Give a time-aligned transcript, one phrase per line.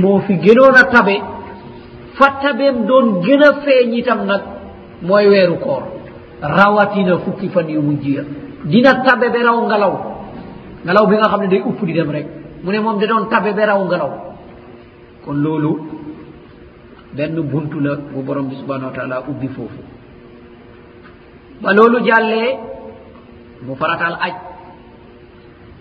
[0.00, 1.16] moo fi gënoon a tabe
[2.14, 4.42] fa tabeem doon gën a feeñ itam nag
[5.02, 5.82] mooy weeru koor.
[6.40, 8.22] Rawatina fukki fan yu mujj ya.
[8.64, 9.94] Dina tabe be raw ngalaw
[10.84, 12.26] ngalaw bi nga xam ne day upp di dem rek.
[12.62, 14.10] Mu ne moom da doon tabe be raw ngalaw
[15.24, 15.72] kon loolu
[17.14, 19.82] benn buntu la bu borom bi subhanau wa taala ubbi foofu.
[21.62, 22.58] Ba loolu jàllee
[23.66, 24.34] mu faratal aj.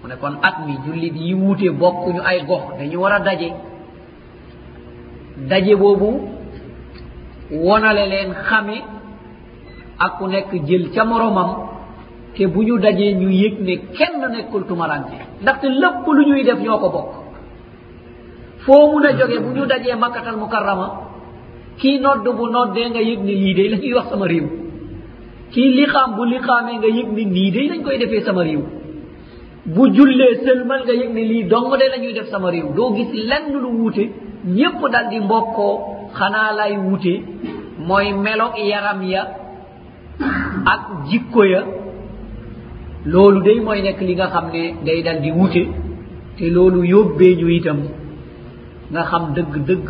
[0.01, 3.51] Mu ne kon at mi jullit yi wuute bokkuñu ay gox dañu war a daje.
[5.49, 6.09] daje boobu
[7.65, 8.77] wonale leen xame
[10.05, 11.49] ak ku nekk jël ca moromam
[12.35, 16.59] te bu ñu dajee ñu yëg ne kenn nekkul tumarante ndaxte lépp lu ñuy def
[16.59, 17.09] ñoo ko bokk.
[18.65, 20.87] foo mun a jóge bu ñu dajee makkatal mukarrama
[21.79, 24.47] kii nodd bu noddee nga yëg ne lii day la ñuy wax sama réew.
[25.51, 28.61] kii liqaam bu liqaamee nga yëg ne nii day lañ koy defee sama réew.
[29.65, 32.67] bu jullee sëlmal nga yëg ne lii dong de la ñuy def sama réew.
[32.75, 34.03] doo gis lenn lu wuute
[34.45, 35.73] ñépp dal di mbokkoo
[36.17, 37.13] xanaa lay wute
[37.87, 39.21] mooy melo yaram ya
[40.73, 41.61] ak jikko ya.
[43.05, 45.63] Loolu day mooy nekk li nga xam ne day dal di wute
[46.37, 47.79] te loolu yóbbee ñu itam
[48.91, 49.87] nga xam dëgg-dëgg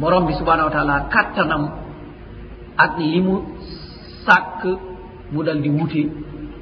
[0.00, 1.64] borom bi subhanahu wa taala kattanam
[2.76, 3.34] ak li mu
[4.26, 4.62] sàkk
[5.32, 6.02] mu dal di wute.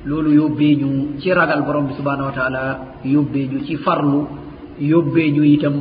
[0.08, 0.88] Loolu yóbbee ñu
[1.20, 2.62] ci ragal borom bi subhanahu wa taala
[3.04, 4.26] yóbbee ñu ci farlu
[4.80, 5.74] yóbbee ñu itam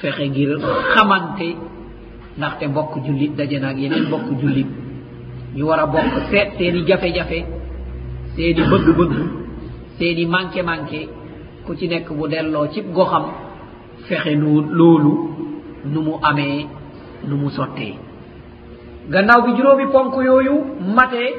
[0.00, 0.50] fexe ngir
[0.94, 1.48] xamante
[2.38, 4.66] ndaxte mbokk jullit daje naag yeneen mbokk jullit.
[5.56, 7.38] ñu war a bokk seet seeni jafe-jafe
[8.36, 9.14] seeni bëgg-bëgg
[9.98, 11.00] seeni manqué-manqué
[11.64, 13.24] ku ci nekk bu delloo ci goxam
[14.06, 15.12] fexe nu loolu
[15.92, 16.66] nu mu amee
[17.28, 17.94] nu mu sottee.
[19.12, 20.54] gannaaw bi juróomi ponk yooyu
[20.96, 21.30] matee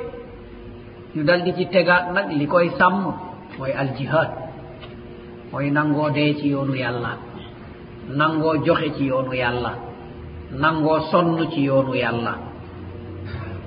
[1.16, 3.04] ñu dal di ci tegaat nag li koy sàmm
[3.58, 4.30] mooy aljihad
[5.52, 7.27] mooy nangoo dee ci yoonu yàlla.
[8.10, 9.72] nangoo joxe ci yoonu yàlla
[10.52, 12.34] nangoo sonn ci yoonu yàlla.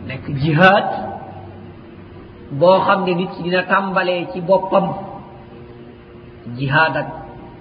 [0.07, 0.87] Nekk jihaad
[2.59, 4.87] boo xam ne nit dina tàmbalee ci boppam
[6.59, 7.09] jihaad ak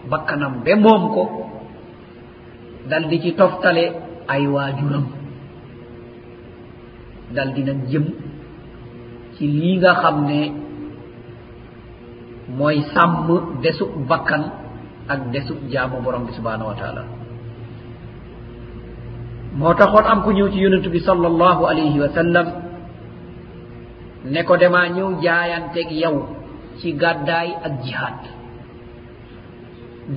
[0.09, 1.23] bakkanam ba moom ko
[2.89, 3.85] dal di ci toftale
[4.28, 5.06] ay waajuram
[7.35, 8.06] dal di nag jëm
[9.35, 10.39] ci lii nga xam ne
[12.57, 13.28] mooy sàmm
[13.62, 14.44] desub bakkan
[15.09, 17.03] ak ndesu jaamu borom bi subhanahu wa taala.
[19.59, 22.47] Moo taxoon am ku ñëw ci yonent bi sal allahu alayhi wa sallam
[24.34, 26.16] ne ko demaa ñëw jaayanteeg yow
[26.80, 28.19] ci gàddaay ak jihaad.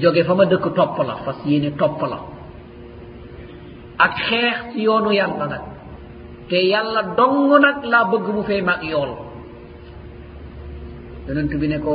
[0.01, 2.19] Jóge fa ma dëkk topp la fas yéene topp la.
[3.99, 5.63] Ak xeex ci yoonu yàlla nag.
[6.49, 9.13] Te yàlla dong nag laa bëgg mu fee mag yool.
[11.29, 11.93] Yonent bi ne ko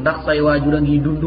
[0.00, 1.24] ndax say waajur a ngi dund?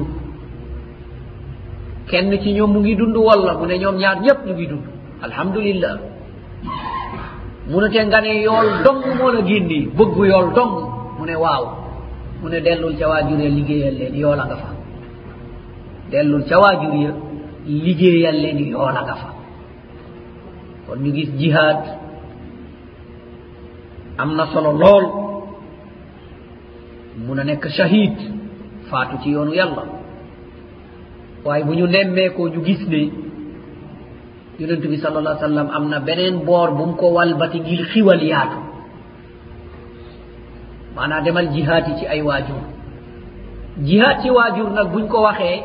[2.09, 4.85] kenn ci ñoom mu ngi dund walla mu ne ñoom ñaar ñépp ñu ngi dund.
[5.21, 5.95] Alhamdulillah.
[7.69, 10.73] Mu ne te nga ne yool dong moo la génni bëgg yool dong.
[11.17, 11.65] Mu ne waaw.
[12.41, 14.69] Mu ne dellul ca waajure liggéeyal leen yoola nga fa.
[16.11, 17.11] Dellul ca waajur ya
[17.65, 19.29] liggéeyal leen yoola nga fa.
[20.87, 21.81] Kon ñu gis jihaad
[24.17, 25.05] am na solo lool.
[27.25, 28.15] Mun a nekk shahid
[28.89, 29.83] faatu ci yoonu yàlla.
[31.45, 33.01] waaye bu ñu nemmeekoo ñu gis ne
[34.59, 38.21] yonent bi sal allah sallam am na beneen boor bu mu ko walbati ngir xiwal
[38.23, 38.57] yaatu.
[40.95, 42.61] Maanaa demal jihaat yi ci ay waajur.
[43.87, 45.63] Jihaat ci waajur nag buñ ko waxee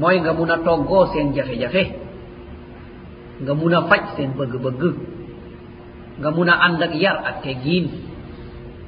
[0.00, 1.82] mooy nga mun a toggoo seen jafe-jafe
[3.42, 4.82] nga mun a faj seen bëgg-bëgg
[6.20, 7.86] nga mun a ànd ak yar ak teggiin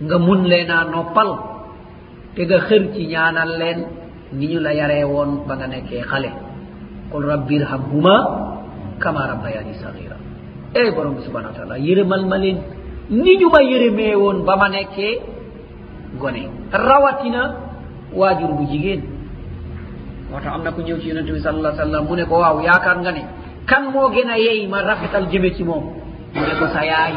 [0.06, 1.30] nga mun leenaa noppal
[2.34, 3.80] te nga xër ci ñaanal leen
[4.32, 6.30] ni ñu la yaree woon ba nga nekkee xale.
[7.10, 8.14] Qul rabbi irhamhuma
[8.98, 10.16] kama rabbayani sahira
[10.74, 12.58] ey borom bi subhanau wa taala yërëmal ma leen.
[13.10, 15.20] Ni ñu ma yërëmee woon ba ma nekkee
[16.18, 16.48] gone.
[16.72, 17.42] Rawatina
[18.12, 19.02] waajur bu jigéen.
[20.30, 22.60] Moo tax am na ku ñëw ci yonente bi salalla sallam mu ne ko waaw
[22.60, 23.22] yaakaar nga ne
[23.66, 25.84] kan moo gën a yey ma rafetal jëme ci moom?
[26.34, 27.14] Mu ne ko sa yaay.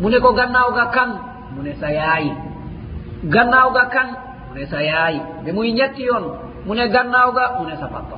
[0.00, 1.10] Mu ne ko gannaaw ga kan?
[1.54, 2.26] Mu ne sa yaay.
[3.24, 4.08] Gannaaw ga kan?
[4.56, 5.20] ne sa yaayi.
[5.42, 6.24] Nde muy ñetti yoon
[6.66, 8.16] mu ne gannaaw ga mu ne sa papa.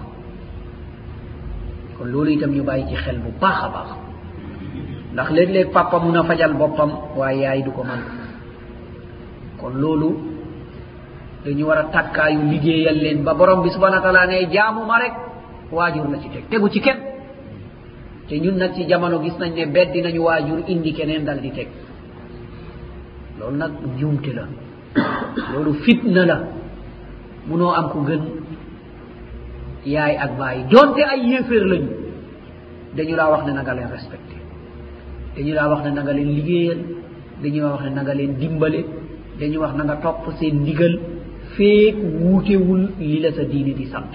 [1.97, 3.89] Kon loolu itam ñu bàyyi ci xel bu baax a baax.
[5.13, 8.01] Ndax léeg-léeg papa mun a fajal boppam waaye yaay du ko man.
[9.61, 10.11] Kon loolu
[11.45, 15.13] dañu war a takkaayu liggéeyal leen ba borom bi subhana taala ne jaamu ma rek
[15.73, 16.45] waajur la ci teg.
[16.49, 16.99] Tegu ci kenn.
[18.29, 21.51] Te ñun nag ci jamono gis nañ ne beddi nañu waajur indi keneen dal di
[21.51, 21.69] teg.
[23.39, 24.43] Loolu nag njuumte la.
[25.53, 26.37] loolu fitna la
[27.49, 28.23] munoo am ku gën.
[29.85, 31.91] Yaay ak bàyyi donte ay yéeféer lañu
[32.97, 34.37] dañu laa wax ne na nga leen respecté
[35.37, 36.81] dañu laa wax ne na nga leen liggéeyal
[37.43, 38.81] dañu laa wax ne na nga leen dimbale
[39.41, 40.95] dañu wax na nga topp seen ndigal.
[41.57, 44.13] Feek wuutewul li la sa diine di sant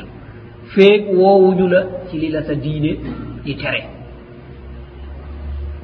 [0.74, 2.92] feek woowuñu la ci li la sa diine
[3.44, 3.84] di tere.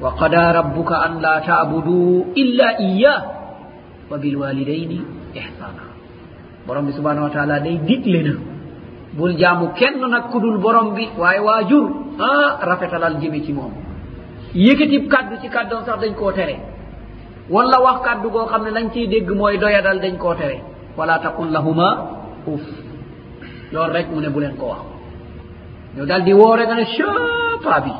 [0.02, 3.18] Wa qada rabbuka an laa taabuduu illa iyah
[4.10, 5.00] wa bilwalidaini
[5.34, 5.84] ihsana.
[6.66, 8.34] Borom bi subahanahu wa taala day digle na
[9.16, 11.86] bul jaamu kenn nakkudul borom bi waaye waajur
[12.18, 12.30] a
[12.68, 13.72] rafetalal jëme ci moom.
[14.54, 16.56] Yëkkatib kàddu ci kàddoon sax dañ koo tere.
[17.50, 20.58] Wala wax kàddu goo xam ne lañ ciy dégg mooy doyadal dañ koo tere.
[20.96, 21.88] Wala taqul lahuma
[22.46, 22.60] uf
[23.72, 24.82] loolu rek mu ne bu leen ko wax.
[25.96, 27.92] Ñu dal di woore nga ne chapa bi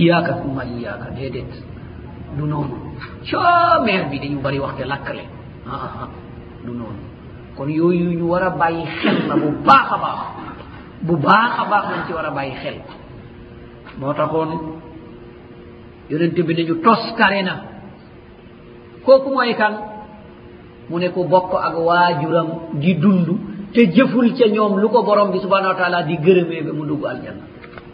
[0.00, 1.52] iyaka summa iyaka déedéet.
[2.36, 2.76] du noonu
[3.30, 5.24] coo maire bi dañu bari waxte lakkale
[5.66, 6.08] aa ah,
[6.64, 7.06] du noonu
[7.56, 10.20] kon yooyu ñu war a bàyyi xel la bu baax a baax.
[11.06, 12.76] Bu baax a baax lañ ci war a bàyyi xel.
[13.98, 14.50] Moo taxoon
[16.10, 17.54] yonente bi nañu toskare na.
[19.04, 19.74] Kooku mooy kan?
[20.88, 22.48] Mu ne ku bokk ak waajuram
[22.80, 23.28] di dund
[23.72, 26.84] te jëful ca ñoom lu ko borom bi subhanau wa taala di gërëmee ba mu
[26.86, 27.44] dugg aljanna.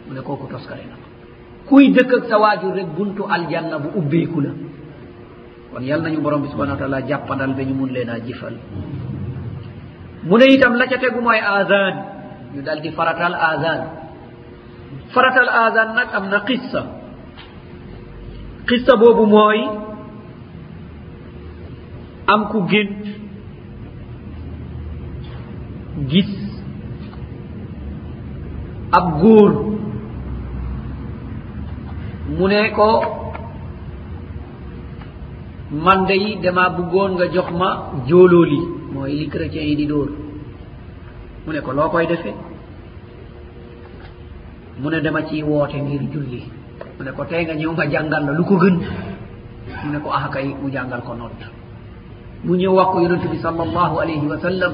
[0.07, 0.95] Mu ne kooku toskare na.
[1.69, 4.51] kuy dëkk ak sa waajur rek buntu aljanna bu ubbeeku la.
[5.71, 8.53] Kon yal nañu borom bi subhanau wa taala jàppandal ba ñu mun leen a jifal
[10.27, 11.95] mu ne itam la ca tegu mooy azan.
[12.55, 13.81] Ñu dal di faratal azan.
[15.13, 16.81] Faratal azan nag am na qissa.
[18.67, 19.59] Qissa boobu mooy
[22.27, 23.03] am ku gént
[26.11, 26.31] gis
[28.91, 29.51] ab góor
[32.37, 32.89] mu ne ko
[35.85, 37.69] man day dama buggoon nga jox ma
[38.07, 38.59] jóolooli
[38.93, 40.09] mooy li chrétien yi di dóor.
[41.45, 42.31] Mu ne ko loo koy defe?
[44.79, 46.41] Mu ne dama ciy woote ngir julli.
[46.97, 48.75] Mu ne ko tey nga ñëw ma jàngal la lu ko gën.
[49.83, 51.39] Mu ne ko ah kay mu jàngal ko nodd
[52.43, 54.73] mu ñëw wax ko yonentu bi sal allahu alayhi wa sallam.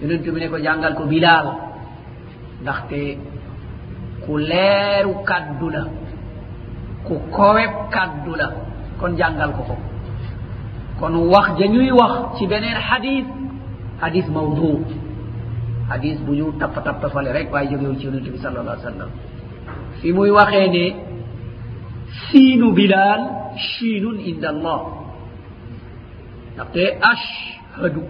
[0.00, 1.46] Yonentu bi ne ko jàngal ko bilaal.
[2.62, 3.00] Ndaxte
[4.24, 5.82] ku leeru kàddu la.
[7.06, 8.48] ku kowe kaddu la.
[9.00, 9.76] Kon jàngal ko ko
[11.00, 13.24] kon wax ja ñuy wax ci beneen xadis
[14.00, 14.84] xadis mawdu.
[15.88, 19.08] Xadis bu ñu tapp tapp fale rek waaye jógewul ci yonente bi sal allah sallam.
[20.00, 20.84] Fi muy waxee ne
[22.28, 23.20] siinu bilal
[23.56, 24.80] chiinun inda allah.
[26.54, 28.02] Ndaxte ashhadu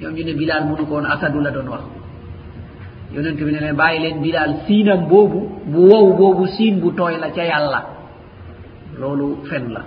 [0.00, 1.82] ñoom ñu ne bilal mënu ko woon asadu la doon wax.
[3.14, 7.18] Yonente bi ne leen bàyyi leen bilal siinam boobu bu wow boobu siin bu tooy
[7.20, 7.80] la ca yàlla.
[8.98, 9.82] loolu fen la.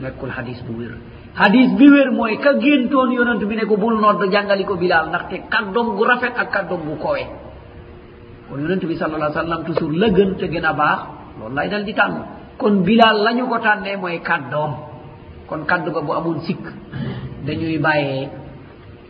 [0.00, 0.92] Nekkul hadis bu wér.
[1.34, 5.08] Hadis bi wér mooy ka géntoon yonent bi ne ko bul nodd jàngali ko bilaal
[5.08, 7.22] ndaxte kaddom gu rafet ak kaddom gu kowe.
[8.48, 10.98] Kon yonent bi sal allah sallam toujours la gën te gën a baax
[11.38, 12.16] loolu lay dal di tànn.
[12.58, 14.72] Kon bilaal la ñu ko tànnee mooy kaddoom
[15.48, 16.64] kon kaddu ga bu amoon sikk
[17.46, 18.28] dañuy bàyyee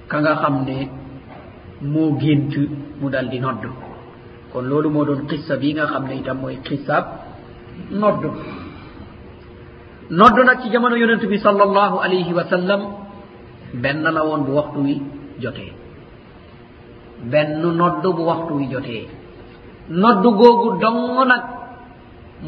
[0.08, 0.88] ka nga xam ne
[1.82, 2.52] moo gént
[3.00, 3.64] mu dal di nodd.
[4.52, 7.04] Kon loolu moo doon xissa bi nga xam ne itam mooy xissaab
[7.90, 8.22] nodd.
[10.10, 12.80] noddo nag ci jamono yonent bi sallallahu alayhi wa sallam
[13.74, 15.02] benn la woon bu waxtu wi
[15.38, 15.72] jotee.
[17.30, 19.06] Benn nodd bu waxtu wi jotee.
[19.90, 21.42] Nodd googu dong nag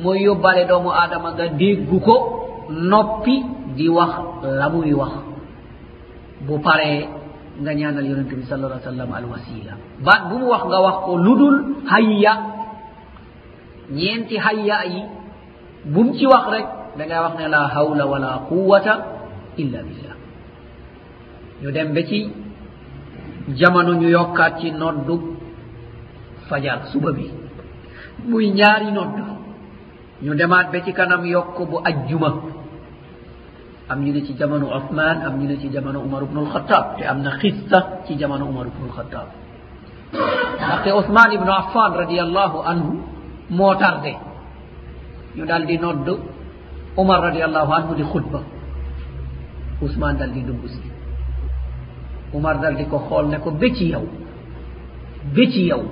[0.02, 2.16] mooy yóbbaale doomu aadama nga déggu ko
[2.70, 3.42] noppi
[3.76, 5.12] di wax la muy wax.
[6.46, 7.06] Bu paree
[7.62, 10.96] nga ñaanal yonente bi sal allah sallam al wasila baat bu mu wax nga wax
[11.04, 12.32] ko lu dul hayya.
[13.92, 15.02] Ñeenti hayya yi
[15.84, 18.94] bum ci wax rek da ngaa wax ne la hawla wala quwata
[19.56, 20.16] illa billah.
[21.62, 22.18] Ñu dem ba ci
[23.58, 25.36] jamono ñu yokkaat ci noddu
[26.48, 27.30] fajar suba bi.
[28.28, 29.22] Muy ñaari noddu.
[30.22, 32.30] Ñu demaat ba ci kanam yokk bu ajjuma.
[33.88, 37.04] Am ñu ne ci jamono Othman am ñu ne ci jamono Umar ibn al-Khattab te
[37.04, 39.26] am na xissa ci jamono Umar ibn al-Khattab
[40.12, 43.00] ndaxte Othman ibnu Affan radiallahu anhu
[43.50, 44.14] moo tardé.
[45.36, 46.08] Ñu daal di nodd
[46.96, 48.40] omar radiallahu anhu di khutba.
[49.82, 50.80] Ousmane dal di dugg si
[52.34, 54.04] omar dal di ko xool ne ko bé ci yow
[55.34, 55.82] bé ci yow.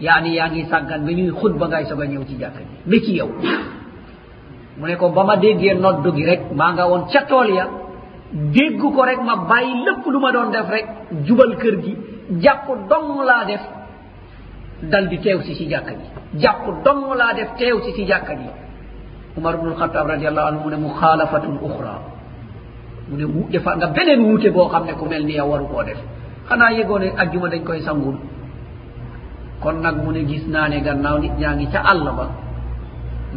[0.00, 2.64] Yaani yaa ngi sàggan ba ñuy xutba ngay soog a ñëw ci jàkk ji.
[2.90, 3.28] Bé ci yow.
[4.78, 7.68] Mu ne ko ba ma déggee noddu gi rek maa nga woon ca tool ya
[8.32, 10.86] dégg ko rek ma bàyyi lépp lu ma doon def rek
[11.24, 11.96] jubal kër gi
[12.42, 13.60] jàpp dong laa def
[14.90, 16.06] dal di teew si si jàkka ji.
[16.40, 18.48] Jàpp dong laa def teew si si jàkka ji.
[19.36, 21.94] umar ubnul khatab radiallahu anhu mu mune mukhalafatun ouhra
[23.08, 25.82] mune wuɗɗe fa nga beneen wuute boo xam ne ku mel ni yow waru koo
[25.84, 25.98] def.
[26.48, 28.16] Xanaa yëgoo ne ajjuma dañ koy sangul.
[29.60, 32.26] Kon nag mu ne gis naa ne gannaaw nit ñaa ngi ca àll ba.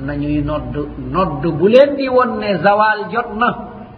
[0.05, 0.75] Nañuy nodd
[1.13, 3.49] nodd bu leen di won ne zawal jot na.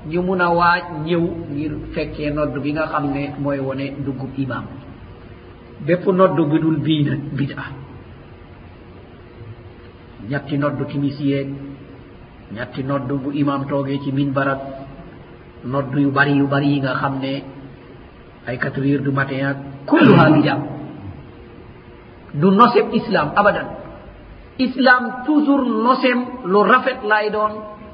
[0.10, 4.34] Ñu mun a waaj ñëw ngir fekkee nodd bi nga xam ne mooy wone duggub
[4.38, 4.66] imam
[5.86, 7.64] bépp nodd bi dul bii nag bida.
[10.30, 11.48] Ñetti nodd timis yeeg
[12.56, 14.60] ñatti nodd bu imam toogee ci min barat
[15.66, 17.44] nodd yu bari yu bari yi nga xam ne
[18.48, 20.56] ay quatre heures du matin ak kulluha bida.
[22.34, 23.68] du noseb islam abadan.
[24.58, 27.54] islam toujours nosem lu rafet lay doon.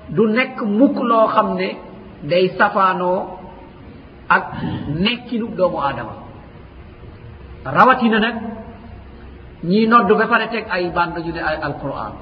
[0.10, 1.70] du nekk mukk loo xam ne
[2.30, 3.20] day safaanoo
[4.30, 4.44] ak
[5.04, 6.14] nekkinu doomu aadama.
[7.66, 8.36] rawatina nag
[9.64, 12.14] ñii nodd ba pare teg ay bande ñu ne ay alquran.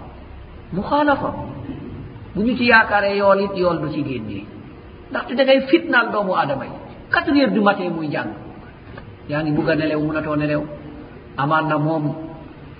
[0.73, 1.31] muxaalafa.
[2.35, 4.45] bu ñu ci yaakaaree yool it yool du ci génnee
[5.09, 6.71] ndaxte da ngay fitnaal doomu aadama yi.
[7.11, 8.31] Quatre heures du matin muy jàng.
[9.29, 10.61] Yaa ngi bugg a nelew munatoo nelew.
[11.37, 12.15] Amaan na moom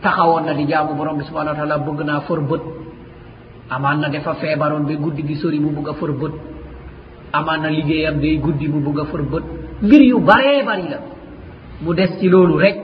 [0.01, 2.61] taxawoon na di jaamu borom bi subhanau wa taala bëgg naa for bët.
[3.69, 6.31] Amaan na dafa feebaroon ba guddi gi sori mu bugg a for bët.
[7.33, 9.43] Amaan na liggéeyam day guddi mu bugg a for bët.
[9.81, 10.99] Mbir yu baree bari la.
[11.81, 12.77] Mu des ci loolu rek.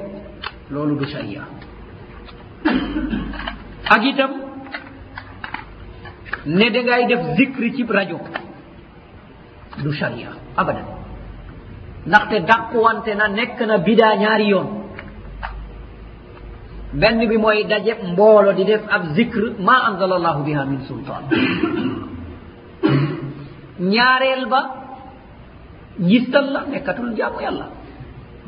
[0.69, 1.43] Loolu du sharia.
[3.89, 4.31] Ak itam
[6.47, 8.19] ne da ngay def zikri ci rajo
[9.83, 10.85] du sharia abadan.
[12.07, 14.67] Ndaxte dàquwante na nekk na bidaa ñaari yoon.
[16.93, 21.23] Benn bi mooy daje mboolo di def ab zikr ma anzala allahu biha min sultan
[23.79, 24.61] ñaareel ba
[25.99, 27.67] gistal la nekkatul jaamu yàlla.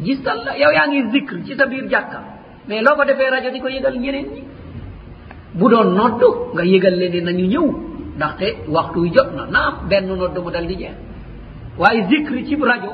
[0.06, 2.20] Gistal la yow yaa ngi zikr ci sa biir jàkka.
[2.68, 4.44] Mais loo ko defee rajo di ko yëgal ñeneen ñi.
[5.54, 6.22] Bu doon nodd
[6.54, 7.89] nga yëgal leen ne nañu ñëw.
[8.20, 9.44] ndaxte waxtu wi jot na.
[9.56, 10.96] Naam benn nodd mu dal di jeex.
[11.80, 12.92] Waaye zicre cib rajo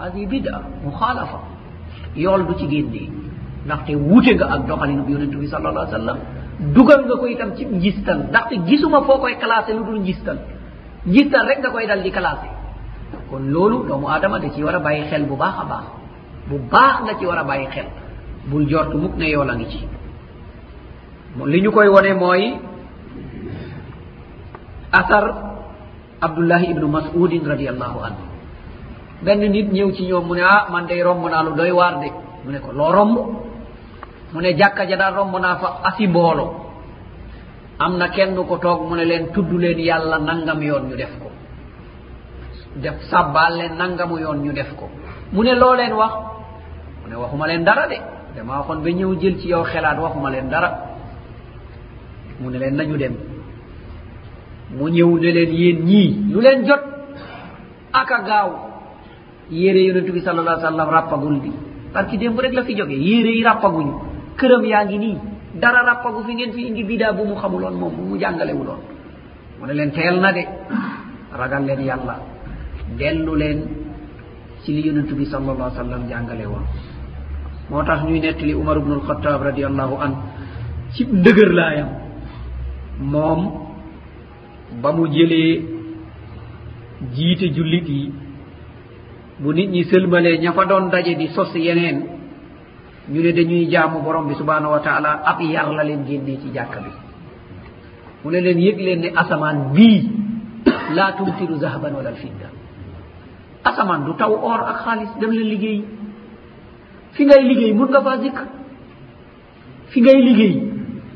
[0.00, 1.38] hadi bida muxaalafa.
[2.16, 3.08] Yool du ci génnee
[3.66, 6.18] ndaxte wuute nga ak doxalinu bi yonentu bi sal allah ai sallam.
[6.74, 10.38] Dugal nga ko itam ci njistal ndaxte gisuma foo koy classé lu dul njistal
[11.06, 12.48] njistal rek nga koy dal di classé.
[13.30, 15.84] Kon loolu doomu aadama da ci war a bàyyi xel bu baax a baax.
[16.48, 17.86] Bu baax nga ci war a bàyyi xel.
[18.50, 19.80] Bul jort mukk ne yool a ngi ci.
[21.52, 22.42] Li ñu koy wone mooy
[24.92, 25.24] asar
[26.20, 28.22] abdoullahi ibnu masudin radiallahu anhu.
[29.22, 31.98] Benn nit ñëw ci ñoom mu ne ah man day romb naa lu doy waar
[32.00, 32.08] de.
[32.44, 33.16] Mu ne ko loo romb?
[34.32, 36.54] Mu ne jàkka ja daal romb naa fa asi mboolo.
[37.78, 41.18] Am na kenn ko toog mu ne leen tudd leen yàlla nangam yoon ñu def
[41.18, 41.30] ko.
[42.76, 44.88] Def sàbbaal leen nangamu yoon ñu def ko.
[45.32, 46.12] Mu ne loo leen wax?
[47.02, 47.96] Mu ne waxuma leen dara de.
[48.36, 50.70] Dama waxoon ba ñëw jël ci yow xelaat waxuma leen dara.
[52.40, 53.14] Mu ne leen nañu dem.
[54.76, 56.32] mu ñëw ne leen yéen ñii.
[56.32, 56.82] Lu leen jot.
[57.92, 58.50] Aka gaaw.
[59.50, 61.50] Yére yonentu bi sal allah sallam rappagul bi
[61.92, 62.92] parce que démb rek la fi jóge.
[62.92, 63.92] Yére yi rappaguñu
[64.36, 65.16] këram yaa ngi nii.
[65.54, 68.80] Dara rappagu fi ngeen fi indi bidaa bu mu xamuloon moom bu mu jàngalewuloon
[69.58, 70.44] mu ne leen teel na de.
[71.32, 72.18] Ragal leen yàlla.
[72.98, 73.62] Dellu leen
[74.62, 76.64] ci li yonentu bi sal allah sallam jàngale woon.
[77.70, 80.12] Moo tax ñuy nettali umar ubnu alxataab radiallahu an
[80.92, 81.88] ci ndëgër laayam.
[83.00, 83.67] Moom
[84.82, 85.62] ba mu jëlee
[87.14, 88.12] jiite jullit yi
[89.40, 92.04] bu nit ñi sëlmalee ña fa doon daje di sos yeneen
[93.08, 96.50] ñu ne dañuy jaamu borom bi subhanahu wa taala ab yar la leen génnee ci
[96.52, 96.90] jàkka bi.
[98.24, 100.10] Mu ne leen yëg leen ne asamaan bii
[100.94, 102.48] laa tumtiru zahaban wala alfidda
[103.64, 105.84] asamaan du taw or ak xaalis dem leen liggéey
[107.12, 108.38] fi ngay liggéey mun nga faa zikk
[109.90, 110.54] fi ngay liggéey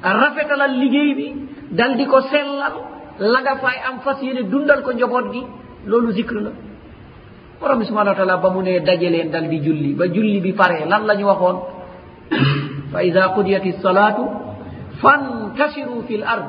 [0.02, 1.28] rafetalal liggéey bi
[1.72, 2.91] dal di ko sellal.
[3.32, 5.42] la nga fay am fas yéene dundal ko njaboot gi
[5.86, 6.50] loolu zikr la.
[7.60, 10.52] Borom bi subhanau wa taala ba mu ne dajaleen dal di julli ba julli bi
[10.52, 11.56] paree lan la ñu waxoon?
[12.92, 14.22] Fa ida qudiyat lsalatu
[15.00, 16.48] fantashiru fi l ard.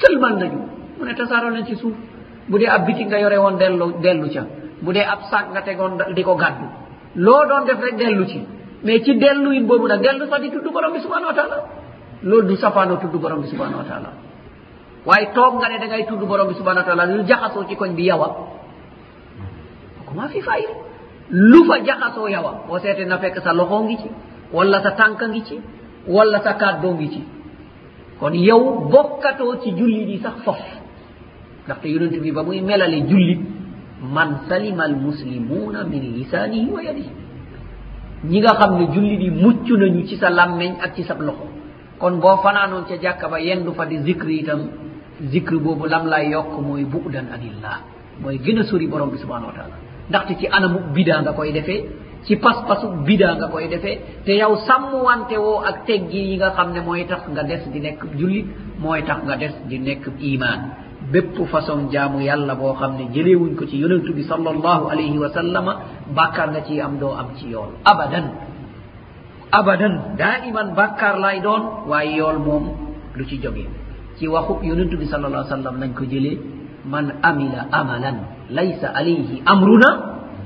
[0.00, 0.60] Sëlmal nañu.
[0.98, 1.94] Mu ne tasaaro leen ci suuf.
[2.48, 4.42] Bu dee ab biti nga yore woon dellu dellu ca.
[4.82, 6.66] Bu dee ab sac nga tegoon di ko gàddu.
[7.24, 8.40] Loo doon def rek dellu ci.
[8.82, 11.56] Mais ci dellu in boobu nag dellu sax di tudd borom bi subhanau wa taala
[12.22, 14.10] loolu du safaanoo tudd borom bi subhanau wa taala
[15.06, 17.74] waaye toog nga ne da ngay tudd borom bi subhanahu wa taala lu jaxasoo ci
[17.76, 18.28] koñ bi yawa.
[20.06, 20.74] Comment fi fayida
[21.30, 22.64] lu fa jaxasoo yawa.
[22.68, 24.08] Boo seete na fekk sa loxoo ngi ci
[24.52, 25.56] wala sa tànka ngi ci
[26.08, 27.22] wala sa kàddoo ngi ci.
[28.18, 30.60] Kon yow bokkatoo ci jullit yi sax fof.
[31.66, 33.40] Ndaxte yonent bi ba muy melale jullit
[34.02, 37.10] man salima almuslimuna min lisanihi wa yadihi.
[38.30, 41.46] Ñi nga xam ne jullit yi mucc nañu ci sa làmmeñ ak ci sab loxo.
[41.98, 44.60] Kon boo fanaanoon ca jàkka ba yendu fa di zikri itam
[45.32, 47.76] zicre boobu lam lay yokk mooy bu'dan anillah
[48.22, 49.76] mooy gën a sori borom bi subhanahu wa taala
[50.08, 51.84] ndaxte ci anamu bidaa nga koy defee
[52.26, 56.72] ci pas-pasu bida nga koy defee te yow sàmmwante woo ak teggi yi nga xam
[56.74, 58.46] ne mooy tax nga des di nekk jullit
[58.82, 60.60] mooy tax nga des di nekk iman
[61.12, 65.18] bépp façon jaamu yàlla boo xam ne jëleewuñ ko ci yonentu bi sal allahu alayhi
[65.18, 65.72] wa sallama
[66.16, 68.26] bàkkaar nga ciy am doo am ci yool abadan.
[69.50, 70.14] Abadan.
[70.18, 72.64] Daa iman bàkkaar lay doon waaye yool moom
[73.16, 73.66] lu ci jógee
[74.20, 76.38] ci waxu yonentu bi sal allah sallam lañ ko jëlee
[76.84, 78.16] man amila amalan
[78.50, 79.90] laysa alayhi amruna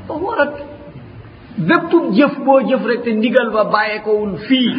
[0.06, 0.54] fa huwa rad
[1.58, 4.70] bépp jëf boo jëf rek te ndigal ba bàyyeekowul fii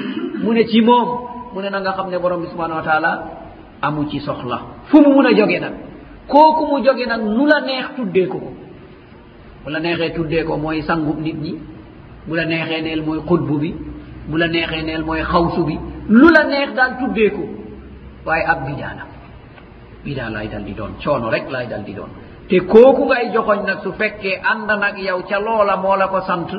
[0.43, 1.09] mu ne ci moom
[1.53, 3.11] mu ne na nga xam ne borom bi subhanahu wa taala
[3.81, 4.59] amu ci soxla.
[4.85, 5.73] Fu mu mun a jóge nag?
[6.27, 8.51] Kooku mu jóge nag nu la neex tuddee ko ko.
[9.65, 11.55] Bu la neexee tuddee ko mooy sangub nit ñi
[12.27, 13.73] bu la neexee neel mooy xutbu bi
[14.29, 15.77] bu la neexee neel mooy xawsu bi
[16.09, 17.43] lu la neex daal tuddee ko.
[18.25, 19.03] waawi abbi jaana?
[20.05, 22.09] Ɓiɗa laydan ɗi ɗon coono rek laydan ɗi ɗon
[22.49, 26.49] te kookuga e joxoñ nag so fekkee anndanak yaw caloola moola ko sant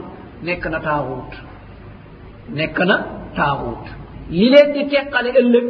[0.43, 1.33] nekk na taaxuut.
[2.59, 2.97] Nekk na
[3.37, 3.85] taaxuut.
[4.31, 5.67] Li leen di teqale ëllëg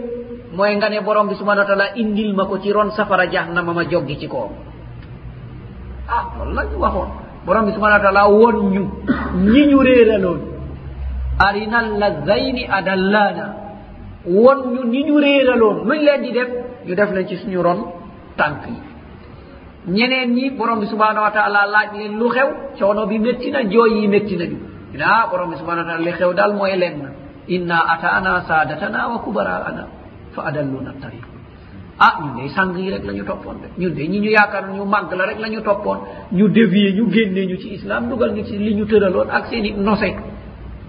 [0.57, 3.73] mooy nga ne borom bi subhana wa taala indil ma ko ci ron safara jahannama
[3.73, 4.53] ma joggi ci koom
[6.09, 7.11] ah loolu la ñu waxoon.
[7.45, 8.83] Borom bi subhana wa taala won ñu
[9.53, 10.41] ñi ñu réeraloon.
[11.39, 13.47] Arina llazayni adallana.
[14.27, 15.87] won ñu ñi ñu réeraloon.
[15.87, 16.49] Nuñ leen di def
[16.87, 17.79] ñu def leen ci suñu ron
[18.37, 18.75] tànk yi.
[19.97, 23.61] Ñeneen ñi borom bi subhanahu wa taala laaj leen lu xew coono bi métti na
[23.71, 24.59] jooy yi métti nañu.
[24.95, 27.09] Ina ah, borom bi subhanahu wa taala li xew daal mooy leen na
[27.49, 29.83] inna ata'ana sadatana wa kubara'ana
[30.35, 31.25] fa adalluna tariq
[31.99, 33.69] ah ñun day sang yi rek la ñu toppoon de.
[33.81, 35.99] Ñun de ñi ñu yaakaar ñu màgg la rek la ñu toppoon.
[36.33, 39.65] Ñu dévier ñu génne ñu ci islam dugal ñu ci li ñu tëraloon ak seen
[39.65, 40.11] i nose.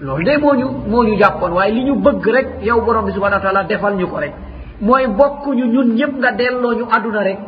[0.02, 1.52] loolu de moo ñu moo ñu jàppoon.
[1.54, 4.34] Waaye li ñu bëgg rek yow borom bi subhanau wa taala defal ñu ko rek.
[4.82, 7.40] Mooy bokkuñu ñun ñëpp nga delloo ñu àdduna rek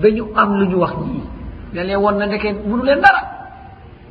[0.00, 1.22] ba ñu am lu ñu wax ñii
[1.74, 3.20] ne leen woon na nekkee munu leen dara.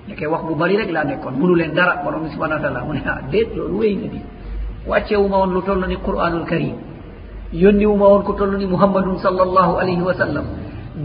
[0.07, 1.33] Nekkee wax bu bari rek laa nekkoon.
[1.39, 4.07] Munu leen dara borom bi subhanau wa taala mu ne ah déet loolu wéy na
[4.07, 4.21] di.
[4.88, 6.75] Wàcceewuma woon lu toll ni quranul karim
[7.53, 10.46] yónniwuma woon ku toll ni muhammadun sal allahu alayhi wa sallam.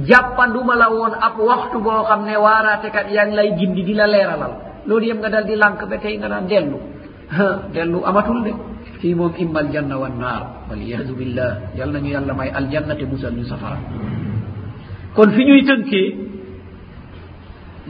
[0.04, 4.06] Jàppanduma la woon ab waxtu boo xam ne waaraatekat yaa ngi lay gindi di la
[4.06, 4.52] leeralal.
[4.86, 6.78] loolu yëpp nga dal di lànk ba tey nga naan dellu.
[7.74, 8.52] Dellu amatul de.
[9.00, 11.52] Fii moom imma aljanna wannaar waliyadu billah.
[11.78, 13.78] Yal nañu yàlla may aljanna te musal ñu safara.
[15.14, 16.08] Kon fi ñuy tënkee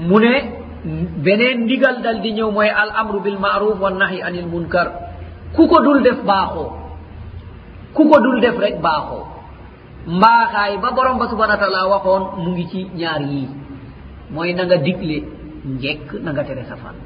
[0.09, 0.33] mu ne
[1.25, 4.89] beneen ndigal dal di ñëw mooy al amru bil maaruf wa nahi anil munkar.
[5.55, 6.71] Ku ko dul def baaxoo.
[7.95, 9.25] Ku ko dul def rek baaxoo.
[10.07, 13.49] Mbaaxaay ba borom ba subhana taala waxoon mu ngi ci ñaar yii.
[14.31, 15.19] Mooy na nga digle
[15.64, 16.97] njekk na nga tere safan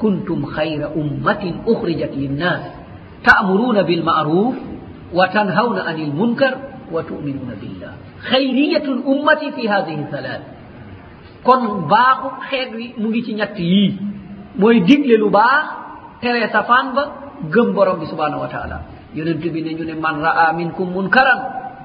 [0.00, 2.62] kuntum xayra ummatin uxrijat linnas
[3.26, 4.54] ta'muruna bilma'ruf
[5.16, 6.54] wa tanhawna anil munkar
[6.92, 7.94] wa tuminuna billah.
[8.30, 10.42] Xayriyatul ummati fi hadihi halat
[11.46, 13.90] kon baaxu xeet wi mu ngi ci ñett yii
[14.60, 15.64] mooy digle lu baax
[16.20, 17.02] tere safaan ba
[17.54, 18.78] gëm borom bi subhanahu wa taala
[19.14, 21.40] yonent bi ne ñu ne man ra'a minkum munkaran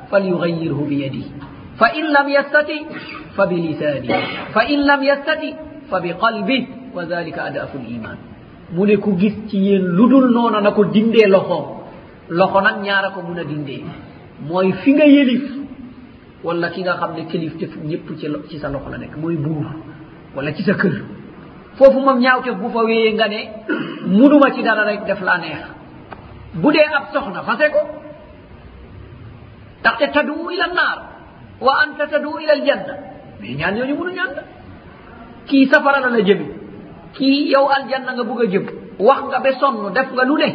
[0.10, 1.24] falyugayirhu biyadi
[1.80, 2.78] fa in lam yastati
[3.36, 4.10] fa bilisani
[4.54, 5.50] fa in lam yastati
[5.92, 6.58] fa bi qalbi
[6.96, 8.18] wa dalika adafu liman
[8.74, 11.66] mu ne ku gis ci yéen ludul noona na ko dindee loxoom
[12.40, 13.84] loxo nag ñaara ko mun a dindee.
[14.48, 15.44] Mooy fi nga yelif
[16.44, 19.68] wala ki nga xam ne kilifteef ñëpp ci ci sa loxo la nekk mooy buur
[20.36, 20.96] wala ci sa kër.
[21.76, 23.40] Foofu moom ñaawteef bu fa wéyee nga ne
[24.08, 25.62] munuma ci dara rek def laa neex.
[26.54, 27.80] Bu dee ab soxna fase ko.
[29.82, 30.98] Ndaxte tadu ila nnaar
[31.60, 32.94] wa anta tadu ila aljanna.
[33.42, 34.44] Mais ñaan ñooñu munu ñaan la.
[35.48, 36.46] kii safara la la jëmi.
[37.14, 38.66] Kii yow aljanna nga bugg a jëm.
[39.00, 40.50] Wax nga ba sonn def nga lu ne.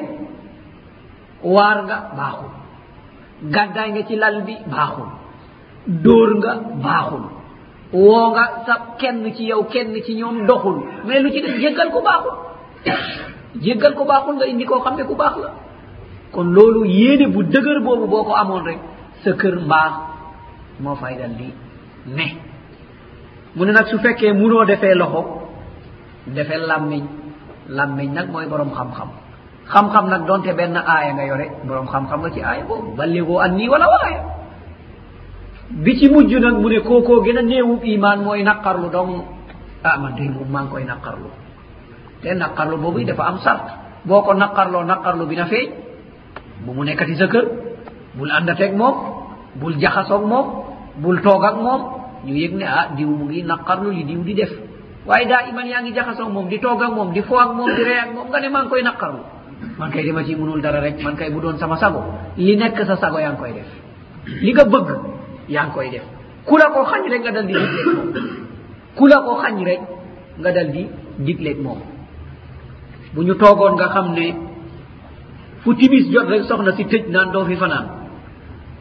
[1.42, 2.52] Waar nga baaxul.
[3.54, 5.08] Gàddaay nga ci lal bi baaxul.
[6.04, 6.52] Dóor nga
[6.84, 7.24] baaxul.
[7.92, 10.76] Woo nga sa kenn ci yow kenn ci ñoom doxul.
[11.06, 12.34] Mais lu ci def jéggal ko baaxul.
[13.64, 15.50] Jéggal ko baaxul nga indi koo xam ne ku baax la.
[16.32, 18.78] Kon loolu yéene bu dëgër boobu boo ko amoon rek
[19.22, 19.92] sa kër mbaax
[20.80, 21.52] moo fay dal di
[22.06, 22.26] ne.
[23.56, 25.22] mu ne nag su fekkee munoo defee loxo
[26.26, 27.04] defee làmmiñ
[27.68, 29.08] làmmiñ nag mooy borom xam-xam.
[29.72, 32.96] Xam-xam nag donte benn aaya nga yore borom xam-xam nga ci aaya boobu.
[32.96, 34.20] Balligoo an nii wala waaya.
[35.70, 39.12] Bi ci mujj nag mu ne kookoo gën a néewub iman mooy naqarlu dong.
[39.82, 41.28] Ah man day moom maa ngi koy naqarlu.
[42.22, 43.66] Te naqarlu boobu dafa am sart.
[44.04, 45.68] Boo ko naqarloo naqarlu bi na feeñ.
[46.64, 47.44] Bu mu nekkati sa kër
[48.14, 48.94] bul àndateeg moom
[49.60, 50.46] bul jaxasoog moom
[51.02, 51.80] bul toog ak moom
[52.26, 54.50] ñu yëg ne ah diw mu ngi naqarlu li diw di def.
[55.06, 57.70] Waaye daa iman yaa ngi jaxasoog moom di toog ak moom di foo ak moom
[57.76, 59.22] di ree ak moom nga ne maa ngi koy naqarlu.
[59.78, 62.02] Man kay dama ci munul dara rek man kay bu doon sama sago
[62.36, 63.70] li nekk sa sago yaa ngi koy def.
[64.42, 64.88] Li nga bëgg
[65.48, 66.04] yaa ngi koy def.
[66.46, 68.12] Ku la ko xañ rek nga dal di digleeg moom.
[68.96, 69.80] Ku la ko xañ rek
[70.42, 70.82] nga dal di
[71.26, 71.80] digleeg moom.
[73.14, 74.26] Bu ñu toogoon nga xam ne
[75.62, 77.86] fu timis jot rek soxna si tëj naan doo fi fanaan.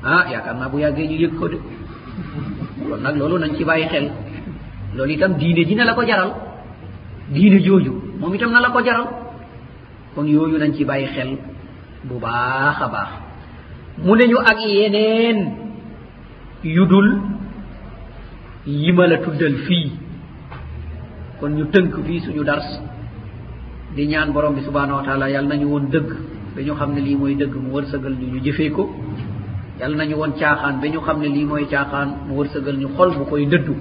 [0.04, 1.58] Ah yaakaar naa bu yàggee ñu yëg ko de.
[2.90, 4.08] kon nag loolu nañ ci bàyyi xel.
[4.96, 6.32] Loolu itam diine ji na la ko jaral.
[7.34, 9.08] Diine jooju moom itam na la ko jaral.
[10.16, 11.38] Kon yooyu nañ ci bàyyi xel
[12.04, 13.10] bu baax a baax.
[14.04, 15.38] Mu ne ñu ak yeneen
[16.64, 17.10] yu dul
[18.66, 19.92] yi ma la tuddal fii.
[21.40, 22.68] Kon ñu tënk fii suñu dars.
[23.96, 26.10] Di ñaan borom bi subhanahu wa taala yàlla nañu woon dëgg.
[26.56, 28.84] Ba ñu xam ne lii mooy dëgg mu wërsëgal ñu ñu jëfee ko.
[29.80, 33.10] yàlla nañu woon caaxaan ba ñu xam ne lii mooy caaxaan mu wërsëgal ñu xol
[33.18, 33.74] bu koy dëddu.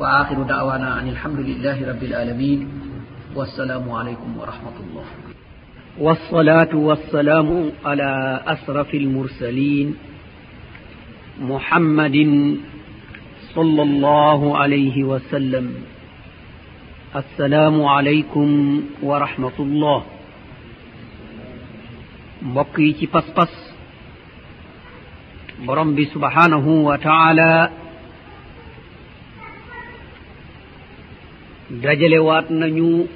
[0.00, 2.60] Wa axiru daawana an alhamdulilahi rabil alamin
[3.36, 5.06] wassalaamu aleykum wa rahmatullah.
[5.98, 7.48] والصلاة والسلام
[7.84, 8.10] على
[8.46, 9.94] أسرف المرسلين
[11.40, 12.16] محمد
[13.54, 15.66] صلى الله عليه وسلم
[17.16, 18.48] السلام عليكم
[19.02, 20.00] ورحمة الله
[22.42, 23.48] mbokk yi ci pas-pas
[25.62, 27.70] borom bi subhanahu wa taala
[31.70, 33.06] dajalewaat nañu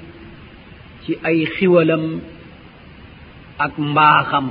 [1.03, 2.21] ci ay xiwalam
[3.59, 4.47] ak mbaaxam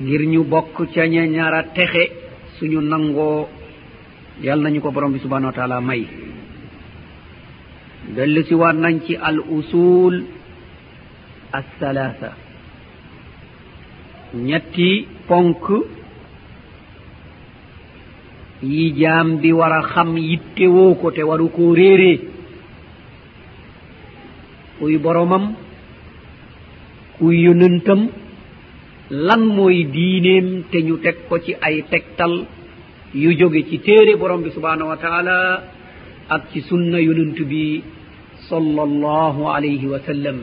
[0.00, 2.04] ngir ñu bokk ca ña ñara texe
[2.58, 3.48] suñu nangoo.
[4.42, 6.06] Yal nañu ko borom bi subhanahu wa taala may.
[8.14, 10.14] Dellu si waat nañ ci al usul
[11.52, 12.30] alsalasa
[14.34, 15.64] ñetti ponk
[18.62, 22.18] yi jaam bi war a xam yittewoo ko te waru koo réeree
[24.78, 25.44] kuy boromam
[27.18, 28.00] kuy yonantam
[29.26, 32.34] lan mooy diineem te ñu teg ko ci ay tegtal
[33.22, 35.38] yu jóge ci téere borom bi subhaanahu wa taala
[36.34, 37.82] ak ci sunna yonant bi
[38.48, 40.38] sala allahu alayhi wa sallam.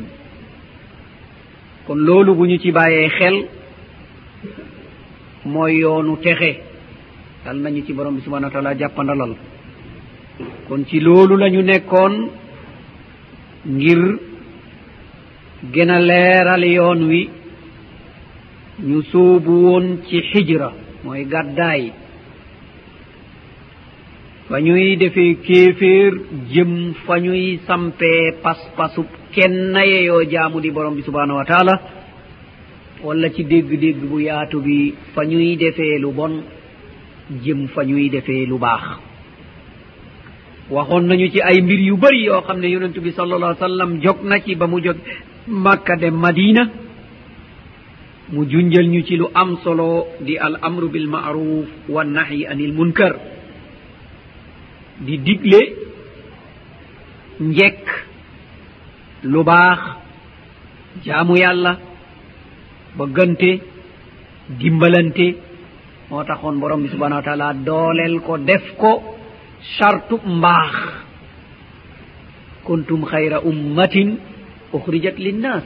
[1.85, 3.37] Kon loolu bu ñu ci bàyyee xel
[5.45, 6.51] mooy yoonu texe.
[7.45, 9.33] Yal nañu ci borom bi subhanahu wa taala jàppandalal.
[10.67, 12.13] Kon ci loolu la ñu nekkoon
[13.65, 14.01] ngir
[15.73, 17.29] gën a leeral yoon wi.
[18.83, 20.71] Ñu sóobu woon ci xijra
[21.03, 21.91] mooy gàddaay.
[24.49, 26.13] Fa ñuy defee kéeféer
[26.51, 31.75] jëm fa ñuy sampee pas-pasub kenn yeyoo jaamu di borom bi subhanahu wa taala.
[33.03, 36.43] walla ci dégg-dégg bu yaatu bi fa ñuy defee lu bon
[37.43, 38.83] jëm fa ñuy defee lu baax.
[40.69, 44.17] Waxoon nañu ci ay mbir yu bëri yoo xam ne yonentu bi sallallah sallam jog
[44.23, 44.97] na ci ba mu jog
[45.47, 46.69] makka dem madina.
[48.31, 52.73] Mu junjal ñu ci lu am solo di al amru bil bilmaruf wa nahyi anil
[52.73, 53.13] munkar.
[55.05, 55.59] Di digle
[57.39, 57.85] njekk
[59.23, 59.79] lu baax
[61.05, 61.77] jaamu yàlla
[62.98, 63.50] bëggante
[64.60, 65.26] dimbalante
[66.10, 68.92] moo taxoon borom bi subhanahu wa taala dooleel ko def ko
[69.76, 70.74] chartu mbaax
[72.66, 74.08] kuntum xayra ummatin
[74.72, 75.64] uxrijat linnas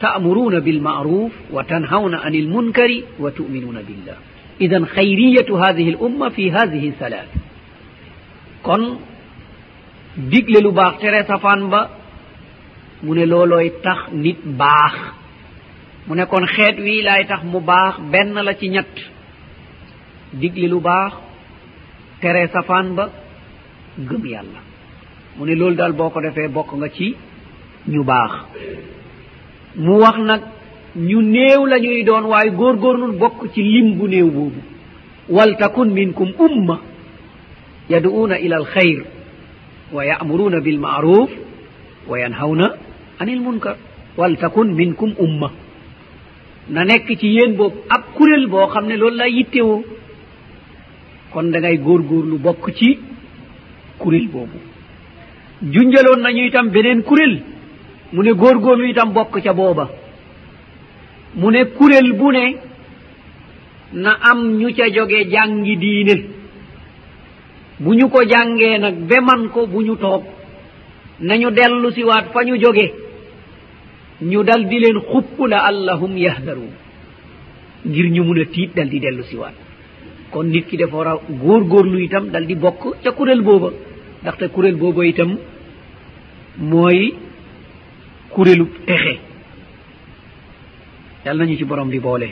[0.00, 2.90] ta'muruna bilma'ruf wa tanhawna عن المنكر
[3.20, 4.16] وتؤمنون بالله
[4.60, 7.28] إذا خيرية هذه الأمة في هذه الثلاث
[8.66, 8.82] kon
[10.32, 11.80] digle lu baax tere safaan ba
[13.04, 14.94] mu ne loolooy tax nit baax
[16.07, 18.95] mu ne kon xeet wii laay tax mu baax benn la ci ñett.
[20.33, 21.13] Digli lu baax
[22.21, 23.09] tere safaan ba
[23.97, 24.59] gëm yàlla.
[25.37, 27.15] Mu ne loolu daal boo ko defee bokk nga ci
[27.87, 28.31] ñu baax.
[29.75, 30.41] Mu wax nag
[30.95, 34.61] ñu néew la ñuy doon waaye góorgóorlul bokk ci lim bu néew boobu.
[35.29, 36.79] Wal takun minkum umma
[37.89, 39.03] yadu'una ila alxayr
[39.91, 41.29] wa ya'muruna bilmaaruf
[42.07, 42.75] wa yanhawna
[43.19, 43.75] anil munkar.
[44.17, 45.51] Wal takun minkum umma.
[46.69, 49.83] na nekk ci yéen boobu ab kuréel boo xam ne loolu laa yittewoo.
[51.31, 52.99] Kon da ngay góorgóorlu bokk ci
[53.99, 54.57] kuréel boobu.
[55.61, 57.41] Junjaloon nañu itam beneen kuréel
[58.13, 59.89] mu ne góorgóorlu itam bokk ca booba.
[61.35, 62.55] Mu ne kuréel bu ne
[63.93, 66.15] na am ñu ca joge jàngi diine.
[67.79, 70.23] Bu ñu ko jàngee nag be man ko bu ñu toog
[71.19, 73.04] nañu dellu siwaat fa ñu joge.
[74.21, 76.73] ñu dal di leen xupp la allahum yahdaruun
[77.85, 79.53] ngir ñu mun a tiit dal di dellu si waat.
[80.31, 83.69] kon nit ki dafa war a góorgóorlu itam dal di bokk ca kuréel booba.
[84.21, 85.37] ndaxte kuréel booba itam
[86.57, 87.13] mooy
[88.33, 89.19] kuréelu texe.
[91.25, 92.29] yal nañu ci borom bi boole.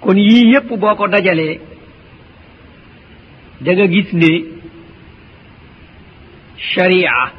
[0.00, 1.60] kon yii yépp boo ko dajalee
[3.60, 4.30] da nga gis ne
[6.56, 7.32] sharia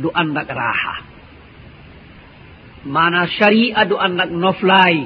[0.00, 0.94] du ànd ak raaxa.
[2.84, 4.96] Maanaam sharia du ànd ak noflaay.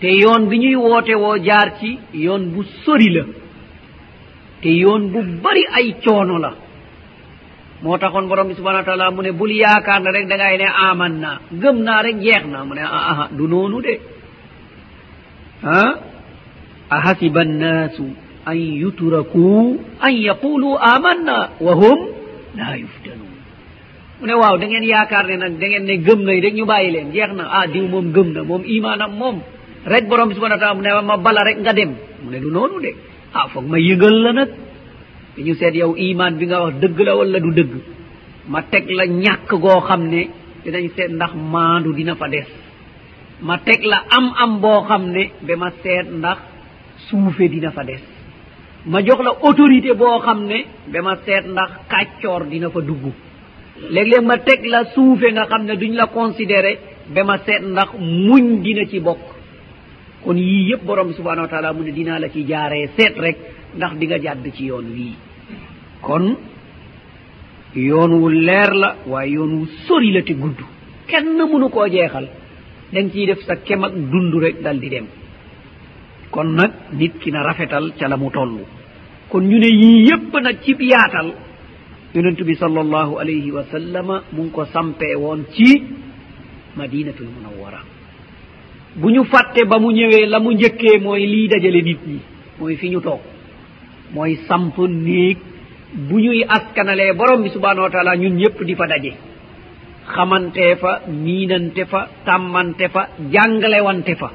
[0.00, 3.24] Te yoon bi ñuy woote woo jaar ci yoon bu sori la.
[4.62, 6.52] Te yoon bu bari ay coono la.
[7.82, 10.56] Moo taxoon borom bi subhana wa taala mu ne bul yaakaar na rek da ngay
[10.58, 11.38] ne aman naa.
[11.60, 12.64] Gëm naa rek jeex na.
[12.64, 13.94] Mu ne aha du noonu de.
[15.64, 15.92] Ah
[16.90, 18.04] ahasiba annaasu
[18.46, 21.98] an yutraku an yaquluu amanna wa hum
[22.56, 23.23] la yuftanu
[24.20, 26.64] mu ne waaw da ngeen yaakaar ne nag da ngeen ne gëm nañ rek ñu
[26.66, 27.44] bàyyi leen jeex na.
[27.50, 29.36] Ah diw moom gëm na moom imaanam moom.
[29.84, 31.92] Rek borom bi subhana taala mu ne ma bala rek nga dem.
[32.22, 32.90] Mu ne du noonu de.
[33.34, 34.50] Ah foog ma yëgal la nag.
[35.36, 37.72] Di ñu seet yow iman bi nga wax dëgg la wala du dëgg?
[38.48, 40.28] Ma teg la ñàkk goo xam ne
[40.64, 42.46] dinañ seet ndax maandu dina fa des.
[43.40, 46.38] Ma teg la am am boo xam ne ba ma seet ndax
[47.08, 48.00] suufe dina fa des.
[48.86, 50.58] Ma jox la autorité boo xam ne
[50.92, 53.04] ba ma seet ndax kàccoor dina fa dugg.
[53.90, 56.78] léeg-léeg ma teg la suufe nga xam ne duñ la considéré
[57.14, 59.20] ba ma seet ndax muñ dina ci bokk.
[60.24, 63.14] Kon yii yëpp borom bi subhanahu wa taala mu ne dinaa la ci jaaree seet
[63.18, 63.36] rek
[63.76, 65.14] ndax di nga jàdd ci yoon wii.
[66.00, 66.36] Kon
[67.74, 70.58] yoon wu leer la waaye yoon wu sori la te gudd.
[71.06, 72.28] Kenn mënu koo jeexal.
[72.92, 75.06] Dañ ciy def sa kem ak dund rek dal di dem.
[76.30, 78.60] Kon nag nit ki na rafetal ca la mu toll.
[79.28, 81.34] Kon ñu ne yii yépp nag cib yaatal
[82.14, 85.82] yonentuɓi sallllahu alayhi wa sallama mum ko sampee woon ci
[86.76, 87.80] madinatul munawwara.
[88.96, 92.18] Bu ñu fàtte ba mu ñëwee la mu njëkkee mooy lii dajale nit ñi
[92.60, 93.20] mooy fi ñu toog
[94.14, 95.38] mooy samp néeg.
[95.94, 99.12] Bu ñuy askanalee borom bi subhanahu wa taala ñun ñëpp di fa daje.
[100.14, 104.30] Xamantee fa miinante fa tàmmante fa jàngalewante fa.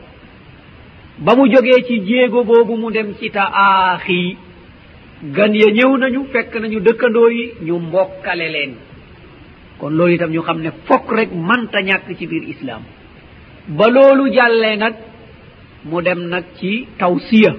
[1.20, 4.38] Ba mu jógee ci jéego boobu mu dem ci ta aaxii
[5.24, 8.74] gan ya ñëw nañu fekk nañu dëkkandoo yi ñu mbokkale leen.
[9.80, 12.82] Kon loolu itam ñu xam ne fokk rek manta ñàkk ci biir islaam.
[13.68, 14.94] Ba loolu jàllee nag
[15.86, 17.56] mu dem nag ci tawsiya.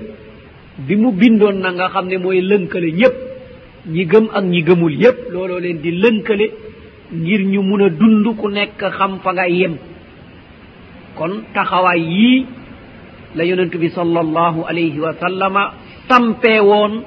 [0.79, 3.17] Bi mu bindoon na nga xam ne mooy lënkale ñépp
[3.87, 6.51] ñi gëm ak ñi gëmul yépp looloo leen di lënkale
[7.13, 9.77] ngir ñu mun a dund ku nekk xam fa nga yem.
[11.17, 12.47] Kon taxawaay yii
[13.35, 15.73] la yonent bi sal allahu alayhi wa sallama
[16.09, 17.03] sampee woon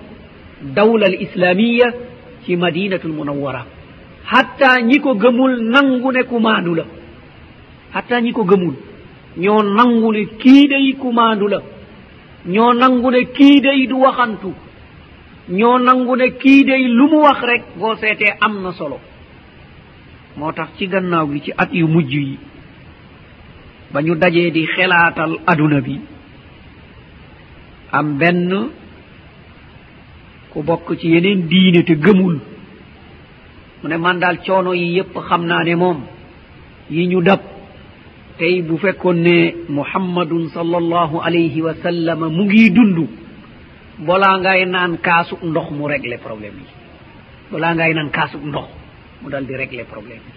[0.75, 1.87] dawla al islamia
[2.45, 3.65] ci madinatul munawwara.
[4.25, 6.85] Hatta ñi ko gëmul nangu ne ku la.
[7.93, 8.75] Hatta ñi ko gëmul.
[9.37, 11.59] Ñoo nangu ne kii day ku la.
[12.45, 14.53] Ñoo nangu ne kii day du waxantu.
[15.49, 18.99] Ñoo nangu ne kii day lu mu wax rek boo seetee am na solo.
[20.37, 22.37] Moo tax ci gannaaw gi ci at yu mujj yi
[23.93, 25.95] ba ñu dajee di xelaatal aduna bi
[27.91, 28.49] am benn
[30.53, 32.35] ku bokk ci yeneen diine te gëmul.
[33.81, 35.99] Mu ne man daal coono yi yépp xam naa ne moom
[36.89, 37.39] yi ñu dab
[38.37, 43.07] tey bu fekkoon ne muhammadun sallallahu alayhi wa sallam mu ngi dund
[44.07, 46.67] balaa ngay naan kaasu ndox mu régler problème yi.
[47.51, 48.67] Balaa ngay naan kaasu ndox
[49.21, 50.33] mu dal di régler problème yi.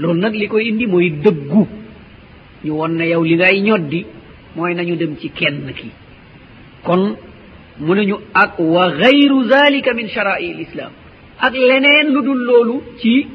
[0.00, 1.66] Loolu nag li koy indi mooy dëggu.
[2.64, 4.06] Ñu won ne yow li ngay ñoddi
[4.56, 5.90] mooy nañu dem ci kenn ki.
[6.84, 7.16] Kon
[7.80, 10.92] mu ne ñu ak wa gayru zalika min shara'i l islam
[11.38, 13.26] ak leneen lu dul loolu ci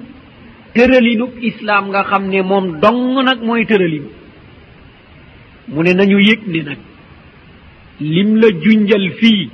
[0.73, 4.10] tëralinub islam nga xam ne moom dong nag mooy tëralinu.
[5.67, 6.79] Mu ne nañu yëg ne nag
[8.01, 9.49] lim la junjal fii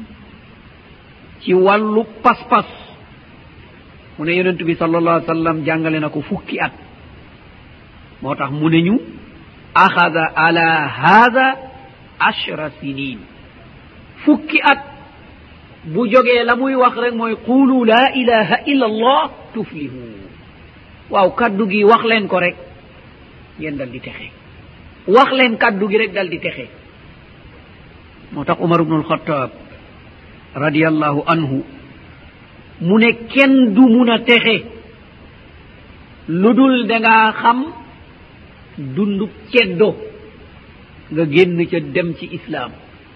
[1.42, 2.66] ci wàllu pas-pas
[4.18, 6.74] mu ne yonent bi salallah sallam jàngale na ko fukki at.
[8.22, 8.96] Moo tax mu ne ñu
[9.76, 11.48] axada ala hada
[12.20, 13.20] ashra sinin.
[14.26, 14.82] fukki at.
[15.84, 19.22] Bu jógee la muy wax rek mooy qulu laa ilaha illa allah
[19.54, 20.02] tuflihu.
[21.10, 22.56] Waaw kaddu gi wax leen ko rek
[23.60, 24.28] ngeen dal di texe.
[25.08, 26.68] Wax leen kaddu gi rek dal di texe.
[28.32, 29.52] Moo tax umar ubnu alxataab
[30.56, 31.64] radiallahu anhu
[32.82, 34.58] mu ne kenn du mun a texe.
[36.28, 37.60] Lu dul dangaa xam
[38.78, 39.96] dundub ceddo
[41.12, 42.72] nga génn ca dem ci islaam.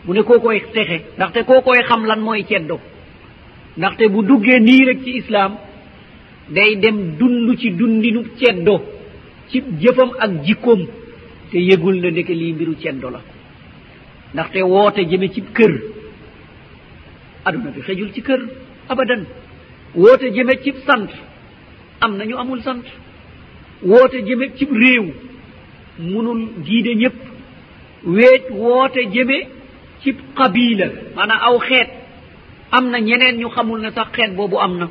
[0.05, 2.79] mu ne koo koy texe ndaxte koo koy xam lan mooy ceddo.
[3.77, 5.53] Ndaxte bu duggee nii rek ci islaam
[6.49, 8.75] day dem dund ci dundinu ceddo
[9.49, 10.81] ci jëfam ak jikkoom
[11.51, 13.21] te yëgul na ndeke lii mbiru ceddo la.
[14.33, 15.73] Ndaxte woote jëme ci kër
[17.45, 18.41] aduna bi xejul ci kër
[18.89, 19.25] abadan.
[19.95, 21.09] Woote jëme cib sant
[22.01, 22.83] am na ñu amul sant.
[23.83, 25.05] Woote jëme cib réew
[25.99, 27.15] munul giide ñëpp
[28.05, 29.37] weet woote jëme
[30.03, 31.89] cib qabila maanaam aw xeet.
[32.71, 34.87] Am na ñeneen ñu xamul ne sax xeet boobu am na.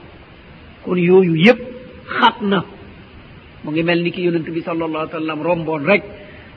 [0.84, 1.60] Kon yooyu yépp
[2.18, 2.64] xat na.
[3.64, 6.02] Mu ngi mel ni ki yonent bi sal allahu sallam romboon rek.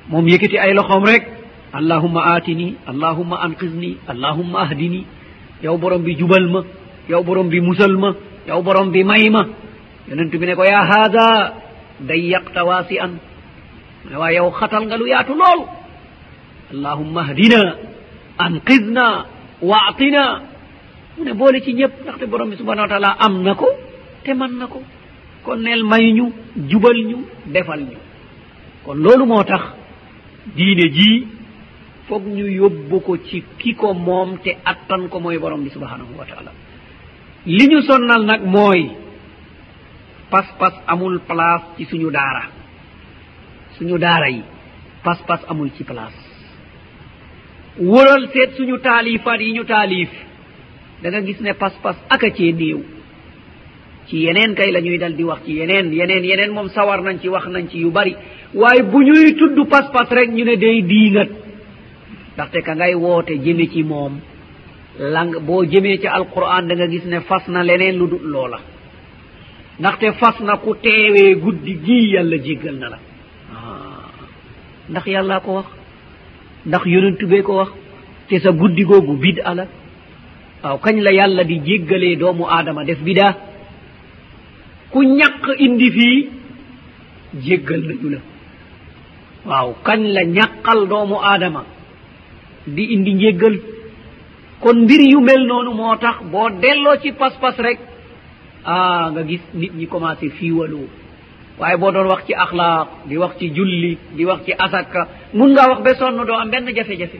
[0.09, 1.23] Moom yëkkati ay loxoom rek.
[1.73, 5.05] Allahuma aatini allahuma anqisni allahuma ahdini.
[5.63, 6.61] Yow borom bi jubal ma
[7.09, 8.11] yow borom bi musal ma
[8.47, 9.43] yow borom bi may ma.
[10.07, 11.53] Yonent bi ne ko yaa haada
[11.99, 13.17] dayyaqta waasi an
[14.09, 15.61] ne waa yow xatal nga lu yaatu lool.
[16.73, 17.94] Allahuma ahdina.
[18.37, 19.25] anqidna
[19.61, 20.41] wa atina
[21.17, 23.67] mu ne boole ci ñëpp ndaxte borom bi subhanau wa taala am na ko
[24.23, 24.81] te man na ko.
[25.43, 26.31] Kon neel may ñu
[26.69, 27.97] jubal ñu defal ñu.
[28.83, 29.61] Kon loolu moo tax
[30.55, 31.27] diine jii
[32.07, 36.17] foog ñu yóbbu ko ci ki ko moom te attan ko mooy borom bi subhanahu
[36.17, 36.51] wa taala.
[37.45, 38.89] Li ñu sonnal nag mooy
[40.31, 42.43] pas-pas amul place ci suñu daara.
[43.77, 44.41] Suñu daara yi
[45.03, 46.24] pas-pas amul ci place.
[47.79, 50.09] wëral seet suñu taalifaat yi ñu taalif.
[51.01, 52.81] Da nga gis ne pas-pas aka cee néew.
[54.07, 57.19] Ci yeneen kay la ñuy dal di wax ci yeneen yeneen yeneen moom sawar nañ
[57.21, 58.15] ci wax nañ ci yu bari.
[58.53, 61.29] Waaye bu ñuy tudd pas-pas rek ñu ne day diingat
[62.35, 64.19] ndaxte ka ngay woote jëme ci moom.
[64.99, 68.59] Lang boo jëmee ci alquran da nga gis ne fas na leneen lu dul loola.
[69.79, 72.99] Ndaxte fas na ku teewee guddi gii yàlla jéggal na la.
[73.53, 74.09] Ah.
[74.89, 75.65] Ndax yàllaa ko wax?
[76.65, 77.69] ndax yonentu bee ko wax
[78.27, 79.65] te sa guddi googu bid ala
[80.63, 83.33] waaw kañ la yàlla di jéggalee doomu aadama def bidaa
[84.91, 86.29] ku ñàq indi fii
[87.45, 88.19] jéggal nañu la.
[89.45, 91.63] Waaw kañ la ñàqal doomu aadama
[92.67, 93.55] di indi njéggal?
[94.61, 97.79] Kon mbir yu mel noonu moo tax boo delloo ci pas-pas rek
[98.65, 100.87] ah nga gis nit ñi commencé fiiwaloo.
[101.59, 105.51] waaye boo doon wax ci axlaaq di wax ci julli di wax ci asaka mun
[105.53, 107.19] ngaa wax ba sonn doo am benn jafe-jafe.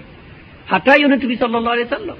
[0.71, 2.17] Hatta yonent bi sal allahu alih wa sallam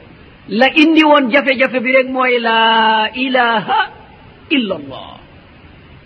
[0.59, 3.79] la indi woon jafe-jafe bi rek mooy laa ilaha
[4.55, 5.07] illa allah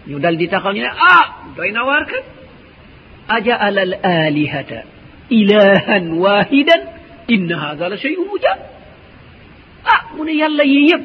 [0.07, 2.23] ñu dal di taxaw ñu ne ah doy na waar kat.
[3.27, 4.79] Ajaala al alihata
[5.29, 6.81] ilahan wahidan
[7.27, 8.57] inna hada la cheyun mujab
[9.93, 11.03] ah mu ne yàlla yii yëpp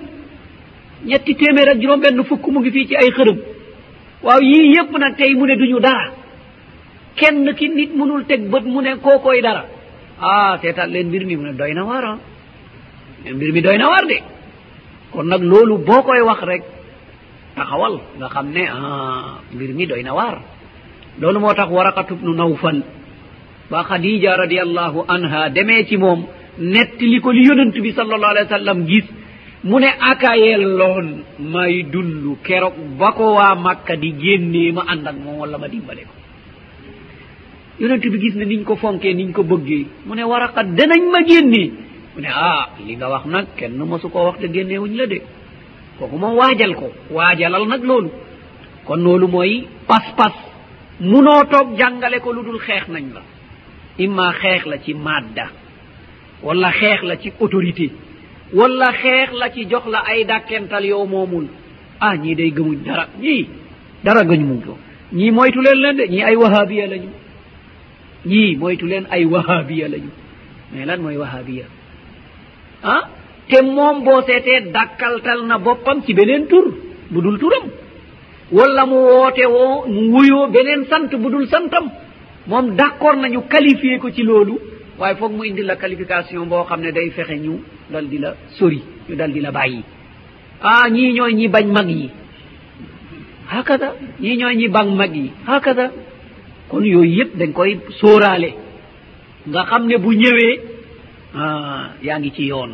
[1.10, 3.38] ñetti téeméer ak juróom benn fukk mu ngi fii ci ay xërëm.
[4.24, 6.06] waaw yii yëpp nag tey mu ne duñu dara.
[7.16, 9.64] Kenn ki nit munul teg bët mu ne kookoy dara.
[10.20, 12.18] Ah seetaan leen mbir mi mu ne doy na waar ah.
[13.34, 14.18] Mbir mi doy na waar de.
[15.12, 16.62] Kon nag loolu boo koy wax rek
[17.56, 20.36] taxawal nga xam ne ah mbir mi doy na waar.
[21.20, 22.82] Loolu moo tax waraqatu bnu nawfal
[23.70, 26.26] ba khadija radiallahu anha demee ci moom
[26.58, 29.04] nettali ko li yonent bi sallallahu alayhi wa sallam gis
[29.64, 31.06] mu ne aka yelloon
[31.38, 35.68] may dund keroog ba ko waa makka di génnee ma ànd ak moom wala ma
[35.68, 36.14] dimbale ko.
[37.80, 41.20] Yonent bi gis ne niñ ko fonkee niñ ko bëggee mu ne waraqa danañ ma
[41.26, 41.72] génnee
[42.14, 45.18] mu ne ah li nga wax nag kenn mosu koo wax te génneewuñ la de.
[45.98, 48.10] Kooku moom waajal ko waajalal nag loolu.
[48.84, 50.34] Kon loolu mooy pas-pas.
[51.00, 53.22] Munoo toog jàngale ko lu dul xeex nañ la.
[53.98, 55.46] Imma xeex la ci madda
[56.42, 57.90] wala xeex la ci autorité.
[58.54, 61.46] wala xeex la ci jox la ay dàkkental yow moomul.
[62.00, 63.08] ah ñii day gëmuñ dara.
[63.20, 63.48] ñii
[64.04, 64.78] dara gëñ mum ko.
[65.12, 66.04] ñii moytu leen leen de.
[66.08, 67.10] ñii ay wahabiya lañu.
[68.26, 70.10] ñii moytu leen ay wahabiya lañu.
[70.72, 71.64] mais lan mooy wahabiya
[72.82, 73.02] ah
[73.48, 76.66] te moom boo seetee dàkkaltal na boppam ci beneen tur
[77.10, 77.66] bu dul turam.
[78.52, 81.86] wala mu woote woo mu wuyoo beneen sant bu dul santam.
[82.46, 84.58] moom d' accord nañu qualifié ko ci loolu.
[84.98, 88.34] waaye foog mu indi la qualification boo xam ne day fexe ñu dal di la
[88.58, 89.82] sori ñu dal di la bàyyi.
[90.62, 92.10] Ah ñii ñooy ñi bañ mag yi.
[93.48, 93.88] Hakada
[94.20, 95.30] ñii ñooy ñi bañ mag yi.
[95.46, 95.90] Hakada.
[96.68, 98.50] Kon yooyu yëpp dañ koy sóoraale.
[99.48, 100.60] Nga xam ne bu ñëwee
[101.36, 102.72] ah yaa ngi ci yoon.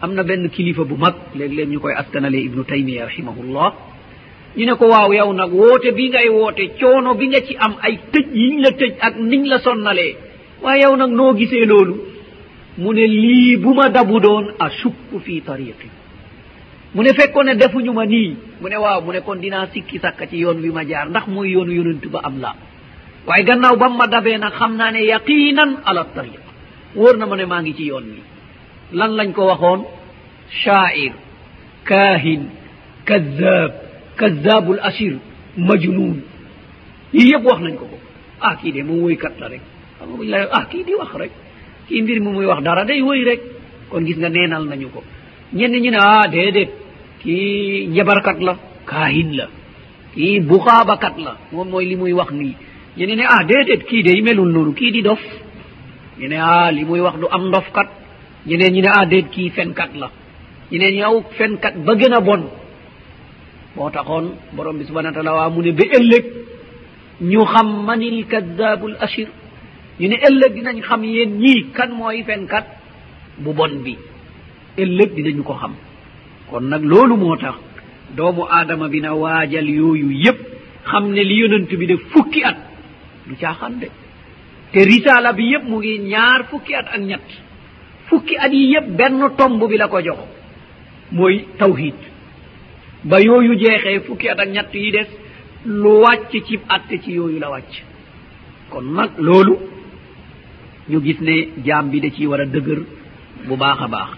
[0.00, 3.72] Am na benn kilifa bu mag léeg-léeg ñu koy askanale ibnu taymiya rahimahullah.
[4.56, 7.74] Ñu ne ko waaw yow nag woote bi ngay woote coono bi nga ci am
[7.82, 10.16] ay tëj yiñ la tëj ak niñ la sonnalee.
[10.62, 11.94] waaye yow nag noo gisee loolu?
[12.78, 15.88] Mu ne lii bu ma dabu doon a sukku fii tariqi
[16.94, 18.36] mu ne fekkoon ne defuñu ma nii.
[18.60, 21.26] Mu ne waaw mu ne kon dinaa sikki sakka ci yoon wi ma jaar ndax
[21.26, 22.54] mooy yoonu yonentu ba am laa.
[23.26, 26.40] Waaye gannaaw ba ma dabee nag xam naa ne yaqinan ala tariq.
[26.96, 28.22] Wóor na ma ne maa ngi ci yoon wi.
[28.92, 29.80] Lan lañ ko waxoon?
[30.50, 31.12] Shair
[31.84, 32.42] kahin
[33.04, 33.72] kazab
[34.16, 35.18] kazabul asir
[35.56, 36.22] majnun
[37.12, 37.98] yii yëpp wax nañ ko ko.
[38.40, 39.60] Ah kii de moom woykat la rek.
[40.32, 41.30] la ah kii di wax rek.
[41.88, 43.40] Kii mbir mi muy wax dara day woy rek.
[43.90, 45.02] Kon gis nga neenal nañu ko.
[45.54, 46.70] Ñenn ñi ne ah déedéet.
[47.22, 48.56] Kii njabarkat la
[48.86, 49.46] kaahin la.
[50.14, 51.36] Kii buxaabakat la.
[51.52, 52.54] Moom mooy li muy wax nii.
[52.96, 54.72] Ñene ne ah déedéet kii de melul noonu.
[54.74, 55.20] Kii di dof.
[56.18, 57.88] Ñu ne ah li muy wax du am ndofkat.
[58.46, 60.10] Ñeneen ñi ne ah déet kii fenkat la.
[60.70, 62.42] Ñeneen ñu aw fenkat ba gën a bon.
[63.76, 66.24] Moo taxoon borom bi subhana taala waa mu ne ba ëllëg
[67.20, 69.28] ñu xam manil kadabul ashir
[70.00, 72.66] ñu ne ëllëg dinañ xam yéen ñii kan mooy fenkat
[73.38, 73.96] bu bon bi.
[74.78, 75.74] Ëllëg dinañu ko xam.
[76.50, 77.56] Kon nag loolu moo tax
[78.16, 80.38] doomu aadama bi na waajal yooyu yépp
[80.86, 82.56] xam ne li yonent bi def fukki at
[83.26, 83.88] du caaxaan de.
[84.72, 87.28] Te risaala bi yépp mu ngi ñaar fukki at ak ñett.
[88.08, 90.18] Fukki at yi yépp benn tomb bi la ko jox.
[91.12, 91.94] Mooy tawhid
[93.04, 95.08] ba yooyu jeexee fukki at ak ñett yi des
[95.66, 97.82] lu wàcc cib atte ci yooyu la wàcc.
[98.70, 99.56] Kon nag loolu
[100.90, 102.80] ñu gis ne jaam bi da ciy war a dëgër
[103.46, 104.10] bu baax a baax.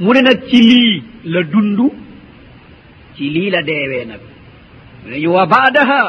[0.00, 1.80] mu ne nag ci lii la dund
[3.16, 4.20] ci lii la deewee nag.
[5.04, 6.00] mu ne ñu wa baadaha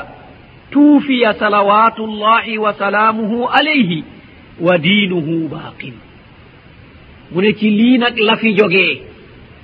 [0.72, 4.04] tuufiya salawatu llahi wa salaamuhu alayhi
[4.60, 5.94] wa diinuhu baaqin.
[7.32, 9.02] mu ne ci lii nag la fi jógee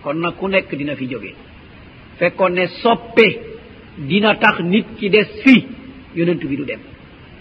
[0.04, 1.36] kon nag ku nekk dina fi jógee
[2.20, 3.28] fekkoon ne soppe
[4.10, 5.56] dina tax nit ki des fi
[6.16, 6.80] yonent bi du dem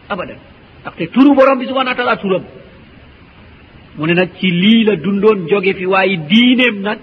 [0.09, 0.39] abadan.
[0.83, 2.45] ndaxte saqte turumo rabbi subahana taala turam
[3.97, 6.99] mu ne nag ci lii la dundoon jóge fi waaye diineem nag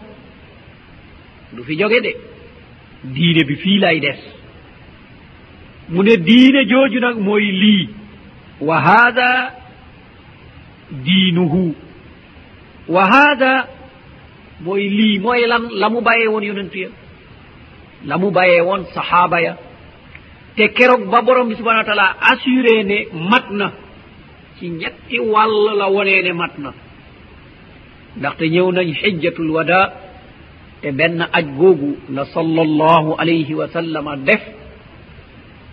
[1.54, 2.12] du fi jóge de.
[3.04, 4.20] Diine bi fii lay des.
[5.90, 7.90] Mu ne diine jooju nag mooy lii.
[8.62, 9.54] Wa haada
[11.06, 11.76] diinuhu.
[12.88, 13.68] Wa haada
[14.62, 16.90] mooy lii mooy lan la mu bàyyee woon yonentu ya.
[18.06, 19.58] La mu bàyyee woon sahaaba ya.
[20.56, 22.98] te keroog ba borom bi subhanau wa taala assuré ne
[23.30, 23.72] mat na.
[24.60, 26.74] Ci ñetti wàll la wonee ne mat na.
[28.18, 29.94] Ndaxte ñëw nañ xijjatul wada
[30.82, 34.42] te benn aj googu la sallallahu alayhi wa sallama def.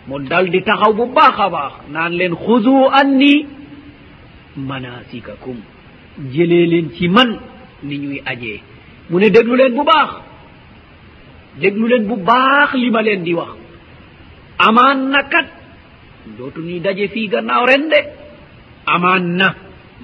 [0.07, 3.47] Mu dal di taxaw bu baax a baax naan leen xudu anni
[4.57, 5.57] manasikakum
[6.33, 7.39] jëlee leen ci man
[7.83, 8.61] ni ñuy ajee.
[9.11, 10.11] Mu ne déglu leen bu baax.
[11.61, 13.51] Déglu leen bu baax li ma leen di wax.
[14.59, 15.47] amanna kat.
[16.39, 18.01] Dootuñuy daje fii gannaaw ren de.
[18.87, 19.55] Amanna.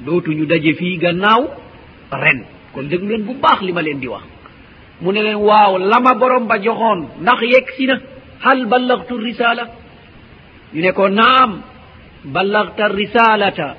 [0.04, 1.42] Dootuñu daje fii gannaaw
[2.12, 2.44] ren.
[2.72, 4.22] Kon déglu leen bu baax li ma leen di wax.
[5.00, 7.96] Mu ne leen waaw lama borom ba joxoon ndax yegg si na.
[8.44, 9.64] Hal ballagtu risala
[10.74, 11.62] ñu ne ko naam.
[12.24, 13.76] Ballagta risalata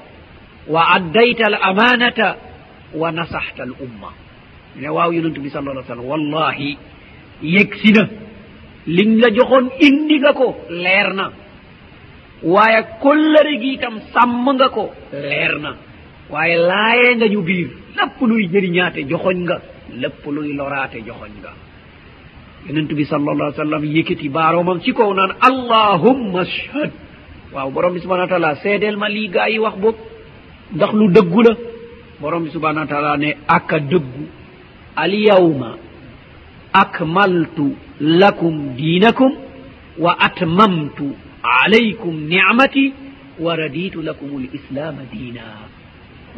[0.68, 2.38] wa addayta al amanata
[2.94, 4.10] wa nasaxta al umma.
[4.76, 6.78] Ñu ne waaw yonentu bi sal allah sallam wallahi
[7.42, 8.04] yegg si na.
[8.88, 11.32] liñ la joxoon indi nga ko leer na
[12.44, 15.72] waaye kollëre gi itam sàmm nga ko leer na
[16.30, 19.62] waaye laayee nga ñu biir lépp luy jëriñaate joxoñ nga
[20.02, 21.52] lépp luy loraate joxoñ nga.
[22.68, 26.92] Yonent bi sal allah sallam yëkkati baaroomam ci kaw naan allahumma ashhad.
[27.54, 29.96] Waaw borom bi subhanau taala seedeel ma lii gaa yi wax boob
[30.76, 31.54] ndax lu dëggu la.
[32.22, 34.24] Borom bi subhanau taala ne aka dëggu
[34.96, 35.70] alyawma
[36.74, 39.32] akmaltu lakum dinakum
[40.04, 41.08] wa atmamtu
[41.44, 42.94] alaykum nicmati
[43.40, 45.44] wa raditu lakum lislama dina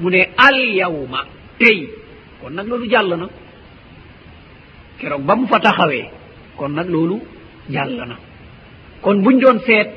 [0.01, 1.19] mune alyawma
[1.59, 1.87] tey
[2.41, 3.27] kon nag loolu jàll na
[4.99, 6.05] keroog ba mu fa taxawee
[6.57, 7.17] kon nag loolu
[7.73, 8.15] jàll na
[9.01, 9.89] kon buñ doon seet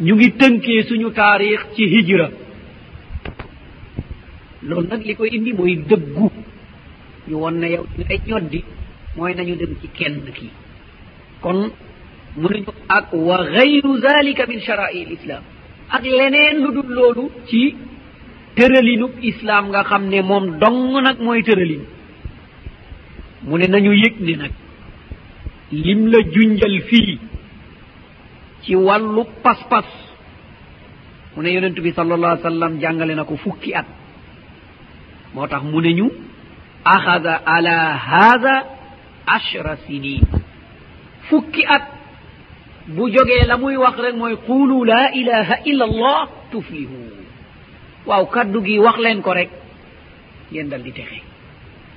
[0.00, 2.28] ñu ngi tënkee suñu taarix ci hijra
[4.62, 6.26] loolu nag li koy indi mooy dëggu
[7.28, 8.60] ñu won ne yow ñu ay ñoddi
[9.18, 10.50] mooy nañu dem ci kenn kii
[11.42, 11.58] kon
[12.40, 15.42] mënuñu ak wa gayru zalika min charai l islam
[15.96, 17.62] ak leneen lu dul loolu ci
[18.56, 21.84] tëralinub islaam nga xam ne moom dong nag mooy tëralin
[23.46, 24.52] mu ne nañu yëg ne nag
[25.84, 27.18] lim la junjal fii
[28.62, 29.86] ci wàllu pas-pas.
[31.34, 33.86] mu ne yonent bi salallah ai sallam jàngale na ko fukki at.
[35.34, 36.06] moo tax mu ne ñu
[36.84, 37.76] axada ala
[38.08, 38.54] haada
[39.36, 40.22] ashra sinin.
[41.28, 41.84] Fukki at
[42.86, 46.98] bu jógee la muy wax rek mooy qulu la ilaha illa allah tuflihu
[48.06, 49.50] waaw kaddu gi wax leen ko rek
[50.52, 51.20] yéen dal di texe.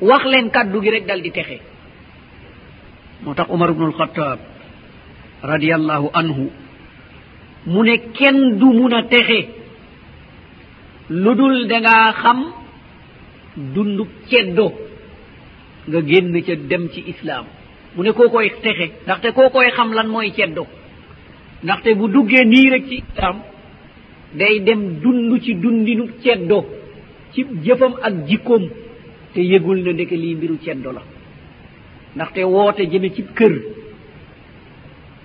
[0.02, 1.58] Wax leen kaddu gi rek dal di texe.
[3.24, 4.40] Moo tax umar ibnu alxataab
[5.44, 6.50] radiallahu anhu
[7.66, 9.40] mu ne kenn du mun a texe.
[11.10, 12.40] Lu dul dangaa xam
[13.56, 14.68] dundub ceddo.
[15.88, 17.46] nga génn ca dem ci islaam.
[17.96, 20.64] mu ne koo koy texe ndaxte koo koy xam lan mooy ceddo.
[21.64, 23.38] ndaxte bu duggee nii rek ci islaam
[24.40, 26.60] day dem dund ci dundinu ceddo
[27.34, 28.64] ci jëfam ak jikkoom
[29.34, 31.02] te yëgul na ndeke lii mbiru ceddo la.
[32.16, 33.54] ndaxte woote jëme ci kër.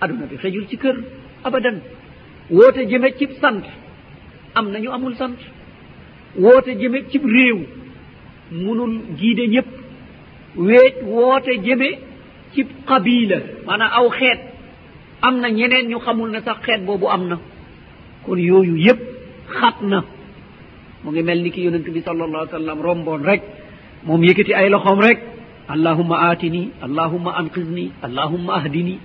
[0.00, 0.96] aduna bi xejul ci kër
[1.44, 1.78] abadan.
[2.50, 3.64] woote jëme cib sant.
[4.54, 5.38] am nañu amul sant.
[6.38, 7.58] woote jëme cib réew.
[8.50, 9.66] munul giide ñëpp
[10.56, 11.88] weet woote jëme
[12.54, 14.40] ci qabila maanaam aw xeet.
[15.22, 17.38] Am na ñeneen ñu xamul ne sax xeet boobu am na.
[18.24, 19.00] Kon yooyu yépp
[19.48, 20.04] xat na.
[21.04, 23.42] Mu ngi mel ni ki yonent bi sal allah sallam romboon rek
[24.04, 25.18] moom yëkkati ay loxoom rek
[25.68, 28.98] allahumma aatini allahumma anqidni allahumma ahdini.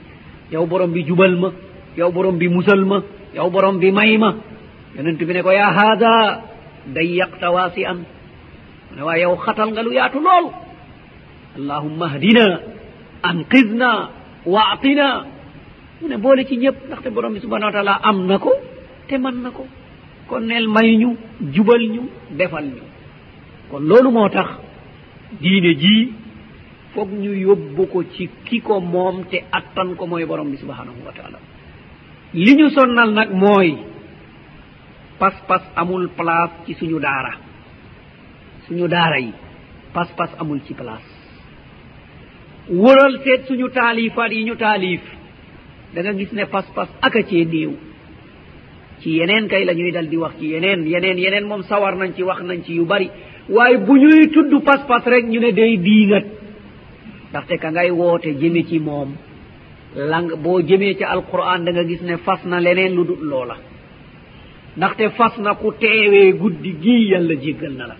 [0.51, 1.49] Yow borom bi jubal ma
[1.97, 3.01] yow borom bi musal ma
[3.35, 4.35] yow borom bi may ma.
[4.95, 6.41] Yonent bi ne ko yaa haada
[6.87, 8.03] dayyaqta waasi an
[8.95, 10.45] ne waa yow xatal nga lu yaatu lool.
[11.57, 12.45] allahumma ahdina
[13.23, 13.89] anqidna
[14.45, 15.07] waatina
[16.01, 18.51] mu ne boole ci ñëpp ndaxte borom bi subhanau wa taala am na ko
[19.07, 19.65] te man na ko.
[20.27, 21.09] Kon neel may ñu
[21.53, 22.01] jubal ñu
[22.39, 22.83] defal ñu.
[23.69, 24.49] Kon loolu moo tax
[25.41, 26.13] diine jii
[26.93, 31.03] foog ñu yóbbu ko ci ki ko moom te attan ko mooy borom bi subhanahu
[31.05, 31.39] wa taala.
[32.33, 33.77] Li ñu sonnal nag mooy
[35.19, 37.33] pas-pas amul place ci suñu daara.
[38.67, 39.33] Suñu daara yi
[39.93, 41.10] pas-pas amul ci place.
[42.69, 45.01] wëral seet suñu taalifaat yi ñu taalif.
[45.93, 47.73] Da nga gis ne pas-pas aka cee néew.
[49.01, 52.13] Ci yeneen kay la ñuy dal di wax ci yeneen yeneen yeneen moom sawar nañ
[52.15, 53.09] ci wax nañ ci yu bari.
[53.49, 56.25] Waaye bu ñuy tudd pas-pas rek ñu ne day diingat
[57.31, 59.15] ndaxte ka ngay woote jëme ci moom.
[59.95, 63.57] Lang boo jëmee ci alquran da nga gis ne fas na leneen lu dul loola.
[64.77, 67.95] Ndaxte fas na ku teewee guddi gii yàlla jéggal na la.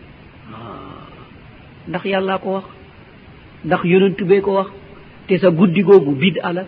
[1.88, 2.64] Ndax yàllaa ko wax.
[3.66, 4.68] ndax yonentu bee ko wax
[5.28, 6.64] te sa guddi googu bid ala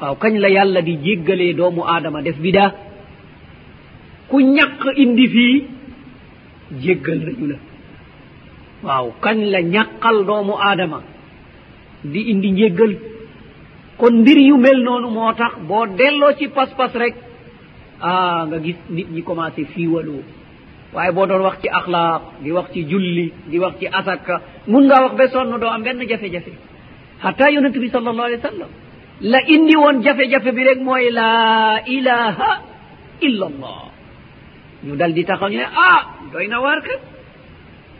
[0.00, 2.70] waaw kañ la yàlla di jéggalee doomu aadama def bidaa
[4.28, 5.64] ku ñàq indi fii
[6.82, 7.56] jéggal nañu la.
[8.84, 11.02] Waaw kañ la ñàqal doomu aadama
[12.04, 12.92] di indi njéggal?
[13.98, 17.14] Kon mbir yu mel noonu moo tax boo delloo ci pas-pas rek
[18.00, 20.22] ah nga gis nit ñi commencé fiiwaloo.
[20.94, 24.34] waaye boo doon wax ci axlaaq di wax ci julli di wax ci asaka
[24.66, 26.52] mun ngaa wax ba sonn doo am benn jafe-jafe.
[27.22, 28.70] Hatta yonent bi sal allahu alih wa sallam
[29.20, 32.50] la indi woon jafe-jafe bi rek mooy laa ilaha
[33.26, 33.80] illa allah
[34.84, 36.00] ñu dal di taxaw ñu ne ah
[36.32, 37.00] doy na waar kat.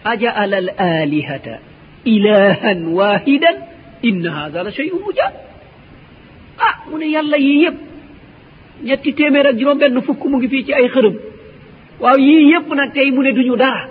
[0.05, 1.55] Ajaala al alihata
[2.05, 3.57] ilahan wahidan
[4.09, 5.33] inna hada la chey mujab
[6.67, 7.79] ah mu ne yàlla yii yëpp
[8.89, 11.17] ñetti téeméer ak juróom benn fukk mu ngi fii ci ay xërëm.
[12.01, 13.89] waaw yii yépp nag tey mu ne duñu dara.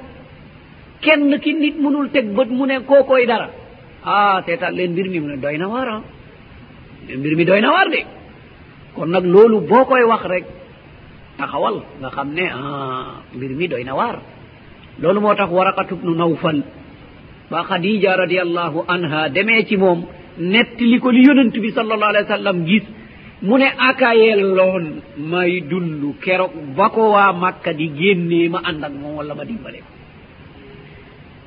[1.01, 3.49] Kenn ki nit munul teg bët mu ne kookoy dara.
[4.03, 6.01] Ah seetaan leen mbir mi mu ne doy na waar ah.
[7.18, 8.01] Mbir mi doy na waar de.
[8.95, 10.45] Kon nag loolu boo koy wax rek
[11.38, 14.20] taxawal nga xam ne ah mbir mi doy na waar.
[15.01, 16.64] Loolu moo tax waraqatu bnu nawfal
[17.51, 20.05] ba khadija radiallahu anha demee ci moom
[20.38, 22.84] nettali ko li yonent bi sallallahu alayhi wa sallam gis
[23.42, 24.86] mu ne akayelloon
[25.32, 29.46] may dund keroog ba ko waa makka di génnee ma ànd ak moom wala ma
[29.46, 29.92] dimbale ko.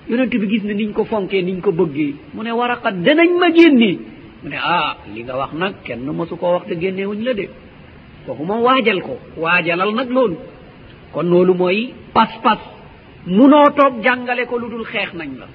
[0.09, 3.49] Yonent bi gis ne niñ ko fonkee niñ ko bëggee mu ne waraqat danañ ma
[3.53, 3.99] génnee
[4.43, 7.49] mu ne ah li nga wax nag kenn mosu koo wax te génneewuñ la de.
[8.26, 10.36] Kooku moom waajal ko waajalal nag loolu.
[11.12, 12.59] Kon loolu mooy pas-pas.
[13.26, 15.47] Munoo toog jàngale ko lu dul xeex nañ la.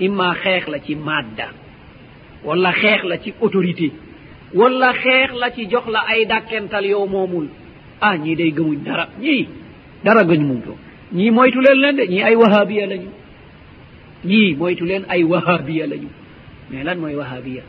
[0.00, 1.48] Imma xeex la ci madda
[2.44, 3.92] wala xeex la ci autorité.
[4.54, 7.46] wala xeex la ci jox la ay dàkkental yow moomul.
[8.00, 9.08] ah ñii day gëmuñ dara.
[9.20, 9.48] ñii
[10.04, 10.74] dara gëñ mum to
[11.12, 13.10] ñii moytu leen leen de ñii ay wahabiya lañu.
[14.24, 16.08] ñii moytu leen ay wahabiya lañu.
[16.70, 17.62] mais lan mooy wahabiya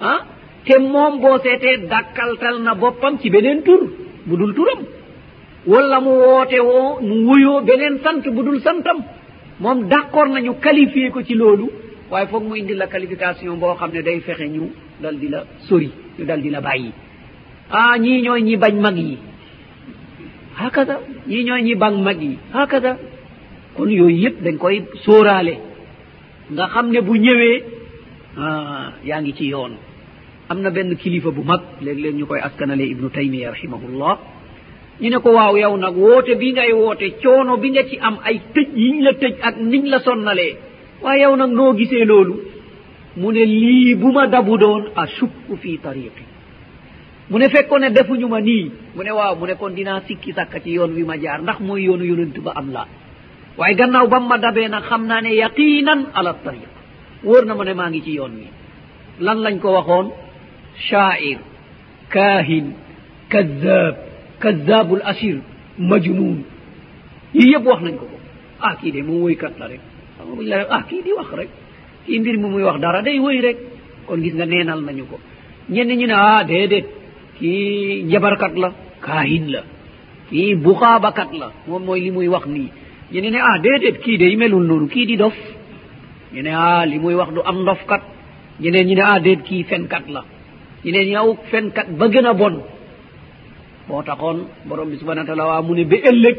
[0.00, 0.20] ah
[0.64, 3.80] te moom boo seetee dàkkaltal na boppam ci beneen tur
[4.26, 4.80] bu dul turam.
[5.66, 8.98] wala mu woote woo mu wuyoo beneen sant bu dul santam.
[9.60, 11.68] moom d' accord nañu qualifié ko ci loolu.
[12.10, 14.70] waaye foog mu indi la qualification boo xam ne day fexe ñu
[15.02, 16.90] dal di la sori ñu dal di la bàyyi.
[17.70, 19.18] Ah ñii ñooy ñi bañ mag yi.
[20.56, 20.96] Hakada
[21.28, 22.38] ñii ñooy ñi bañ mag yi.
[22.52, 22.96] Hakada.
[23.76, 25.54] Kon yooyu yëpp dañ koy sóoraale.
[26.52, 27.62] Nga xam ne bu ñëwee
[28.38, 29.72] ah yaa ngi ci yoon.
[30.48, 34.18] Am na benn kilifa bu mag léeg-léeg ñu koy askanale ibnu taymiya rahimahullah.
[35.00, 38.16] Ñu ne ko waaw yow nag woote bi ngay woote coono bi nga ci am
[38.24, 40.56] ay tëj yiñ la tëj ak niñ la sonnalee.
[41.02, 42.34] waaye yow nag noo gisee loolu?
[43.16, 46.24] Mu ne lii bu ma dabu doon ashukku fi tariqi
[47.30, 50.32] mu ne fekkoon ne defuñu ma nii mu ne waaw mu ne kon dinaa sikki
[50.32, 52.86] sàkka ci yoon wi ma jaar ndax mooy yoonu yonent ba am laa.
[53.58, 56.68] Waaye gannaaw bam ma dabee nag xam naa ne yaqinan ala tariq
[57.24, 58.46] wóor na ma ne maa ngi ci yoon wi.
[59.20, 60.06] Lan lañ ko waxoon?
[60.88, 61.38] Shair
[62.08, 62.66] kahin
[63.28, 63.94] kazab
[64.38, 65.38] kazabul ashir
[65.78, 66.38] majnun
[67.34, 68.18] yii yëpp wax nañ ko ko.
[68.60, 69.80] Ah kii de moom woykat la rek.
[70.18, 70.68] xamamuñ la rek.
[70.70, 71.48] Ah kii di wax rek.
[72.06, 73.56] Kii mbir mi muy wax dara day wëy rek.
[74.06, 75.18] Kon gis nga neenal nañu ko.
[75.70, 76.86] Ñenn ñu ne ah déedéet.
[77.38, 79.62] Kii njabarkat la kaahin la.
[80.30, 82.68] Kii buxaabakat la moom mooy li muy wax nii.
[83.12, 85.34] Ñu ne ah déedéet kii day melul noonu kii di dof.
[86.34, 88.02] Ñu ne ah li muy wax du am ndofkat.
[88.60, 90.24] Ñeneen ñu ne ah déet kii fenkat la.
[90.84, 92.62] Ñeneen yow fenkat ba gën a bon.
[93.88, 96.36] Moo taxoon borom bi subhana wa taala waa mu ne ba ëllëg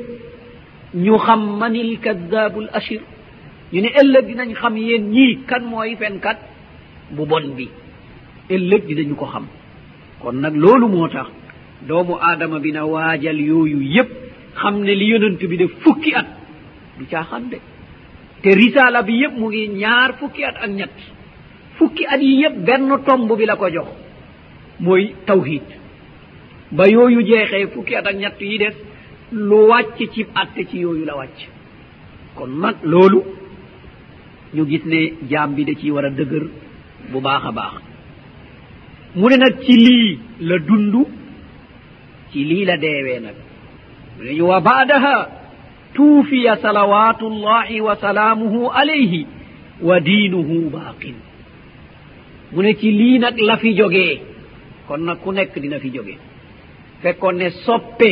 [0.93, 3.01] ñu xam manil kadabu ashir
[3.73, 6.37] ñu ne ëllëg dinañ xam yéen ñii kan mooy fenkat
[7.11, 7.67] bu bon bi.
[8.49, 9.45] Ëllëg dinañu ko xam.
[10.21, 11.27] Kon nag loolu moo tax
[11.87, 14.09] doomu aadama bi na waajal yooyu yépp
[14.55, 16.25] xam ne li yonent bi def fukki at
[16.97, 17.57] du caaxaan de.
[18.41, 20.95] Te risaala bi yépp mu ngi ñaar fukki at ak ñett.
[21.77, 23.87] Fukki at yi yépp benn tomb bi la ko jox
[24.79, 25.63] mooy tawhid
[26.71, 28.75] ba yooyu jeexee fukki at ak ñett yi des
[29.31, 31.47] lu wàcc ci atte ci yooyu la wàcc.
[32.35, 33.23] Kon nag loolu
[34.53, 36.45] ñu gis ne jaam bi da ciy war a dëgër
[37.11, 37.73] bu baax a baax.
[39.15, 40.95] mu ne nag ci lii la dund
[42.31, 43.35] ci lii la deewee nag.
[44.17, 45.15] mu ne ñu wa baadaha
[45.93, 49.25] tuufiya salawatu llahi wa salaamuhu alayhi
[49.81, 51.15] wa diinuhu baaqin.
[52.53, 54.21] mu ne ci lii nag la fi jógee
[54.87, 56.15] kon nag ku nekk dina fi jóge.
[57.01, 58.09] fekkoon ne soppe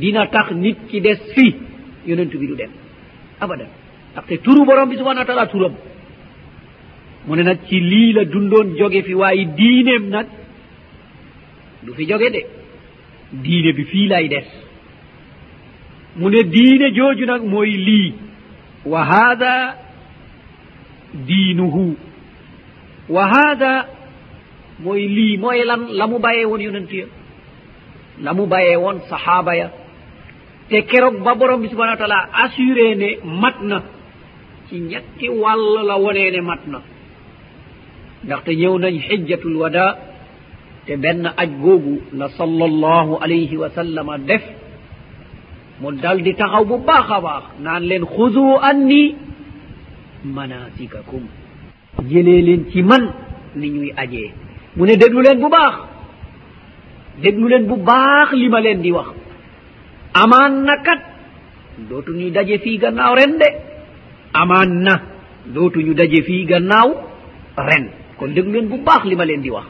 [0.00, 1.46] dina tax nit ki des fi
[2.06, 2.70] yonentu bi du dem
[3.40, 3.68] abadan.
[4.18, 5.74] ndaxte turu borom bi subhana wa taala turam.
[7.26, 10.26] Mu ne nag ci lii la dundoon jóge fi waaye diineem nag.
[11.84, 12.42] Du fi jóge de.
[13.42, 14.46] Diine bi fii lay des.
[16.16, 18.14] Mu ne diine jooju nag mooy lii.
[18.84, 19.76] Wa haada
[21.26, 21.96] diinuhu.
[23.08, 23.86] Wa haada
[24.80, 25.82] mooy lii mooy lan?
[25.98, 27.06] La mu bàyyee woon yonent ya.
[28.24, 29.68] La mu bàyyee woon sahaaba ya.
[30.68, 33.82] Te keroog ba borom bi subhana wa taala assuré ne mat na.
[34.68, 36.80] ci ñetti wàll la wonee ne mat na.
[38.24, 39.96] ndaxte ñëw nañ xijjatul wada
[40.86, 44.42] te benn aj googu la sallallahu alayhi wa sallama def.
[45.80, 49.14] mu dal di taxaw bu baax a baax naan leen xudu anni
[50.24, 51.24] manasikakum
[52.10, 53.04] jëlee leen ci man
[53.56, 54.32] ni ñuy ajee.
[54.76, 55.74] mu ne déglu leen bu baax.
[57.22, 59.08] déglu leen bu baax li ma leen di wax.
[60.14, 61.00] amaan na kat.
[61.88, 63.48] dootu ñuy daje fii gannaaw ren de.
[64.42, 64.94] amaan na
[65.54, 66.88] dootuñu daje fii gannaaw
[67.56, 67.84] ren.
[68.18, 69.66] Kon dégg ngeen bu baax li ma leen di wax.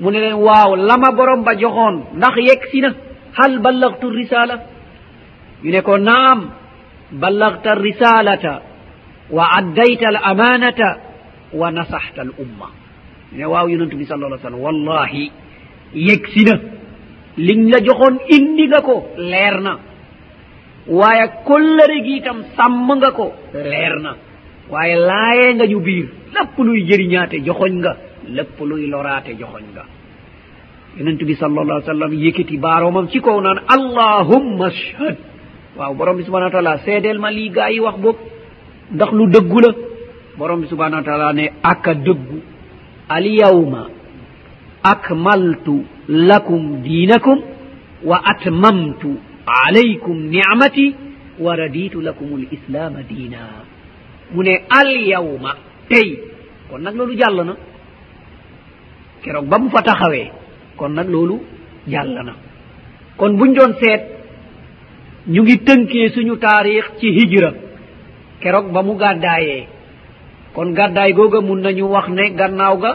[0.00, 2.90] Mu ne leen waaw lama borom ba joxoon ndax yegg si na?
[3.38, 4.56] Hal ballagtu risala
[5.62, 6.40] ñu ne ko naam
[7.12, 8.62] ballagta risalata
[9.30, 10.88] wa addayta al amanata
[11.52, 12.68] wa nasaxta al umma.
[13.32, 15.30] Ñu ne waaw yonentu bi sala allah sallam wallahi
[15.94, 16.54] yegg si na.
[17.36, 19.78] Liñ la joxoon indi nga ko leer na.
[20.88, 24.16] waaye kollëre gi itam sàmm nga ko leer na.
[24.70, 27.96] Waaye laayee nga ñu biir lépp luy jëriñaate joxoñ nga
[28.28, 29.84] lépp luy loraate joxoñ nga.
[30.98, 35.16] Yonent bi sal allah sallam yëkkati baaroomam ci kow naan allahumma ashhad.
[35.76, 38.16] Waaw borom bi subhana wa taala seedeel ma lii gaa yi wax boob
[38.92, 39.70] ndax lu dëggu la.
[40.38, 42.38] Borom bi subhana wa taala ne aka dëggu.
[43.08, 43.86] Alyawma
[44.82, 47.38] akmaltu lakum diinakum
[48.04, 49.10] wa atmamtu
[49.46, 50.94] alaykum nicmati
[51.38, 53.38] wa raditu lakum lislama islama dina
[54.34, 55.50] mu ne alyawma
[55.88, 56.08] tey
[56.70, 57.54] kon nag loolu jàll na
[59.22, 60.30] keroog ba mu fa taxawee
[60.76, 61.40] kon nag loolu
[61.86, 62.34] jàll na
[63.16, 64.02] kon buñ doon seet
[65.28, 67.50] ñu ngi tënkee suñu taarix ci hijra
[68.40, 69.66] keroog ba mu gàddaayee
[70.54, 72.92] kon gàddaay googa mun nañu wax ne gannaaw ga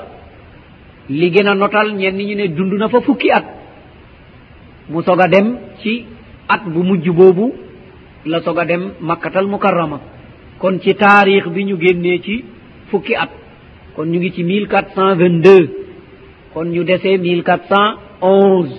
[1.10, 3.46] li gën a notal ñenn ñu ne dund na fa fukki at
[4.90, 5.48] mu soog a dem
[5.82, 6.06] ci
[6.54, 7.46] at bu mujj boobu
[8.26, 10.00] la soog a dem makkatal mukarrama.
[10.60, 12.44] Kon ci taarix bi ñu génnee ci
[12.90, 13.30] fukki at.
[13.96, 15.66] Kon ñu ngi ci mille quatre cent vingt deux
[16.54, 18.78] kon ñu desee mille quatre cent onze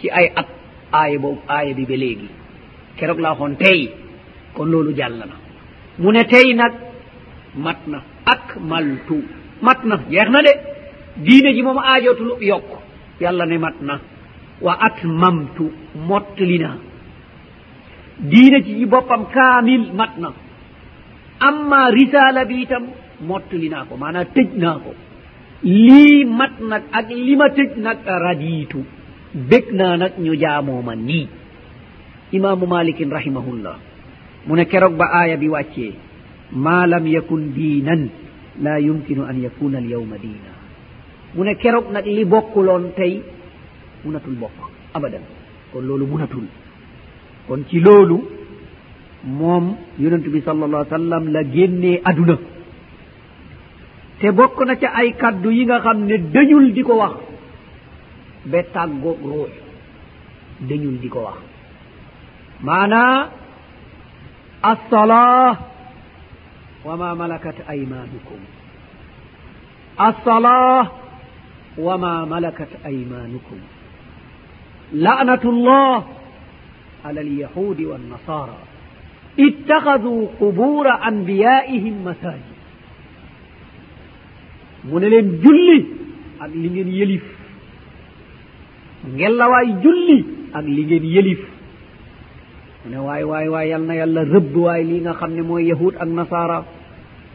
[0.00, 0.46] ci ay at
[0.92, 2.28] aaya boobu aaya bi ba léegi.
[2.96, 3.90] Keroog laa xoon tey
[4.54, 5.26] kon loolu jàll na.
[5.98, 6.72] Mu ne tey nag
[7.56, 7.98] mat na.
[8.26, 9.16] Ak maltu
[9.62, 9.96] mat na.
[10.10, 10.52] Jeex na de.
[11.16, 12.70] Diine ji moom aajootul yokk.
[13.20, 14.00] Yàlla ne mat na.
[14.60, 15.64] wa atmamtu
[16.08, 16.76] mottali naa
[18.30, 20.30] diine ji ci boppam kaamil mat na.
[21.40, 22.84] Amma risala bi itam
[23.28, 24.90] mottali naa ko maanaam tëj naa ko.
[25.62, 28.80] Lii mat nag ak li ma tëj nag radiitu.
[29.50, 31.26] Bég naa nag ñu jaamooma nii.
[32.32, 33.76] Imaamu malikin rahimahullah.
[34.46, 35.92] Mu ne keroog ba aaya bi wàccee
[36.52, 38.08] ma lam yakun diinan
[38.62, 40.52] la yumkinu an yakuna alyawma diina
[41.34, 43.22] mu ne keroog nag li bokkuloon tey
[44.04, 44.56] wunatul bopp
[44.94, 45.22] abadan.
[45.72, 46.46] Kon loolu wunatul
[47.48, 48.18] kon ci loolu
[49.24, 52.36] moom yonentu bi sallallahu sallam la génnee aduna.
[54.20, 57.14] Te bokk na ca ay kaddu yi nga xam ne dañul di ko wax.
[58.46, 59.52] Ba tàggoog ruux
[60.68, 61.38] dañul di ko wax.
[62.62, 63.28] Maanaa
[64.62, 65.58] assalah
[66.84, 68.40] wa ma malakat aymanukum
[69.98, 70.88] assalah
[71.76, 73.60] wa ma malakat aymanukum
[74.94, 76.04] لعنة الله
[77.04, 78.56] على اليهود والنصارى
[79.40, 82.54] اتخذوا قبور أنبيائهم مساجد
[84.84, 85.78] ne leen julli
[86.44, 87.24] ak li ngeen yëlif
[89.16, 90.18] ngelawaay julli
[90.52, 91.42] ak li ngeen yëlif
[92.84, 95.64] mu ne waay waay waay yal na yàlla rëbb waay lii nga xam ne mooy
[95.72, 96.58] yahud ak nasaara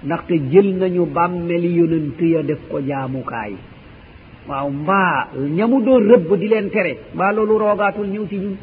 [0.06, 3.54] ndaxte jël nañu bàmmeli yonent ya def ko jaamukaay.
[4.50, 5.28] waaw mbaa
[5.58, 8.56] ñamu doon rëbb di leen tere mbaa loolu roogaatul ñëw ñewti ñun?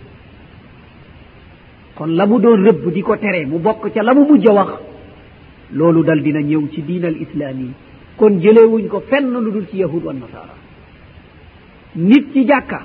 [1.96, 4.52] Kon la mu doon rëbb di ko tere mu bokk ca la mu mujj a
[4.52, 4.70] wax
[5.72, 7.70] loolu dal dina ñëw ci diinal islaam yi.
[8.16, 10.54] Kon jëleewuñ ko fenn lu dul ci yahud wan nasaara
[11.94, 12.80] nit ci jàkka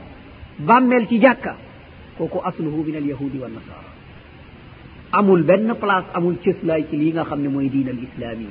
[0.60, 1.56] bàmmeel ci jàkka
[2.18, 3.90] kooku asluhu min al yahudi wan nasaara
[5.12, 8.50] amul benn place amul cëslaay ci lii nga xam ne mooy diinal islaam yi.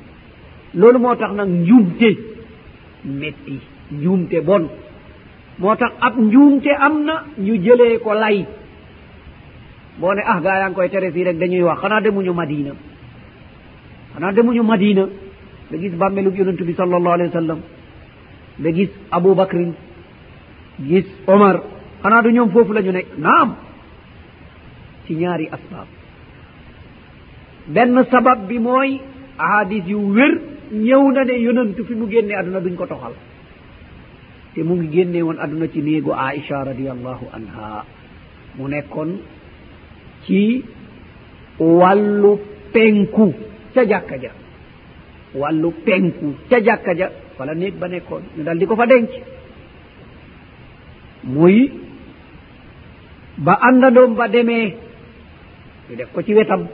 [0.73, 2.09] Loolu moo tax nag njumte
[3.05, 3.59] métti
[3.91, 4.67] njuumte bon.
[5.59, 8.45] Moo tax ab njuumte am na ñu jëlee ko lay.
[9.99, 12.71] Boo ne ah gaa yaa ngi koy tere fii rek dañuy wax xanaa demuñu madina.
[14.13, 15.05] Xanaa demuñu madina.
[15.71, 17.59] Ba gis bàmmelub yonentu bi salallahu alehi wa sallam.
[18.59, 19.73] Ba gis aboubacrin
[20.87, 21.61] gis omar.
[22.03, 23.17] Xanaa du ñoom foofu la ñu nekk.
[23.17, 23.55] Naam
[25.05, 25.87] ci ñaari asbaab.
[27.67, 28.99] Benn sabab bi mooy
[29.37, 30.33] ahadis yu wér
[30.71, 33.13] ñëw na ne yonentu fi mu génne aduna duñ ko toxal.
[34.53, 37.85] te mu ngi génne woon adduna ci néegu aicha radiallahu anha.
[38.57, 39.09] Mu nekkoon
[40.25, 40.63] ci
[41.59, 42.39] wàllu
[42.73, 43.33] penku
[43.73, 44.31] ca jàkka ja.
[45.35, 48.21] Wàllu penku ca jàkka ja wala néeg ba nekkoon.
[48.37, 49.09] Ñu dal di ko fa denc.
[51.23, 51.71] Muy
[53.37, 54.75] ba àndandoom ba demee
[55.89, 56.67] ñu def ko ci wetam.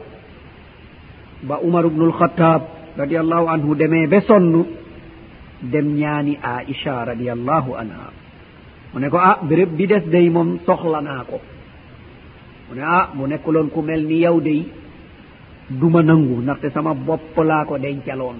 [1.44, 2.62] Ba umar ubnul xataab
[2.98, 4.66] radiallahu anhu demee ba sonn
[5.62, 8.12] dem ñaani aicha radiallahu anha.
[8.94, 11.40] Mu ne ko ah béréb bi des day moom soxla naa ko.
[12.70, 14.66] Mu ne ah mu nekkuloon ku mel ni yow day
[15.70, 18.38] duma nangu ndaxte sama bopp laa ko dencaloon.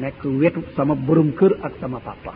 [0.00, 2.34] Nekk wetu sama borom kër ak sama papa.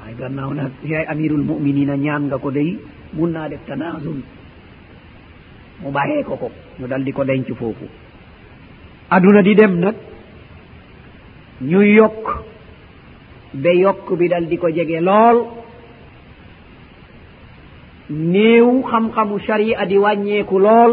[0.00, 2.78] Waaye gannaaw nag yaay amirul muminina ñaan nga ko day
[3.12, 4.20] mun naa def tanazul
[5.82, 7.86] mu bàyyee ko ko ñu dal di ko denc foofu.
[9.10, 9.94] Aduna di dem nag
[11.60, 12.26] ñu yokk
[13.52, 15.38] ba yokk bi dal di ko jege lool.
[18.10, 20.92] Néew xam-xamu sharia di wàññeeku lool.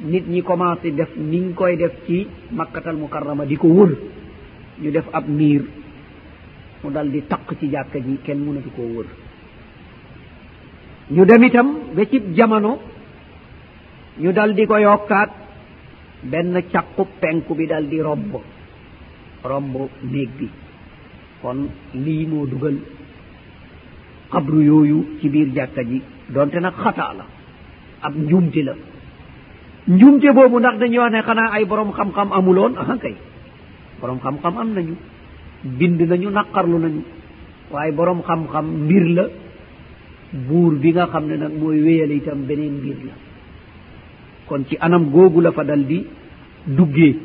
[0.00, 3.96] Nit ñi commencé def niñ koy def ci makkatal mukarrama di ko wër.
[4.80, 5.62] Ñu def ab miir.
[6.84, 9.06] Mu dal di taq ci jàkka ji kenn mënatu koo wër.
[11.10, 12.78] Ñu dem itam ba ci jamono.
[14.20, 15.30] Ñu dal di ko yokkaat.
[16.22, 18.36] Benn caqu penku bi dal di romb.
[19.42, 20.48] Romb néeg bi.
[21.42, 22.76] kon lii moo dugal
[24.30, 26.02] xabru yooyu ci biir jàkka ji.
[26.28, 27.24] donte nag xataa la
[28.02, 28.74] ab njuumte la.
[29.88, 32.74] njuumte boobu ndax dañuy wax ne xanaa ay borom xam-xam amuloon?
[32.76, 33.14] Aha kay.
[34.00, 34.94] Borom xam-xam am nañu.
[35.64, 37.02] Bind nañu naqarlu nañu.
[37.70, 39.24] Waaye borom xam-xam mbir la.
[40.32, 43.12] Buur bi nga xam ne nag mooy wéyale itam beneen mbir la.
[44.46, 46.04] Kon ci anam googu la fa dal di
[46.66, 47.16] duggee.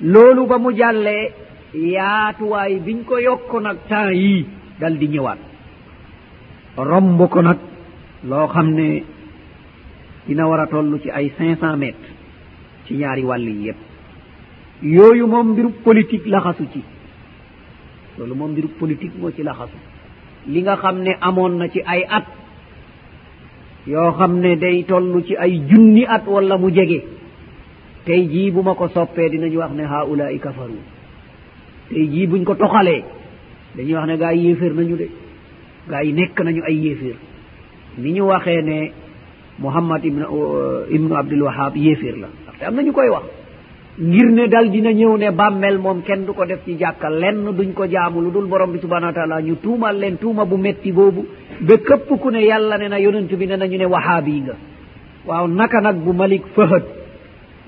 [0.00, 1.32] Loolu ba mu jàllee
[1.74, 4.46] yaatuwaay biñ ko yokk nag temps yii
[4.80, 5.38] dal di ñëwaat.
[6.76, 7.58] Romb ko nag
[8.24, 9.04] loo xam ne
[10.26, 12.10] dina war a toll ci ay cinq cent mètres
[12.86, 13.76] ci ñaari wàll yi yépp.
[14.82, 16.82] Yooyu moom mbiru politique laxasu ci.
[18.18, 19.76] Loolu moom mbiru politique moo ci laxasu.
[20.48, 22.24] Li nga xam ne amoon na ci ay at
[23.86, 27.02] yoo xam ne day toll ci ay junni at wala mu jege.
[28.04, 30.78] Tey jii bu ma ko soppee dinañu wax ne haulaai kafaru
[31.90, 33.02] tey jii buñ ko toxalee
[33.76, 35.08] dañuy wax ne gaa yi yéeféer nañu de
[35.88, 37.16] gaa yi nekk nañu ay yéeféer.
[37.98, 38.92] Ni ñu waxee ne
[39.58, 43.24] mouhammad ibnu uh, ibnu abdul wahab yéeféer la ndaxte am nañu koy wax.
[43.98, 47.44] Ngir ne dal dina ñëw ne bàmmel moom kenn du ko def ci jàkka lenn
[47.56, 50.56] duñ ko jaamu lu dul borom bi subhanau wa taala ñu tuumal leen tuuma bu
[50.56, 51.26] metti boobu
[51.60, 54.54] ba këpp ku ne yàlla ne na yonent bi ne nañu ne wahaabi nga.
[55.26, 56.84] Waaw naka nag bu malik fëhët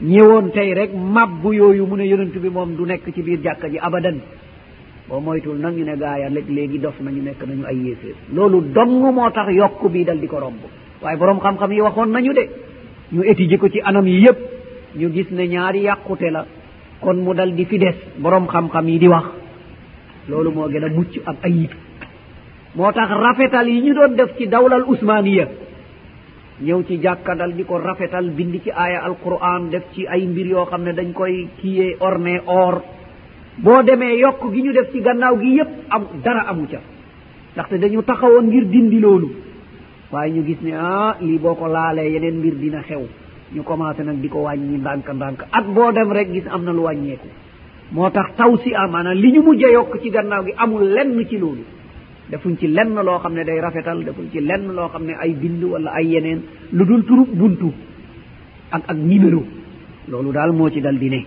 [0.03, 3.69] ñëwoon tey rek mabbu yooyu mu ne yonent bi moom du nekk ci biir jàkka
[3.69, 4.19] ji abadan.
[5.09, 8.15] boo moytul nag ñu ne gaaya léeg léegi dof nañu nekk nañu ay yéeféer.
[8.35, 10.61] loolu dong moo tax yokk bii dal di ko romb.
[11.03, 12.49] waaye borom xam-xam yi waxoon nañu de.
[13.13, 14.39] ñu étudier ko ci anam yi yépp.
[14.97, 16.47] ñu gis ne ñaari yàqute la.
[17.01, 17.95] kon mu dal di fi des.
[18.19, 19.25] borom xam-xam yi di wax.
[20.29, 21.71] loolu moo gën a mucc ak ayib
[22.75, 25.49] moo tax rafetal yi ñu doon def ci dawlal usmaniya
[26.63, 30.65] ñëw ci jàkkadal di ko rafetal bind ci aaya alquran def ci ay mbir yoo
[30.67, 32.83] xam ne dañ koy kiyee orne or.
[33.59, 36.79] Boo demee yokk gi ñu def ci gannaaw gi yépp am dara amu ca.
[37.55, 39.29] Ndaxte dañu taxawoon ngir dindi loolu.
[40.13, 43.03] Waaye ñu gis ne ah lii boo ko laalee yeneen mbir dina xew.
[43.55, 45.43] Ñu commencé nag di ko wàññi ndànk ndànk.
[45.53, 47.27] At boo dem rek gis am na lu wàññeeku.
[47.93, 51.27] Moo tax taw si a maanaam li ñu mujje yokk ci gannaaw gi amul lenn
[51.29, 51.65] ci loolu.
[52.33, 55.33] defuñ ci lenn loo xam ne day rafetal defuñ ci lenn loo xam ne ay
[55.35, 56.41] bind wala ay yeneen
[56.72, 57.70] lu dul turub buntu
[58.70, 59.43] ak ak numéro
[60.09, 61.20] loolu daal moo ci dal di ne.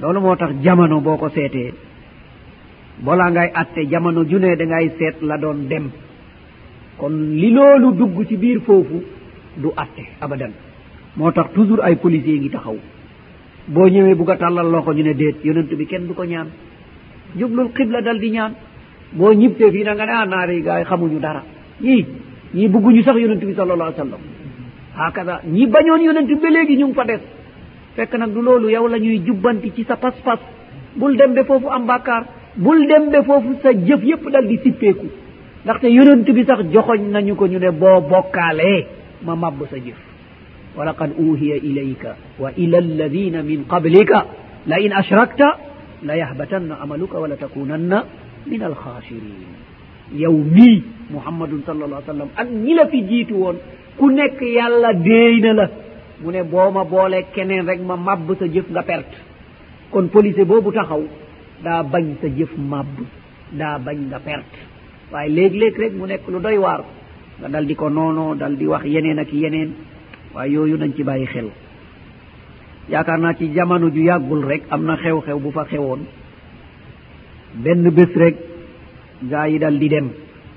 [0.00, 1.72] Loolu moo tax jamono boo ko seetee
[3.04, 5.90] bola ngay atte jamono junee da ngay seet la doon dem.
[6.96, 9.02] Kon li loolu dugg ci biir foofu
[9.56, 10.52] du atte abadan.
[11.16, 12.76] Moo tax toujours ay policier ngi taxaw.
[13.68, 16.48] Boo ñëwee bugg a tàllal loxo ñu ne déet yonent bi kenn du ko ñaan.
[17.36, 18.52] Jublul xibla dal di ñaan.
[19.12, 21.42] boo ñibtee fii da nga ne ah naare yi gars yi xamuñu dara.
[21.82, 22.06] Ñii
[22.54, 24.20] ñii bugguñu sax yonent bi sallallahu alayhi wa sallam.
[24.96, 27.20] Hakada ñi bañoon yonent bi ba léegi ñu ngi fa des.
[27.96, 30.38] Fekk nag du loolu yow la ñuy jubbanti ci sa pas-pas.
[30.96, 32.24] Bul dem be foofu am bàkkaar.
[32.56, 35.06] Bul dem be foofu sa jëf yépp dal di sippeeku.
[35.64, 38.86] Ndaxte yonent bi sax joxoñ nañu ko ñu ne boo bokkaalee
[39.24, 39.96] ma mabb sa jëf.
[40.76, 44.26] Walaqad uhiya ilayka wa ila alladina min qablika
[44.66, 45.58] la in ashrakta
[46.02, 48.04] la yahbatanna amaluka wala takunanna
[48.46, 49.44] min alkhasirin
[50.14, 53.56] yow mii mouhammadun sallallah sallam ak ñi la fi jiitu woon
[53.98, 55.68] ku nekk yàlla déey na la.
[56.22, 59.16] Mu ne boo ma boolee keneen rek ma mabb sa jëf nga perte.
[59.90, 61.02] Kon police boobu taxaw
[61.64, 63.00] daa bañ sa jëf mabb
[63.52, 64.56] daa bañ nga perte.
[65.12, 66.84] Waaye léeg-léeg rek mu nekk lu doy waar.
[67.40, 69.70] Nga dal di ko noonoo dal di wax yeneen ak yeneen.
[70.34, 71.50] Waaye yooyu nañ ci bàyyi xel.
[72.88, 76.00] Yaakaar naa ci jamono ju yàggul rek am na xew-xew bu fa xewoon.
[77.64, 78.36] benn bés rek
[79.30, 80.08] gaa yi dal di dem.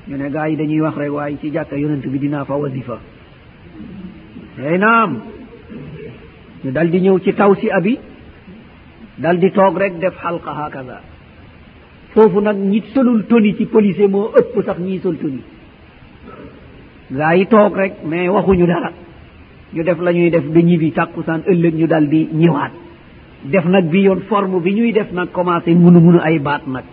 [0.08, 2.98] Ñu ne gaa yi dañuy wax rek waaye ci jàkka yonent bi dinaa fa wasifa
[4.58, 5.12] ey eh, naam.
[6.64, 7.98] Ñu dal di ñëw ci taw si abi
[9.18, 11.02] dal di toog rek def xalqa hakaza
[12.14, 15.42] foofu nag ñi solul toni ci police moo ëpp sax ñii sol toni.
[17.12, 18.92] Gaa yi toog rek mais waxuñu dara.
[19.74, 22.72] Ñu def la ñuy def ba ñibi tàkkusaan ëllëg ñu dal di ñëwaat.
[23.44, 26.84] def nag bi yoon forme bi ñuy def nag commencé munu munu ay baat nag.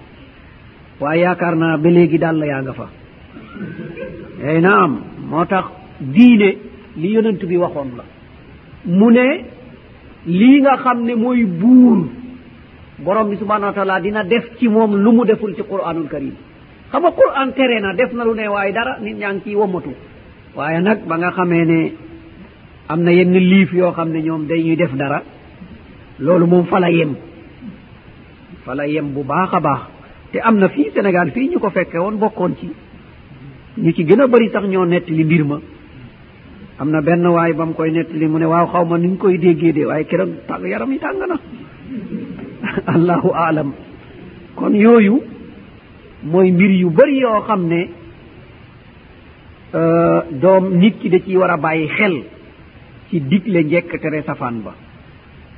[1.00, 2.86] waaye yaakaar naa ba léegi daal la yaa nga fa.
[4.42, 5.64] Ey naam moo tax
[6.00, 6.56] diine
[6.96, 8.04] li yonent bi waxoon la.
[8.84, 9.44] Mu ne
[10.26, 12.08] lii nga xam ne mooy buur
[13.04, 16.32] borom bi subhanau wa taala dina def ci moom lu mu deful ci qur'anul karim
[16.90, 19.54] xam nga qur'an tere na def na lu ne waaye dara nit ñaa ngi ciy
[19.54, 19.90] womatu
[20.54, 21.92] waaye nag ba nga xamee ne
[22.88, 25.22] am na yenn liif yoo xam ne ñoom dañuy def dara.
[26.18, 27.14] loolu moom fa la yem.
[28.64, 29.80] Fa la yem bu baax a baax.
[30.32, 32.68] Te am na fii Sénégal fii ñu ko fekke woon bokkoon ci.
[33.76, 35.60] Ñu ci gën a bëri sax ñoo nettali mbir ma.
[36.78, 39.16] Am na benn waay ba mu koy nettali mu ne waaw xaw ma ni ñu
[39.16, 41.36] koy déggee de waaye keroog tàng yaram yi tàng na.
[42.94, 43.72] Allahu aalam.
[44.54, 45.22] Kon yooyu
[46.22, 47.88] mooy mbir yu bëri yoo xam ne
[49.74, 52.22] euh, doom nit ki da ciy war a bàyyi xel
[53.10, 54.74] ci digle njekk tere safaan ba.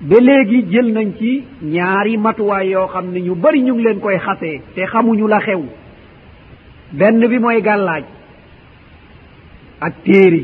[0.00, 4.00] ba léegi jël nañ ci ñaari matuwaay yoo xam ne ñu bari ñu ngi leen
[4.00, 5.62] koy xasee te xamuñu la xew.
[6.92, 8.04] Benn bi mooy gàllaaj
[9.80, 10.42] ak téere.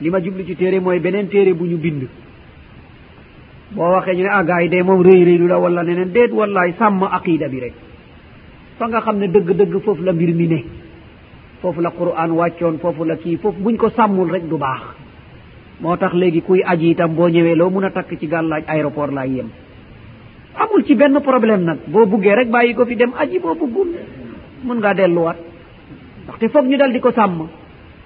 [0.00, 2.08] Li ma jublu ci téere mooy beneen téere bu ñu bind.
[3.72, 6.32] Boo waxee ñu ne ah gars yi day moom rëy rëylu la wala neneen déet
[6.32, 7.74] wallaay sàmm aqida bi rek.
[8.78, 10.64] Fa nga xam ne dëgg-dëgg foofu la mbir mi ne.
[11.60, 14.80] Foofu la quran wàccoon foofu la kii foofu buñ ko sàmmul rek du baax.
[15.80, 19.12] moo tax léegi kuy aji itam boo ñëwee loo mun a takk ci gàllaaj aéroport
[19.12, 19.48] laay yem.
[20.54, 21.78] Amul ci benn problème nag.
[21.86, 23.88] Boo buggee rek bàyyi ko fi dem aji boo buggul.
[24.64, 25.36] Mun ngaa delluwaat.
[26.24, 27.46] Ndaxte foog ñu dal di ko sàmm.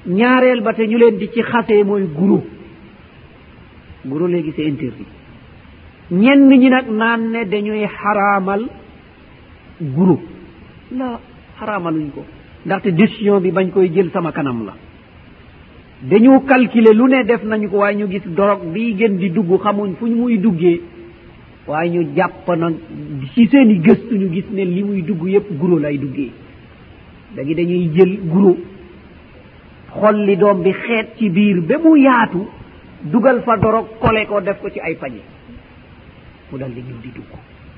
[0.07, 2.41] Ñaareel ba te ñu leen di ci xasee mooy guru.
[4.05, 5.07] Guru léegi c'est interdit.
[6.11, 8.69] Ñenn ñi nag naan ne dañuy xaraamal
[9.81, 10.19] guru.
[10.93, 11.19] La
[11.59, 12.25] xaraamaluñ ko.
[12.67, 14.75] Ndaxte décision bi bañ koy jël sama kanam la.
[16.11, 19.51] dañoo calculer lu ne def nañu ko waaye ñu gis dorog bii gën di dugg
[19.63, 20.81] xamuñ fu ñu muy duggee.
[21.67, 22.71] Waaye ñu jàpp na
[23.35, 26.31] ci seen i gëstu ñu gis ne li muy dugg yépp guro lay duggee.
[27.37, 28.57] Léegi dañuy jël guro
[30.01, 32.47] xolli doom bi xeet ci biir ba mu yaatu
[33.03, 35.21] dugal fa dorog kole ko def ko ci ay pañe.
[36.51, 37.33] Mu dal di ñëw di dugg.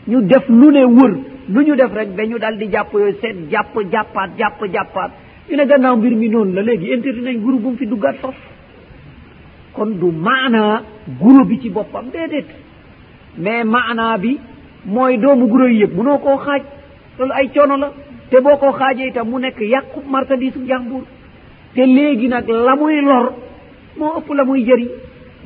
[0.08, 1.12] Ñu def lu ne wër
[1.48, 5.10] lu ñu def rek dañu dal di jàpp yooyu seet jàpp jàppaat jàpp jàppaat.
[5.50, 8.40] ina gannaaw mbir mi noonu la léegi interdit nañ groupe bu mu fi duggaat foofu.
[9.74, 10.82] kon du maanaa
[11.20, 12.46] guro bi ci boppam déedéet.
[13.38, 14.38] mais maanaa bi
[14.84, 16.62] mooy doomu guro yi yëpp munoo koo xaaj
[17.18, 17.92] loolu ay coono la.
[18.30, 21.02] te boo ko xaajee itam mu nekk yàqu marchandise u jàmbur.
[21.74, 23.32] te léegi nag la muy lor
[23.98, 24.88] moo ëpp la muy jëriñ.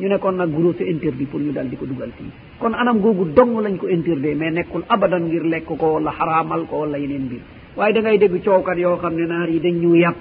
[0.00, 2.30] ñu ne kon nag guro c'est interdit pour ñu daal di ko dugal fii.
[2.58, 6.64] kon anam googu dong lañ ko interdit mais nekkul abadan ngir lekk ko wala xaraamal
[6.66, 7.40] ko wala yeneen mbir.
[7.76, 10.16] waaye da ngay dégg coowkat yoo xam ne naar yi dañ ñu yàpp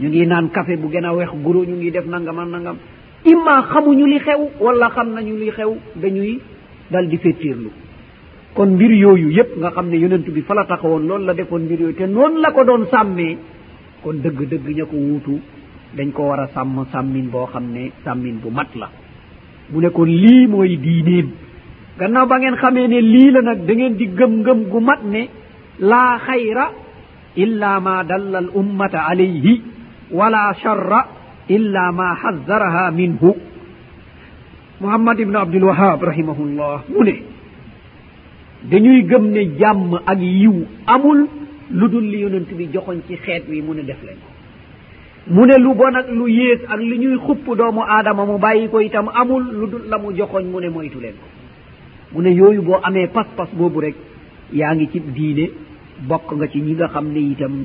[0.00, 2.76] ñu ngi naan café bu gën a weex guro ñu ngi def nangam ak nangam.
[3.24, 6.40] Imma xamuñu li xew wala xam nañu li xew dañuy
[6.90, 7.70] dal di fettiirlu
[8.54, 11.60] kon mbir yooyu yépp nga xam ne yonent bi fa la taxawoon loolu la defoon
[11.62, 13.36] mbir yooyu te noonu la ko doon sàmmee.
[14.02, 15.40] Kon dëgg-dëgg ña ko wuutu
[15.96, 18.90] dañ ko war a sàmm sàmmin boo xam ne sàmmin bu mat la.
[19.72, 21.30] Mu ne kon lii mooy diineem.
[21.98, 25.28] Gannaaw ba ngeen xamee ne lii la nag da ngeen di gëm-ngëm gu mat ne
[25.80, 26.70] la hayra
[27.36, 29.62] illa ma dalla al ummata alayhi
[30.10, 31.06] wala charra
[31.48, 33.34] illa ma haddaraha minhu.
[34.80, 37.14] Mouhammad ibnu abdulwahab rahimahullah mu ne
[38.70, 40.54] dañuy gëm ne jàmm ak yiw
[40.86, 41.26] amul
[41.70, 44.30] lu dul li yonent bi joxoñ ci xeet wi mu ne def leen ko.
[45.34, 48.68] Mu ne lu bon ak lu yées ak li ñuy xupp doomu aadama mu bàyyi
[48.68, 51.26] ko itam amul lu dul la mu joxoñ mu ne moytu leen ko.
[52.14, 53.94] Mu ne yooyu boo amee pas-pas boobu rek
[54.52, 55.50] yaa ngi ci diine
[56.00, 57.64] bokk nga ci ñi nga xam ne itam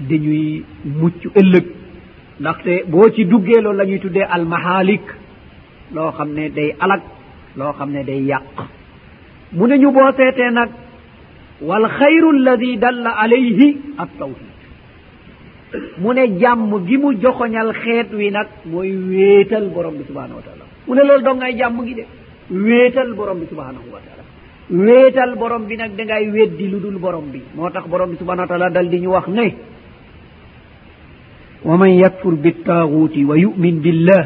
[0.00, 1.64] dañuy mucc ëllëg.
[2.40, 5.02] ndaxte boo ci duggee loolu la ñuy tuddee almahalik
[5.94, 7.00] loo xam ne day alag
[7.56, 8.56] loo xam ne day yàq.
[9.52, 10.68] mu ne ñu boo seetee nag
[11.60, 14.58] wal xayru alladi dalla alayhi at tawhid.
[15.98, 20.42] mu ne jàmm gi mu joxoñal xeet wi nag mooy wéetal borom bi subhanahu wa
[20.42, 20.64] taala.
[20.86, 22.04] mu ne loolu dong ay jàmm gi de
[22.50, 24.17] wéetal borom bi subhanahu wa taala.
[24.70, 27.40] wéetal borom bi nag dangay weddi lu dul borom bi.
[27.54, 29.54] moo tax borom bi subhana wa taala dal di ñu wax ne
[31.64, 34.24] wa man yakfur bittaaguuti wa yumin billah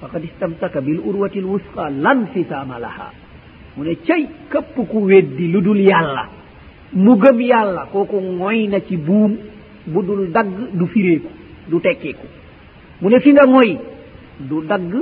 [0.00, 3.10] faqad istamsaka bil urwati l wusqa lanfisaama laha.
[3.76, 6.28] Mu ne cay képp ku weddi lu dul yàlla
[6.94, 9.36] mu gëm yàlla kooku ngoy na ci buum
[9.86, 11.28] bu dul dagg du fireeku
[11.68, 12.26] du tekkeeku.
[13.02, 13.78] Mu ne fi nga ngoy
[14.40, 14.92] du dagg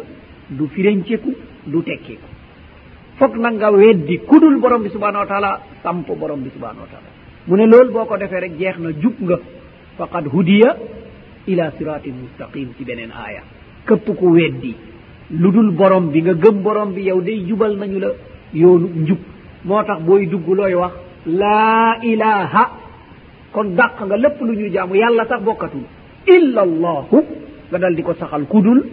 [0.51, 1.35] du firenceku
[1.67, 2.29] du tekkeeku.
[3.19, 6.91] fof nag nga weddi kudul borom bi subhanahu wa taala samp borom bi subhanahu wa
[6.93, 7.09] taala.
[7.47, 9.37] Mu ne loolu boo ko defee rek jeex na jub nga.
[9.99, 10.77] Faqad hudiya
[11.47, 13.43] ila siratin mustaqim ci beneen aaya.
[13.87, 14.75] Këpp ku weddi
[15.31, 18.11] lu dul borom bi nga gëm borom bi yow day jubal nañu la
[18.53, 19.19] yoonu njub.
[19.65, 20.93] Moo tax booy dugg looy wax
[21.27, 22.65] laa ilaha.
[23.53, 25.83] Kon dàq nga lépp lu ñuy jaamu yàlla sax bokkatul.
[26.27, 27.19] Illa allahu
[27.71, 28.85] nga dal di ko saxal kudul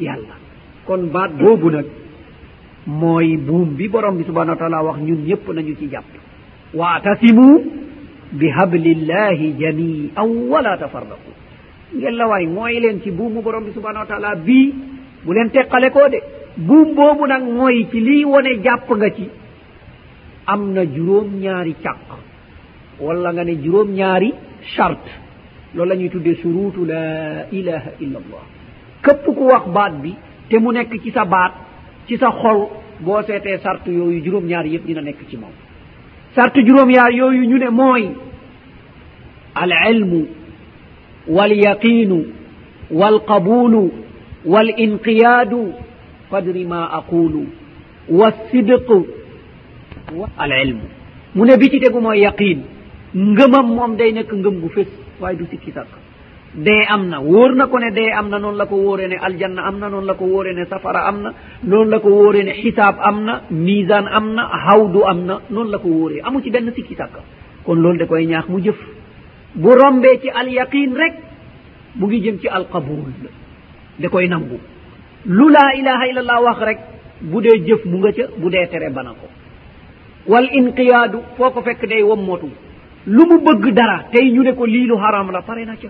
[0.00, 0.34] yàlla.
[0.84, 1.86] Kon baat boobu nag
[2.86, 6.04] mooy buum bi borom bi subhanau wa taala wax ñun ñëpp nañu ci jàpp.
[6.74, 7.48] waatasimu
[8.32, 11.30] bi hablillahi jamian wala tafarraqu.
[11.96, 14.74] ngella waay mooy leen ci buumu borom bi subhanau wa taala bii
[15.24, 16.18] bu leen teqale koo de.
[16.56, 19.28] buum boobu nag mooy ci lii wone jàpp nga ci.
[20.46, 22.08] am na juróom-ñaari càq.
[23.00, 24.32] wala nga ne juróom-ñaari
[24.74, 25.10] charte.
[25.74, 28.44] loolu la ñuy tuddee suruutu la ilaha illa allah
[29.02, 30.14] képp ku wax baat bi
[30.48, 31.52] te mu nekk ci sa baat
[32.06, 32.68] ci sa xol
[33.00, 35.52] boo seetee sart yooyu juróom-ñaar yëpp dina nekk ci moom.
[36.34, 38.10] sart juróom-ñaar yooyu ñu ne mooy
[39.54, 40.26] al ilmu
[41.28, 42.18] walyaqinu
[42.90, 43.90] walqabulu
[44.44, 45.72] walinqiyadu
[46.30, 47.46] qadri ma aqulu
[48.08, 49.06] wassidqu
[50.38, 50.86] al ilmu.
[51.34, 52.60] mu ne bi ci tegu mooy yaqin
[53.14, 54.88] ngëmam moom day nekk ngëm gu fés
[55.20, 56.01] waaye du sikki sàkk.
[56.54, 59.16] dee am na wóor na ko ne dee am na noonu la ko wóoree ne
[59.16, 61.32] aljanna am na noonu la ko wóoree ne safara am na
[61.64, 65.70] noonu la ko wóoree ne xisaab am na misan am na hawdu am na noonu
[65.70, 66.20] la ko wóoree.
[66.22, 67.20] Amu ci benn sikki sàkka.
[67.64, 68.76] Kon loolu da koy ñaax mu jëf.
[69.54, 71.14] Bu rombee ci alyaqin rek
[71.96, 73.12] mu ngi jëm ci alqabul
[73.98, 74.58] da koy nangu.
[75.24, 76.78] Lu laa ilaha illa allah wax rek
[77.20, 79.26] bu dee jëf mu nga ca bu dee tere bana ko.
[80.26, 82.50] Wal inqiyaadu foo ko fekk day wommatu
[83.06, 85.88] lu mu bëgg dara tey ñu ne ko lii lu haram la pare na ca.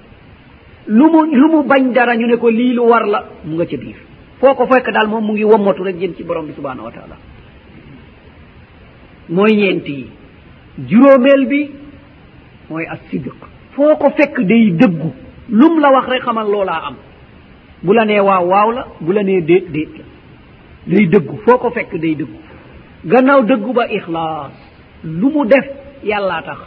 [0.88, 3.66] lu mu lu mu bañ dara ñu ne ko lii lu war la mu nga
[3.66, 3.96] ca biir.
[4.40, 6.90] Foo ko fekk daal moom mu ngi wommatu rek jëm ci borom bi subhanahu wa
[6.92, 7.16] taala.
[9.28, 10.06] Mooy ñeent yi.
[10.88, 11.70] Juróomeel bi
[12.70, 13.34] mooy as sidiq
[13.74, 15.10] foo ko fekk day dëggu.
[15.50, 16.96] Lum la wax rek xamal loolaa am.
[17.82, 18.86] Bu la nee waaw waaw la.
[19.00, 20.04] Bu la nee déet déet la.
[20.86, 21.36] Day dëggu.
[21.46, 22.38] Foo ko fekk day dëggu.
[23.04, 24.52] Gannaaw dëggu ba ixlaas.
[25.04, 25.66] Lu mu def
[26.04, 26.58] yàllaa tax.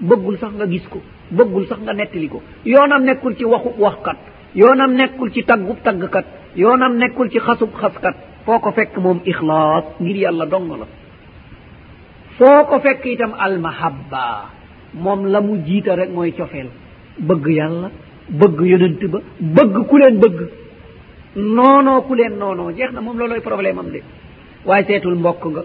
[0.00, 1.00] Bëggul sax nga gis ko.
[1.30, 2.42] bëggul sax nga nettali ko.
[2.64, 4.16] yoonam nekkul ci waxu waxkat
[4.54, 6.26] yoonam nekkul ci taggub taggkat
[6.56, 8.16] yoonam nekkul ci xasub xaskat.
[8.44, 10.86] foo ko fekk moom ixlaas ngir yàlla dong la.
[12.38, 14.50] foo ko fekk itam almahabba
[14.94, 16.68] moom la mu jiita rek mooy cofeel.
[17.18, 17.90] bëgg yàlla
[18.28, 20.38] bëgg yonent ba bëgg ku leen bëgg.
[21.36, 24.02] noonoo ku leen noonoo jeex na moom looloy problème am de.
[24.64, 25.62] waaye seetul mbokk nga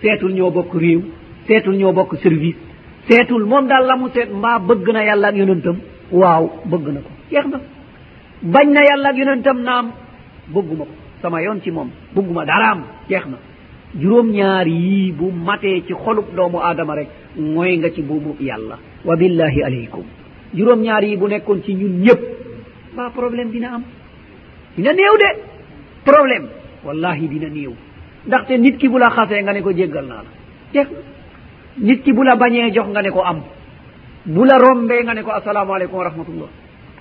[0.00, 1.02] seetul ñoo bokk réew
[1.46, 2.56] seetul ñoo bokk service
[3.08, 5.76] seetul moom daal la mu seet mbaa bëgg na yàlla ak yonentam.
[6.12, 7.10] waaw bëgg na ko.
[7.30, 7.60] Jeex na.
[8.42, 9.90] Bañ na yàlla ak yonentam naam
[10.48, 10.90] bëgguma ko.
[11.22, 12.82] Sama yoon ci moom bëgguma daraam.
[13.08, 13.36] Jeex na.
[13.98, 18.78] Juróom-ñaar yii bu matee ci xolub doomu aadama rek mooy nga ci buumu yàlla.
[19.04, 20.04] Wa billahi aleykum.
[20.54, 22.20] Juróom-ñaar yii bu nekkoon ci ñun ñëpp
[22.92, 23.82] mbaa problème dina am?
[24.76, 25.40] Dina néew de.
[26.04, 26.48] Problème.
[26.84, 27.72] Wallahi dina néew.
[28.26, 30.30] Ndaxte nit ki bu la xasee nga ne ko jéggal naa la.
[30.74, 30.98] Jeex na.
[31.78, 33.40] nit ki bu la bañee jox nga ne ko am.
[34.26, 36.48] Bu la rombee nga ne ko asalaamaaleykum wa rahmatullah.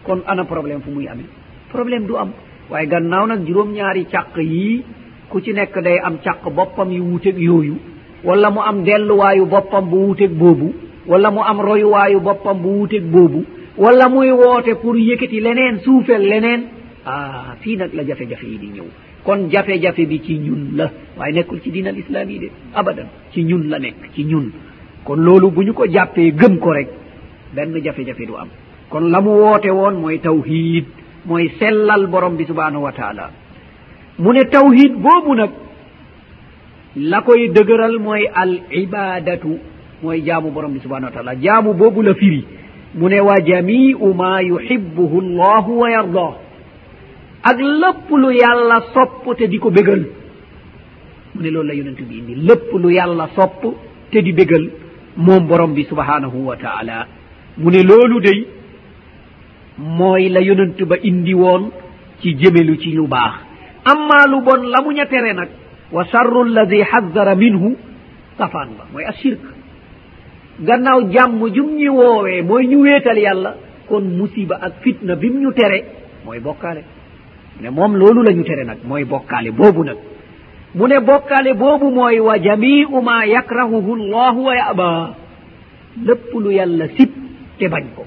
[0.05, 1.25] Kon ana problème fu muy amee?
[1.71, 2.31] Problème du am.
[2.69, 4.83] Waaye gannaaw nag juróom-ñaari càq yii
[5.29, 7.77] ku ci nekk day am càq boppam yu wuuteg yooyu
[8.23, 10.73] wala mu am delluwaayu boppam bu wuuteg boobu
[11.07, 13.45] wala mu am royuwaayu boppam bu wuuteg boobu
[13.77, 16.61] wala muy woote pour yëkkati leneen suufel leneen.
[17.05, 18.85] Ah fii nag la jafe-jafe yi di ñëw.
[19.25, 20.91] kon jafe-jafe bi ci ñun la.
[21.17, 22.49] Waaye nekkul ci diinal yi de.
[22.73, 24.51] Abadan ci ñun la nekk ci ñun.
[25.03, 26.87] Kon loolu bu ñu ko jàppee gëm ko rek
[27.55, 28.47] benn jafe-jafe du am.
[28.89, 30.85] Kon la mu woote woon mooy tawhid
[31.25, 33.31] mooy sellal borom bi subhanahu wa taala.
[34.19, 35.49] Mu ne tawhid boobu nag
[36.97, 39.57] la koy dëgëral mooy al ibadatu
[40.03, 41.35] mooy jaamu borom bi subhanahu wa taala.
[41.41, 42.45] Jaamu boobu la firi.
[42.93, 46.44] Mu ne wa jamiu ma yuhibuhu llahu wa yardah
[47.49, 50.03] ak lépp lu yàlla sopp te di ko bégal.
[51.35, 52.35] Mu ne loolu la yonent bi indi.
[52.35, 53.61] Lépp lu yàlla sopp
[54.11, 54.69] te di bégal
[55.17, 57.07] moom borom bi subhanahu wa taala.
[57.57, 58.47] Mu ne loolu day
[59.77, 61.69] mooy la yonent ba indi woon
[62.21, 63.33] ci jëmelu ci lu baax.
[63.85, 65.49] Amma lu bon la mu ña tere nag
[65.91, 67.75] wa charru alladi haddara minhu
[68.37, 69.39] safaan ba mooy ashirk
[70.59, 73.55] gannaaw jàmm jum ñi woowee mooy ñu wéetal yàlla
[73.87, 75.83] kon musiba ak fitna bim ñu tere
[76.25, 76.83] mooy bokkaale.
[77.61, 79.97] ne moom loolu la ñu tere nag mooy bokkaale boobu nag.
[80.75, 85.15] Mu ne bokkaale boobu mooy wa jamiu ma yakrahuhu llahu wa yaba.
[86.05, 87.09] Lépp lu yàlla sib
[87.57, 88.03] te bañ ko.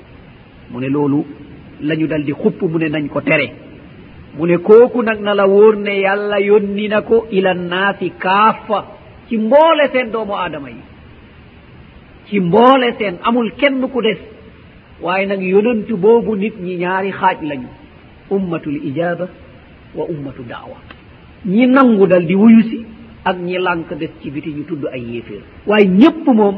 [0.70, 1.24] Mu ne loolu
[1.80, 3.48] la ñu dal di xupp mu ne nañ ko tere.
[4.36, 8.84] Mu ne kooku nag na la wóor ne yàlla yónni na ko ila nnaasi kaafa.
[9.28, 10.82] Ci mboole seen doomu aadama yi.
[12.28, 14.18] Ci mboole seen amul kenn ku des.
[15.00, 17.68] Waaye nag yonantu boobu nit ñi ñaari xaaj lañu.
[18.30, 19.28] ummatul ijaba
[19.94, 20.76] wa ummatu dawa.
[21.46, 22.84] Ñi nangu dal di wuyu si
[23.24, 25.42] ak ñi lànk des ci biti ñu tudd ay yéeféer.
[25.66, 26.56] Waaye ñépp moom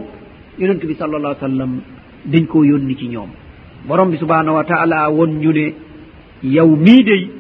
[0.58, 1.80] yonent bi sal allah sallam
[2.26, 3.28] dañ koo yónni ci ñoom.
[3.86, 5.74] Borom bi subhanahu wa taala won ñu ne
[6.42, 7.30] yow mii day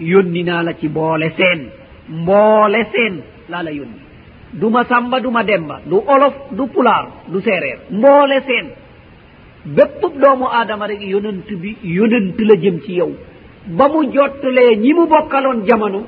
[0.00, 1.68] yónni naa la ci mboole seen
[2.08, 4.00] mboole seen laa la yónni.
[4.52, 8.66] Du ma samba du ma demba du olof du pulaar du séeréer mboole seen.
[9.66, 13.12] Bépp doomu aadama rek yonent bi yonent la jëm ci yow.
[13.66, 16.00] ba mu jottalee ñi mu bokkaloon jamono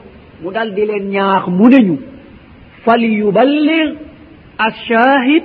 [0.43, 1.97] mu dal di leen ñaax mu ne ñu
[2.85, 3.95] fal yuballir
[4.59, 5.45] alshahid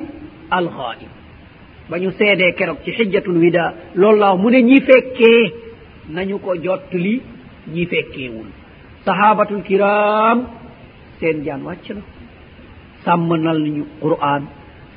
[0.51, 1.11] alxaib
[1.89, 5.53] ba ñu seedee keroog ci xijjatul wida loolu laa mu ne ñi fekkee
[6.09, 7.21] nañu ko jottali
[7.73, 8.47] ñi fekkeewul.
[9.05, 10.43] Sahabatul kiram
[11.19, 12.01] seen jaan wàcc na.
[13.05, 14.43] Sàmmanal ñu qur'an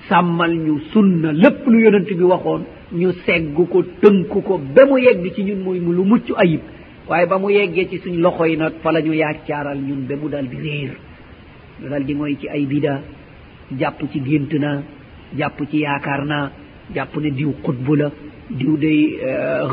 [0.08, 2.62] sàmmal ñu sunna lépp lu yonent bi waxoon
[2.92, 6.60] ñu segg ko tënk ko ba mu yegg ci ñun muy mu lu mucc ayib.
[7.08, 10.14] waaye ba mu yeggee ci suñ loxo yi nag fa la ñu yaakaaral ñun ba
[10.16, 10.92] mu daal di réer.
[11.80, 13.00] Ñu daal di mooy ci ay bida
[13.78, 14.82] jàpp ci gént naa
[15.38, 16.50] jàpp ci yaakaar naa
[16.94, 18.10] jàpp ne diw xutbu la
[18.50, 19.18] diw day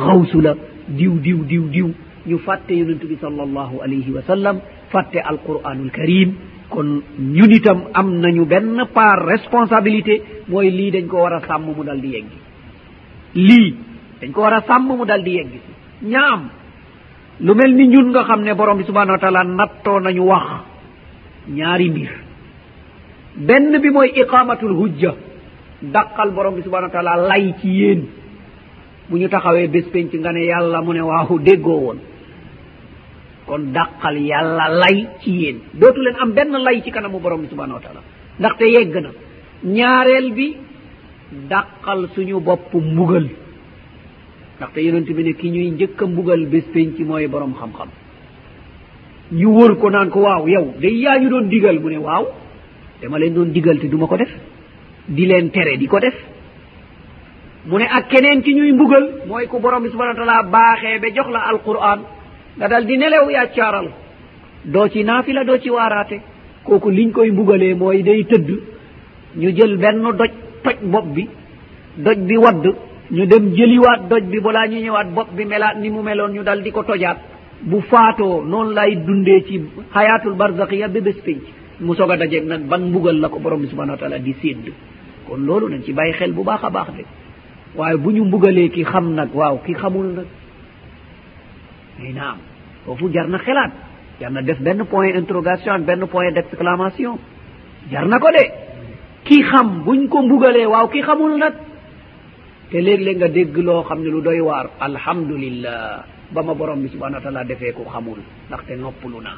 [0.05, 0.55] xawsu euh, la
[0.88, 1.89] diw diw diw diw.
[2.25, 4.60] Ñu fàtte yonent bi sal allahu alayhi wa sallam
[4.91, 6.34] fàtte alquranul karim
[6.69, 11.65] kon ñun itam am nañu benn part responsabilité mooy lii dañ ko war a sàmm
[11.76, 12.38] mu dal di yeggi
[13.35, 13.76] lii
[14.22, 15.72] dañ ko war a sàmm mu dal di yeggi si.
[16.07, 16.49] Ñaam
[17.39, 20.47] lu mel ni ñun nga xam ne borom bi subhanahu wa taala nattoo nañu wax
[21.49, 22.11] ñaari mbir.
[23.35, 25.15] Benn bi mooy iqamatul hujja
[25.81, 28.05] dàqal borom bi subhanahu wa taala lay ci yéen.
[29.10, 31.99] Bu ñu taxawee bés penc nga ne yàlla mu ne waaw déggoo woon.
[33.45, 35.57] Kon dàqal yàlla lay ci yéen.
[35.73, 38.01] Dootu leen am benn lay ci kanamu borom bi subhanahu wa taala.
[38.39, 39.10] Ndaxte yegg na.
[39.64, 40.55] Ñaareel bi
[41.49, 43.27] dàqal suñu bopp mbugal.
[44.57, 47.89] ndaxte yonent bi ne ki ñuy njëkk a mbugal bés penc mooy borom xam-xam.
[49.31, 52.25] ñu wër ko naan ko waaw yow day yaa ñu doon digal mu ne waaw
[53.01, 54.30] dama leen doon digal te duma ko def
[55.07, 56.13] di leen tere di ko def.
[57.65, 60.99] mu ne ak keneen ki ñuy mbugal mooy ku borom bi subhana wa taala baaxee
[60.99, 61.99] ba jox la alquran
[62.57, 63.89] nga dal di nelew yaa caaral
[64.65, 66.21] doo ci naafila doo ci waaraate.
[66.63, 68.49] kooku liñ koy mbugalee mooy day tëdd
[69.35, 70.31] ñu jël benn doj
[70.63, 71.27] toj bopp bi
[71.97, 72.65] doj bi wadd
[73.14, 76.44] ñu dem jëliwaat doj bi balaa ñu ñëwaat bopp bi melaat ni mu meloon ñu
[76.44, 77.18] dal di ko tojaat.
[77.61, 79.61] Bu faatoo noonu lay dundee ci
[79.94, 81.41] xayaatul barzakiya ba bés pénc
[81.80, 84.34] mu soog a dajeeg nag ban mbugal la ko borom bi subhanau wa taala di
[84.41, 84.72] sédd.
[85.27, 87.03] Kon loolu nañ ci bàyyi xel bu baax a baax de.
[87.76, 90.26] Waaye bu ñu mbugalee ki xam nag waaw ki xamul nag.
[92.02, 92.38] Ay naam
[92.85, 93.72] foofu jar na xelaat.
[94.19, 97.18] Jar na def benn point interrogation ak benn point d' exclamation
[97.91, 98.44] jar na ko de.
[99.23, 101.53] Ki xam buñ ko mbugalee waaw ki xamul nag.
[102.73, 104.65] te léeg-léeg nga dégg loo xam ne lu doy waar.
[104.79, 106.05] alhamdulillah.
[106.33, 108.17] ba ma borom bi subhanahu wa taala defee ko xamul.
[108.49, 109.37] ndaxte noppalu naa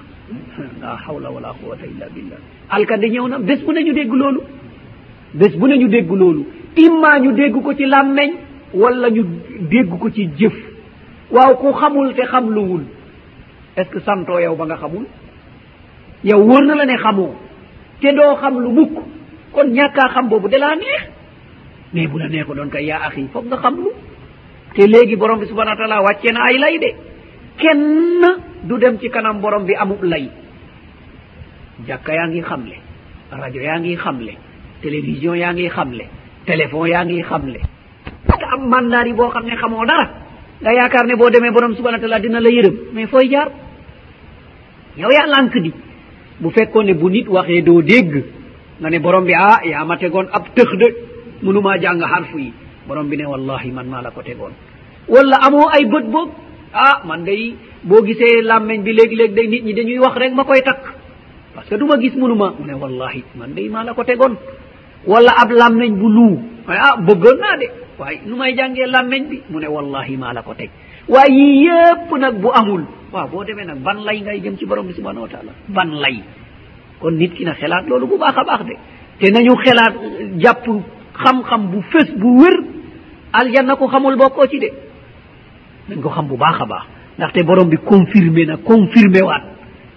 [0.82, 2.40] la hawla wala quwata illa billah.
[2.70, 3.40] alkande ñëw na.
[3.40, 4.40] bés bu ne ñu dégg loolu.
[5.34, 6.46] bés bu ne ñu dégg loolu.
[6.78, 8.32] imma ñu dégg ko ci làmmeñ
[8.74, 9.24] wala ñu
[9.70, 10.54] dégg ko ci jëf.
[11.32, 12.84] waaw ku xamul te xamluwul.
[13.76, 15.06] est ce que santoo yow ba nga xamul?
[16.24, 17.36] yow wóor na la ne xamoo.
[18.00, 18.94] te doo xam lu mukk.
[19.52, 21.15] kon ñàkkaa xam boobu de laa neex.
[21.96, 23.90] mais bu la nee ko ɗon kay yaa ahi fof nga xam lu
[24.76, 26.90] te léegi borom bi subhanau wa taala wàccee na ay lay de.
[27.58, 28.22] Kenn
[28.64, 30.30] du dem ci kanam borom bi amub lay.
[31.88, 32.76] Jàkka yaa ngi xamle
[33.32, 34.34] rajo yaa ngi xamle
[34.82, 36.06] télévision yaa ngi xamle
[36.46, 37.60] téléphone yaa ngi xamle.
[38.28, 40.06] Ka am mandaar yi boo xam ne xamoo dara.
[40.62, 42.76] Nga yaakaar ne boo demee borom subhanau taala dina la yërëm.
[42.94, 43.50] Mais fooy jaar?
[44.98, 45.72] Yow yaa lànk di.
[46.40, 48.24] Bu fekkoon ne bu nit waxee doo dégg
[48.82, 51.05] nga ne borom bi ah yaa ma tegoon ab tëx de.
[51.42, 52.54] munuma jàng harfu yi.
[52.88, 54.52] Borom bi ne wallahi man maa la ko tegoon.
[55.08, 56.30] Walla amoo ay bët boob
[56.74, 60.44] ah man day boo gisee làmmeñ bi léegi-léeg day nit ñi dañuy wax rek ma
[60.44, 60.84] koy takk.
[61.56, 64.36] Parce que du ma gis munuma mu ne wallahi man day maa la ko tegoon.
[65.08, 66.40] Walla ab làmmeñ bu luu.
[66.68, 67.68] Ah bëggoon naa de.
[68.00, 69.42] Waaye nu may jàngee làmmeñ bi?
[69.50, 70.70] Mu ne wallahi maa la ko teg.
[71.08, 72.84] Waaye yii yépp nag bu amul.
[73.14, 75.52] Waaw boo demee nag ban lay ngay jëm ci borom bi subhanahu wa taala?
[75.70, 76.22] Ban lay.
[77.00, 78.74] Kon nit ki na xelaat loolu bu baax a baax de.
[79.20, 79.94] Te nañu xelaat
[80.38, 80.66] jàpp
[81.24, 82.56] xam-xam bu fés bu wér
[83.34, 84.70] aljanna ko xamul bokkoo ci de.
[85.90, 86.84] Nañ ko xam bu baax a baax.
[87.18, 89.44] Ndaxte borom bi confirmé na confirmé waat.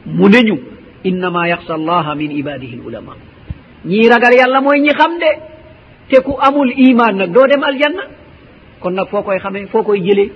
[0.07, 0.59] Mu ne ñu
[1.05, 3.13] innama yaxsa allaha min ibadihi l ulama
[3.85, 5.31] ñii ragal yàlla mooy ñi xam de.
[6.09, 8.03] Te ku amul iman nag doo dem aljanna.
[8.81, 10.31] Kon nag foo koy xamee foo koy jëlee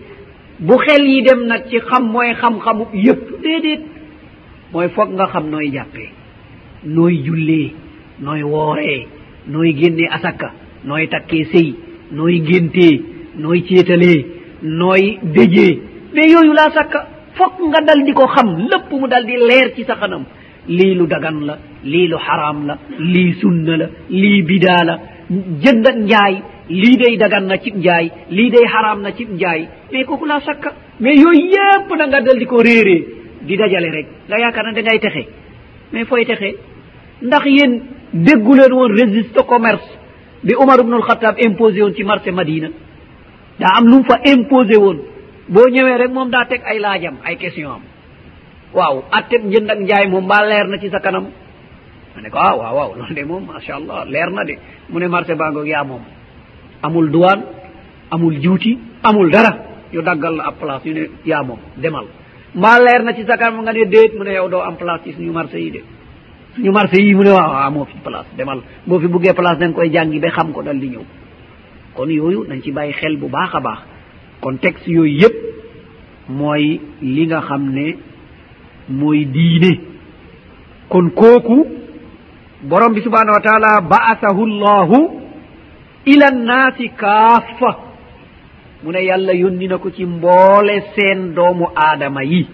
[0.59, 3.81] bu xel yi dem nag ci xam mooy xam-xamu yépp déedéet.
[4.73, 6.11] Mooy foog nga xam nooy jàppee
[6.85, 7.73] nooy jullee
[8.21, 9.07] nooy wooree
[9.47, 10.51] nooy génnee asakka
[10.85, 11.69] nooy takkee sëy
[12.13, 13.01] nooy géntee
[13.43, 14.27] nooy ceetalee
[14.63, 15.79] nooy déjee
[16.15, 17.07] mais yooyu laa sakka
[17.37, 20.25] foog nga dal di ko xam lépp mu dal di leer ci sa xanam.
[20.69, 24.95] Lii lu dagan la lii lu xaraam la lii sunna la lii bidaa la.
[25.63, 26.35] Jënd ak njaay
[26.69, 29.67] lii day dagan na cib njaay lii day xaraam na cib njaay.
[29.93, 30.71] Mais kooku laa sakka.
[31.01, 33.05] Mais yooyu yépp na nga dal di ko réeree
[33.47, 34.07] di dajale rek.
[34.29, 35.25] Nga yaakaar na da ngay texe.
[35.93, 36.55] Mais fooy texe?
[37.23, 37.73] Ndax yéen
[38.13, 39.89] déggu leen woon résiste commerce.
[40.45, 42.69] bi omar ubnul khatab imposé woon ci marché madina.
[43.59, 44.99] Daa am lu mu fa imposé woon.
[45.49, 47.83] Boo ñëwee rek moom daa teg ay laajam ay question am.
[48.75, 51.27] Waaw atteb njënd ak njaay moom mbaa leer na ci sa kanam.
[52.15, 54.59] Ma ne ko ah waaw waaw loolu de moom macha allah leer na de.
[54.89, 56.01] Mu ne marché bangoog yaa moom.
[56.83, 57.43] Amul duwaan
[58.11, 59.53] amul juuti amul dara.
[59.93, 62.07] Yu daggal la ab place yu ne yaa moom demal.
[62.55, 65.03] Mbaa leer na ci sa kanam nga ne déet mu ne yow doo am place
[65.05, 65.83] ci suñu marché yi de.
[66.55, 68.61] suñu marché yi mu ne waaw waaw moo fi place demal.
[68.87, 71.03] Boo fi buggee place da nga koy jàngi ba xam ko dal di ñëw.
[71.95, 73.79] Kon yooyu nañ ci bàyyi xel bu baax a baax.
[74.41, 75.35] Kon texte yooyu yépp
[76.29, 77.97] mooy li nga xam ne
[78.89, 79.81] mooy diine.
[80.89, 81.67] Kon kooku
[82.63, 84.99] borom bi subhanahu wa taala baasahu llahu
[86.07, 87.79] ila nnaasi kaaffa.
[88.85, 92.47] Mu ne yàlla yónni na ko ci mboole seen doomu aadama yi.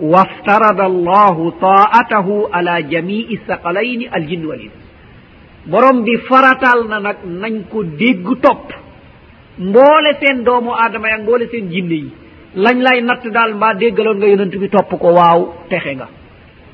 [0.00, 4.76] waftarada allahu taatahu ala jamii جميع aljinn wal ins
[5.66, 8.64] borom bi faratal na nag nañ ko dégg topp
[9.58, 12.10] mboole seen doomu aadama ya mboole seen jinne yi
[12.64, 15.40] lañ lay natt daal mbaa déggaloon nga yonent bi topp ko waaw
[15.70, 16.08] texe nga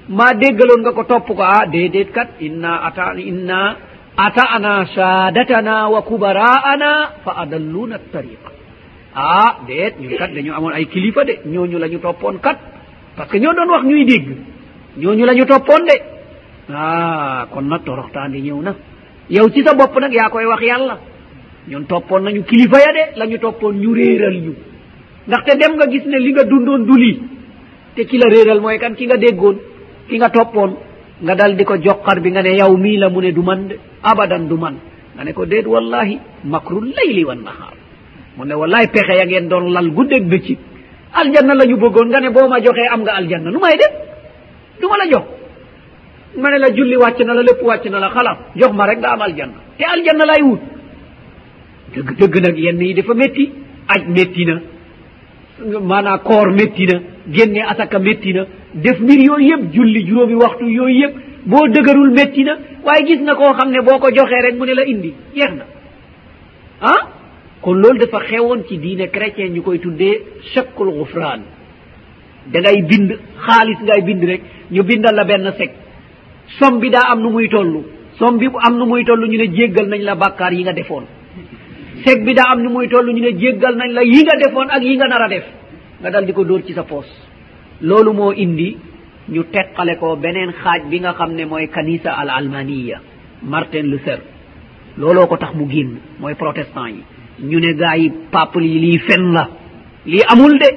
[0.08, 3.60] maa déggaloon nga ko topp ko ah déedéet kat inna ata inna
[4.26, 6.90] ata'na saadatana wa kubara'ana
[7.24, 8.50] fa adalluna tariqa
[9.14, 12.58] ah déet ñun kat dañu amoon ay kilifa de ñooñu la ñu toppoon kat
[13.16, 14.28] parce que ñoo doon wax ñuy dégg.
[14.98, 15.96] Ñooñu la ñu toppoon de.
[16.72, 18.74] Ah kon nag toroxtaande ñëw na.
[19.28, 20.98] Yow ci sa bopp nag yaa koy wax yàlla.
[21.68, 24.54] Ñun toppoon nañu kilifa ya de la ñu toppoon ñu réeral ñu.
[25.26, 27.20] Ndaxte dem nga gis ne li nga dundoon du lii.
[27.94, 28.94] Te ki la réeral mooy kan?
[28.94, 29.56] Ki nga déggoon
[30.08, 30.76] ki nga toppoon.
[31.22, 33.68] Nga dal di ko joqar bi nga ne yow mii la mu ne du man
[33.68, 33.76] de.
[34.02, 34.76] Abadan du man.
[35.16, 37.74] Nga ne ko déet wallahi makru layli wan nahar
[38.36, 40.58] mu ne wallahi pexe ya ngeen doon lal guddeeg bëccëg.
[41.12, 43.92] aljanna la ñu bëggoon nga ne boo ma joxee am nga aljanna nu may def?
[44.80, 45.24] Du ma la jox.
[46.36, 48.98] Ma ne la julli wàcc na la lépp wàcc na la xalaat jox ma rek
[48.98, 49.54] nga am aljanna.
[49.78, 50.60] Te aljanna lay wut.
[51.94, 53.52] Dëgg dëgg nag yenn yi dafa métti
[53.88, 54.60] aj métti na.
[55.80, 57.00] Maanaa koor métti na.
[57.28, 58.46] Génne asaka métti na.
[58.74, 61.14] Def mbir yooyu yëpp julli juróomi waxtu yooyu yëpp
[61.46, 62.56] boo dëgërul métti na.
[62.84, 65.52] Waaye gis na koo xam ne boo ko joxee rek mu ne la indi jeex
[65.54, 65.64] na.
[66.80, 67.08] Ah?
[67.62, 70.22] kon loolu dafa xewoon ci diine chrétien ñu koy tuddee
[70.54, 71.40] chakkul gufraan
[72.52, 73.10] da ngay bind
[73.46, 75.72] xaalis ngay bind rek ñu bindal la benn sec
[76.58, 77.84] som bi daa am nu muy toll.
[78.18, 81.04] Som bi am nu muy toll ñu ne jéggal nañ la bàkkaar yi nga defoon.
[82.04, 84.68] Sec bi daa am nu muy toll ñu ne jéggal nañ la yi nga defoon
[84.70, 85.44] ak yi nga nar a def.
[86.00, 87.06] Nga dal di ko dóor ci sa poos.
[87.80, 88.76] Loolu moo indi
[89.28, 93.00] ñu teqale ko beneen xaaj bi nga xam ne mooy kanisa al almaniya
[93.42, 94.20] martin luther.
[94.98, 97.02] Looloo ko tax mu génn mooy protestant yi.
[97.42, 99.48] ñu ne gaa yi peuple yi lii fen la.
[100.06, 100.68] Lii amul de.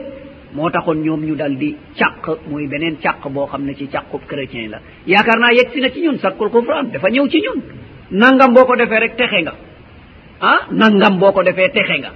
[0.54, 4.22] Moo taxoon ñoom ñu dal di càq muy beneen càq boo xam ne ci càqub
[4.28, 4.80] chrétien la.
[5.08, 7.62] Yaakaar naa yegg si na ci ñun sakkul kufran dafa ñëw ci ñun.
[8.12, 9.54] Nangam boo ko defee rek texe nga.
[10.42, 12.12] Ah nangam boo ko defee texe nga.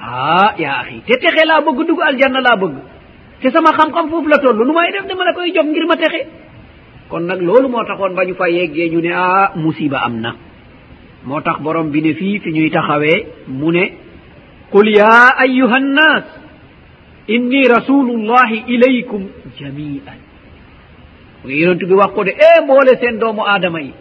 [0.00, 2.76] Ah yaa axi te texe laa bëgg dugg aljanna laa bëgg.
[3.42, 5.96] Te sama xam-xam foofu la toll nu may def dama la koy jox ngir ma
[5.96, 6.26] texe.
[7.08, 10.34] Kon nag loolu moo taxoon ba ñu fa yeggee ñu ne ah musiba am na.
[11.26, 13.84] moo tax borom bi ne fii fi ñuy taxawee mu ne
[14.70, 16.24] qul yaa ayuha nnaas
[17.28, 19.22] inni rasulullahi ilaykum
[19.58, 20.18] jamian
[21.44, 23.92] muy yonent bi wax ko de e mboole seen doomu aadama yi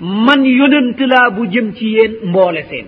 [0.00, 2.86] man yonent laa bu jëm ci yéen mboole seen.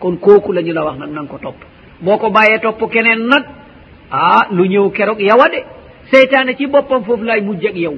[0.00, 1.58] Kon kooku la ñu la wax nag na nga ko topp.
[2.00, 3.44] Boo ko bàyyee topp keneen nag
[4.10, 5.60] ah lu ñëw keroog yawa de
[6.10, 7.96] seytaane ci boppam foofu laay mujj ak yow.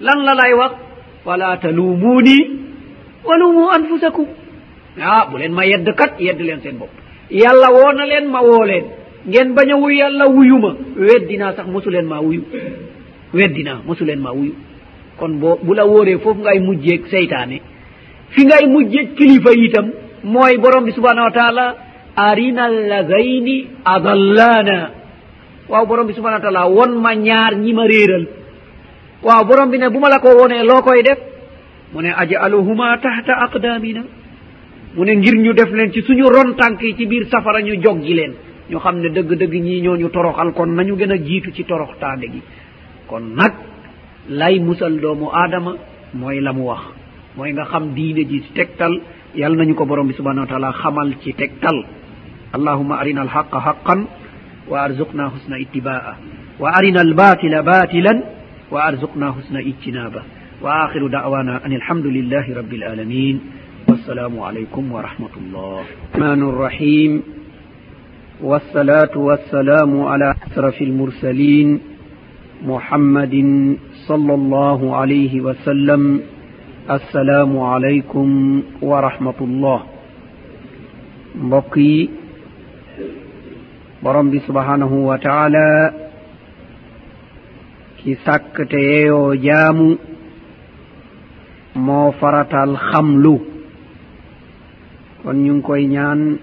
[0.00, 0.72] Lan la lay wax?
[1.24, 2.36] Wala taluumuuni
[3.26, 4.26] walumu anfusakum.
[5.00, 6.90] A bu leen ma yedd kat yedd leen seen bopp.
[7.30, 8.84] Yàlla woo na leen ma woo leen.
[9.26, 10.70] Ngeen bañ a wuyu yàlla wuyu ma.
[10.96, 12.42] Weddinaa sax mosu leen maa wuyu.
[13.34, 14.54] Weddinaa mosu leen maa wuyu.
[15.18, 17.60] Kon boo bu la wóoree foofu ngay mujjeeg seytaane.
[18.30, 19.90] Fi ngay mujjeeg kilifa itam
[20.24, 21.74] mooy borom bi subhanahu wa taala
[22.16, 24.90] arina allazayni adallana.
[25.68, 28.26] Waaw borom bi subhanahu wa taala won ma ñaar ñi ma réeral.
[29.22, 31.18] Waaw borom bi ne bu ma la ko wonee loo koy def?
[31.92, 34.02] mu ne ajaluhuma tahta aqdamina.
[34.96, 37.80] Mu ne ngir ñu def leen ci suñu ron tànk yi ci biir safara ñu
[37.82, 38.34] joggi leen.
[38.70, 42.26] Ñu xam ne dëgg-dëgg ñii ñooñu toroxal kon nañu gën a jiitu ci torox taande
[42.32, 42.42] gi.
[43.06, 43.52] Kon nag
[44.28, 45.74] lay musal doomu aadama
[46.14, 46.82] mooy la mu wax.
[47.36, 49.00] Mooy nga xam diine ji tegtal.
[49.34, 51.84] Yal nañu ko borom bi subhanau wa taala xamal ci tegtal.
[52.52, 54.06] Allahuma arina alhaqa haqan
[54.68, 56.16] wa arzuqna husna ittibaa
[56.58, 58.22] wa arina albatila batilan
[58.70, 60.22] wa arzuqna husna ijtinaba
[60.64, 63.40] وآخر دعوانا أن الحمد لله رب العالمين
[63.88, 65.82] والسلام عليكم ورحمة الله.
[66.14, 67.22] الرحمن الرحيم.
[68.40, 71.80] والصلاة والسلام على أشرف المرسلين
[72.64, 73.34] محمد
[74.08, 76.20] صلى الله عليه وسلم.
[76.90, 79.80] السلام عليكم ورحمة الله.
[81.34, 82.08] بقي
[84.00, 85.92] borom سبحانه وتعالى.
[88.00, 89.34] كي taala ki sakkateyeyo
[91.74, 93.34] moo faratal xamlu.
[95.22, 96.38] Kon ñu ngi koy ñaan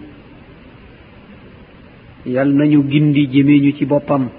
[2.25, 4.29] yal nañu gindi jëmeñu ci boppam.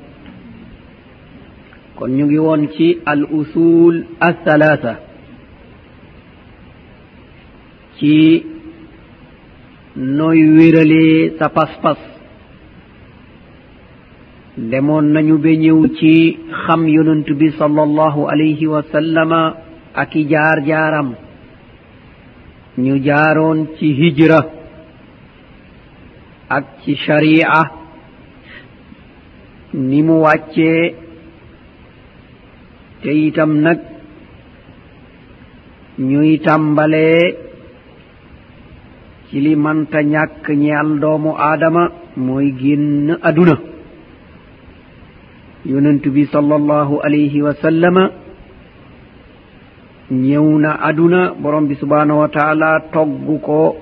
[1.96, 4.94] Kon ñu ngi woon ci al usul althalatha
[7.98, 8.44] ci
[9.96, 11.98] nooy wéralee sa pas-pas.
[14.56, 16.36] Demoon nañu ba ñëw ci
[16.66, 19.56] xam yonent bi sallallahu alayhi wa sallama
[19.94, 21.08] ak i jaar jaaram.
[22.82, 24.40] Ñu jaaroon ci hijra
[26.48, 27.62] ak ci shari'a.
[29.74, 30.94] Ni mu wàccee
[33.02, 33.78] te itam nag
[35.98, 37.22] ñuy tàmbalee
[39.28, 41.84] ci li manta ñàkk ñeel doomu aadama
[42.24, 43.56] mooy génn aduna
[45.70, 48.04] yonentu bi sallallahu alayhi wa sallama
[50.12, 53.76] ñewna aduna borom bi subhanahu wa taala toggu ko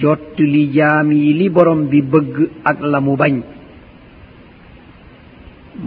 [0.00, 3.40] jottuli jaam yi li borom bi bëgg ak la mu bañ.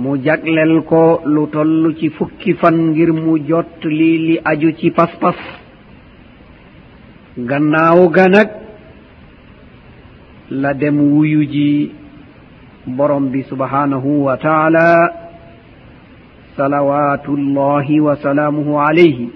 [0.01, 4.89] Mu jaglel ko lu toll ci fukki fan ngir mu jott li li aju ci
[4.91, 5.37] pas-pas.
[7.37, 8.49] Gannaaw ga nag
[10.49, 11.91] la dem wuyu ji
[12.87, 15.24] borom bi subhanahu wa taala
[16.57, 19.29] salawatu llahi wa salamuhu alayhi.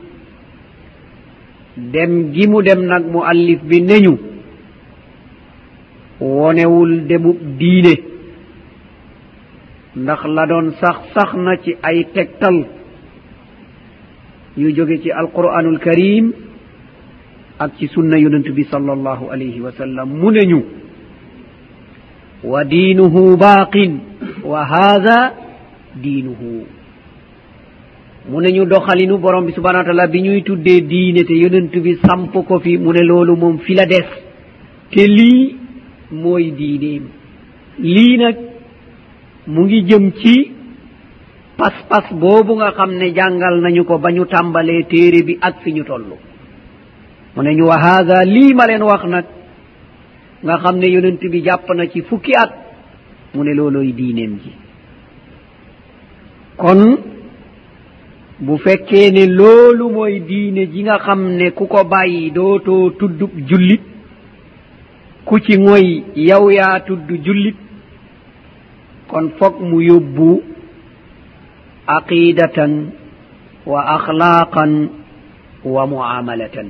[1.77, 4.17] Dem gimu dem nag mu allif bi neñu.
[6.19, 7.95] Wonewul demub diine.
[9.95, 12.67] Ndax la doon sax sax na ci ay tegtal.
[14.57, 16.33] Yu jóge ci alquranul karim
[17.59, 20.09] ak ci sunna yonent bi sal allahu alayhi wa sallam.
[20.19, 20.61] Mu neñu.
[22.43, 23.99] Wa diinuhu baaqin.
[24.43, 25.33] Wa haada
[25.95, 26.78] diinuhu.
[28.27, 31.71] mu ne ñu doxalinu borom bi subhanahu wa taala bi ñuy tuddee diine te yonent
[31.77, 34.05] bi samp ko fi mu ne loolu moom fi la des.
[34.91, 35.55] Te lii
[36.11, 37.03] mooy diineem.
[37.79, 38.35] Lii nag
[39.47, 40.51] mu ngi jëm ci
[41.57, 45.71] pas-pas boobu nga xam ne jàngal nañu ko ba ñu tàmbalee téere bi ak fi
[45.73, 46.05] ñu toll
[47.35, 49.25] mu ne ñu wa haada lii ma leen wax nag
[50.43, 52.51] nga xam ne yonent bi jàpp na ci fukki at
[53.33, 54.51] mu ne loolooy diineem ji.
[56.57, 56.97] Kon
[58.41, 63.19] bu fekkee ne loolu mooy diine ji nga xam ne ku ko bàyyi dootoo tudd
[63.49, 63.81] jullit
[65.25, 67.57] ku ci ngoy yow yaa tudd jullit
[69.09, 70.41] kon foog mu yóbbu
[71.87, 72.73] aqidatan
[73.65, 74.71] wa axlaaqan
[75.73, 76.69] wa muamalatan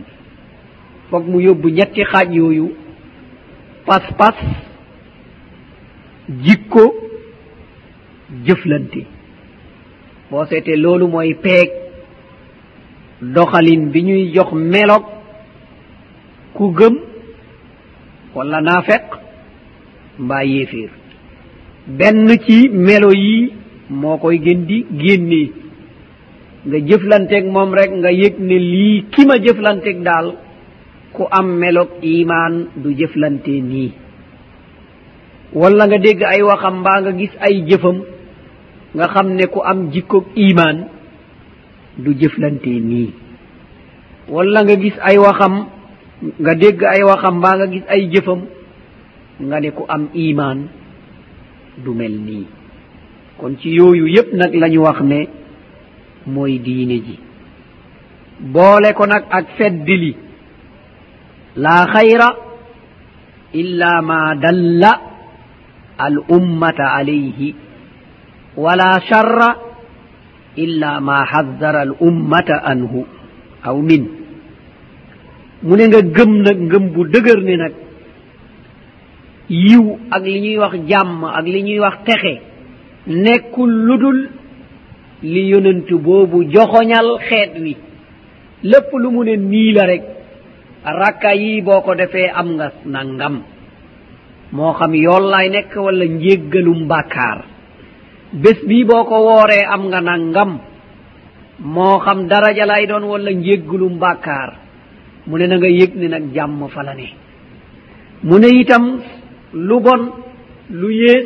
[1.09, 2.67] foog mu yóbbu ñetti xaaj yooyu
[3.85, 4.35] pas-pas
[6.43, 6.83] jikko
[8.45, 9.01] jëflante.
[10.31, 11.69] boo seete loolu mooy peeg
[13.35, 15.03] doxalin bi ñuy jox melog
[16.55, 16.95] ku gëm
[18.35, 19.05] wala naafeq
[20.19, 20.89] mbaa yéeféer.
[21.87, 23.53] Benn ci melo yi
[23.89, 25.51] moo koy gën di génnee.
[26.65, 30.27] Nga jëflanteeg moom rek nga yëg ne lii ki ma jëflanteeg daal
[31.13, 33.91] ku am melog imaan du jëflante nii.
[35.53, 37.97] Wala nga dégg ay waxam mbaa nga gis ay jëfam
[38.95, 40.77] nga xam ne ku am jikkoog iimaan
[41.97, 43.09] du jëflante nii.
[44.29, 45.55] wala nga gis ay waxam
[46.39, 48.41] nga dégg ay waxam mbaa nga gis ay jëfam
[49.47, 50.59] nga ne ku am iimaan
[51.83, 52.45] du mel nii.
[53.37, 55.19] kon ci yooyu yépp nag la ñu wax ne
[56.27, 57.15] mooy diine ji.
[58.39, 60.15] boole ko nag ak feddili.
[61.55, 62.29] laa xayra
[63.53, 64.91] illa ma dalla
[65.97, 67.55] al ummata alayhi
[68.57, 69.49] wala sharra
[70.55, 73.05] illa ma haddara al ummata anhu
[73.63, 74.03] aw min
[75.63, 77.73] mu ne nga gëm nag ngëm bu dëgër ne nag
[79.49, 82.33] yiw ak li ñuy wax jàmm ak li ñuy wax texe
[83.07, 84.19] nekkul lu dul
[85.23, 87.75] li yonent boobu joxoñal xeet wi.
[88.63, 90.03] lépp lu mu ne nii la rek
[90.83, 93.41] rakka yi boo ko defee am nga nangam.
[94.51, 97.39] moo xam yool lay nekk wala njéggalum bàkkaar
[98.33, 100.59] bés bii boo ko wooree am nga nangam
[101.59, 104.49] moo xam daraja lay doon wala njéggulum bàkkaar.
[105.27, 107.07] Mu ne na nga yëg ne nag jàmm fa la ne.
[108.23, 108.99] Mu ne itam
[109.53, 110.01] lu bon
[110.69, 111.25] lu yées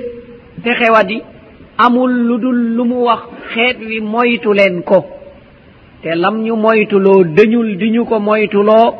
[0.64, 1.22] texewadi
[1.78, 3.22] amul lu dul lu mu wax
[3.54, 5.06] xeet wi moytu leen ko.
[6.02, 8.96] Te lam ñu moytuloo dañul di ñu ko moytuloo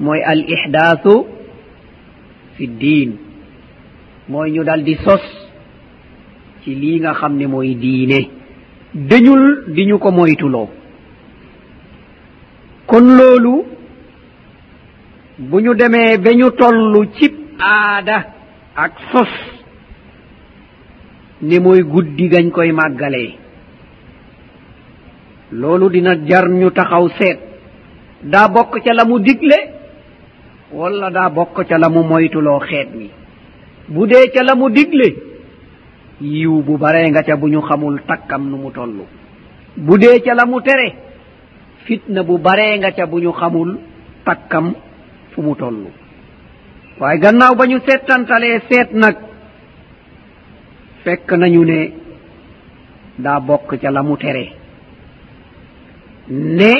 [0.00, 1.24] mooy al ihdaasu
[2.56, 3.16] fi diin
[4.28, 5.24] mooy ñu dal di sos
[6.66, 8.20] ci lii nga xam ne mooy diine.
[8.94, 10.68] Dañul di ñu ko moytuloo.
[12.86, 13.64] Kon loolu
[15.38, 18.18] bu ñu demee ba ñu toll cib aada
[18.74, 19.32] ak sos
[21.42, 23.34] ne mooy guddi gañ koy màggalee.
[25.52, 27.38] Loolu dina jar ñu taxaw seet
[28.22, 29.56] daa bokk ca la mu digle
[30.72, 33.10] wala daa bokk ca la mu moytuloo xeet mi
[33.88, 35.08] bu dee ca la mu digle
[36.20, 38.94] yiw bu baree nga ca bu ñu xamul takkam nu mu toll
[39.76, 40.88] bu dee ca la mu tere
[41.84, 43.78] fitna bu baree nga ca bu ñu xamul
[44.24, 44.74] takkam
[45.32, 45.78] fu mu toll
[46.98, 49.16] waaye gannaaw ba ñu settantalee seet nag
[51.04, 51.92] fekk nañu ne
[53.18, 54.52] daa bokk ca la mu tere.
[56.28, 56.72] Ne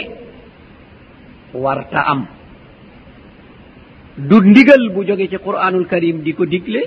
[1.55, 2.27] warta am.
[4.19, 6.81] Du ndigal bu jóge ci qur'anul karim di ko digle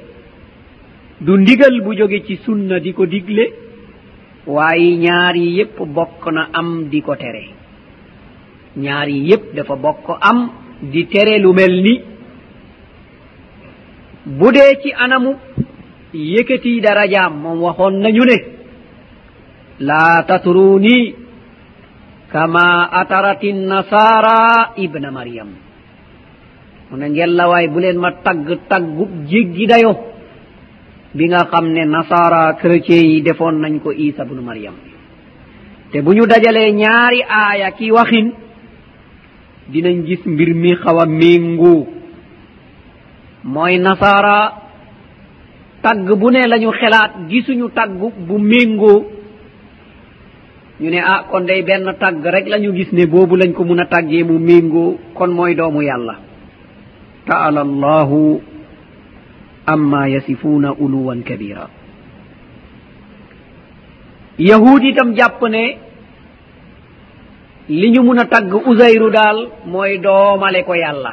[1.22, 3.46] du ndigal bu jóge ci sunna di ko digle
[4.48, 7.44] waaye ñaar yi yépp bokk na am di ko tere.
[8.78, 10.50] Ñaar yi yépp dafa bokk am
[10.82, 12.02] di tere lu mel ni
[14.26, 15.32] bu dee ci anamu
[16.14, 18.38] yëkkati darajaam moom waxoon nañu ne
[19.80, 21.16] laa tatruni
[22.32, 25.50] kama atarati nasara ibna maryam.
[26.90, 29.94] Mu ne ngellawaay bu leen ma tagg taggub jéggi dayo.
[31.14, 34.76] bi nga xam ne nasara chrétien yi defoon nañ ko isa bunu mariam
[35.92, 38.28] te bu ñu dajalee ñaari aaya ki waxin
[39.70, 41.88] dinañ gis mbir mi xaw a méngoo.
[43.44, 44.54] Mooy nasara
[45.82, 47.92] tagg bu ne lañu xelaat gisuñu tagg
[48.28, 49.06] bu méngoo.
[50.80, 53.80] Ñu ne ah kon day benn tagg rek lañu gis ne boobu lañ ko mun
[53.80, 56.16] a tàggee mu méngoo kon mooy doomu yàlla.
[57.26, 58.42] Taala allahu
[59.74, 61.66] amma yasifuuna uluwan kabira.
[64.40, 65.64] Yahud itam jàpp ne
[67.70, 71.12] li ñu mun a tagg usayru daal mooy doomale ko yàlla.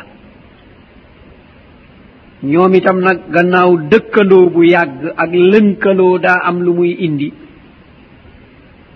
[2.42, 7.32] Ñoom itam nag gannaaw dëkkandoo bu yàgg ak lënkaloo daa am lu muy indi.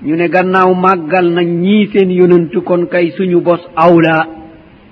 [0.03, 4.27] Ñu ne gannaaw màggal na ñii seen yonantu kon kay suñu bos awla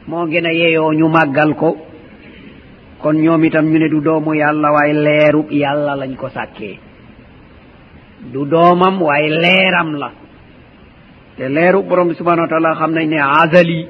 [0.08, 1.76] moo gën a yeyoo ñu màggal ko.
[3.00, 6.78] kon ñoom itam ñu ne du doomu yàlla waaye leerub yàlla lañ ko sàkkee.
[8.32, 10.10] Du doomam waaye leeram la.
[11.36, 13.86] Te leeru borom bi subhanahu wa taala xam nañ ne azali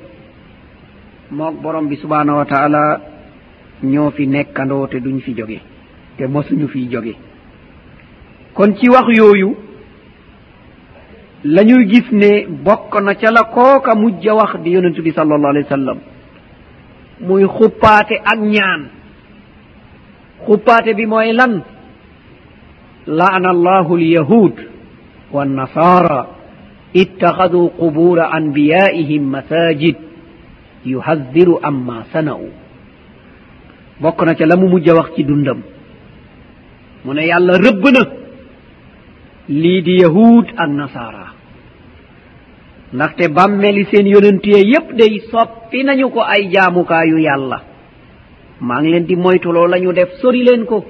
[1.30, 3.00] moog borom bi subhanahu wa taala
[3.82, 5.60] ñoo fi nekkandoo te duñ fi jóge
[6.16, 7.14] te mosuñu fiy jóge.
[8.52, 9.56] Kon ci wax yooyu
[11.44, 15.12] la ñuy gis ne bokk na ca la kooka mujj a wax di yonentu bi
[15.12, 15.98] sal allahu alih wa sallam.
[17.20, 18.82] Muy xuppaate ak ñaan.
[20.46, 21.62] xuppaate bi mooy lan.
[23.06, 24.54] La'ana allahu alyahud
[25.32, 26.26] wannasara
[26.94, 29.96] ittaxadu qubura anbiyaihim masajid.
[30.84, 32.48] Yuhaddiru amma sana'u.
[34.00, 35.60] Bokk na ca la mu mujj a wax ci dundam.
[37.04, 38.02] Mu ne yàlla rëbb na
[39.48, 41.26] lii di yahud ak nasara.
[42.92, 47.58] Ndaxte bàmmeli seen yonent yépp day soppi nañu ko ay jaamukaayu yàlla.
[48.60, 50.10] maa ngi leen di moytuloo la ñu def.
[50.20, 50.84] Sori leen ko.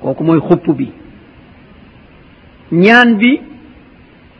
[0.00, 0.88] Kooku mooy xupp bi.
[2.72, 3.40] Ñaan bi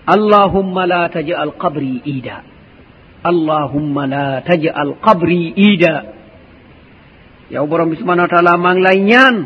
[0.07, 2.43] allahumma la tajal qabri iida.
[3.25, 5.95] Allahumma la tajal qabri iida.
[7.51, 9.37] Yow borom bi subhanau wa taala maa ngi lay ñaan.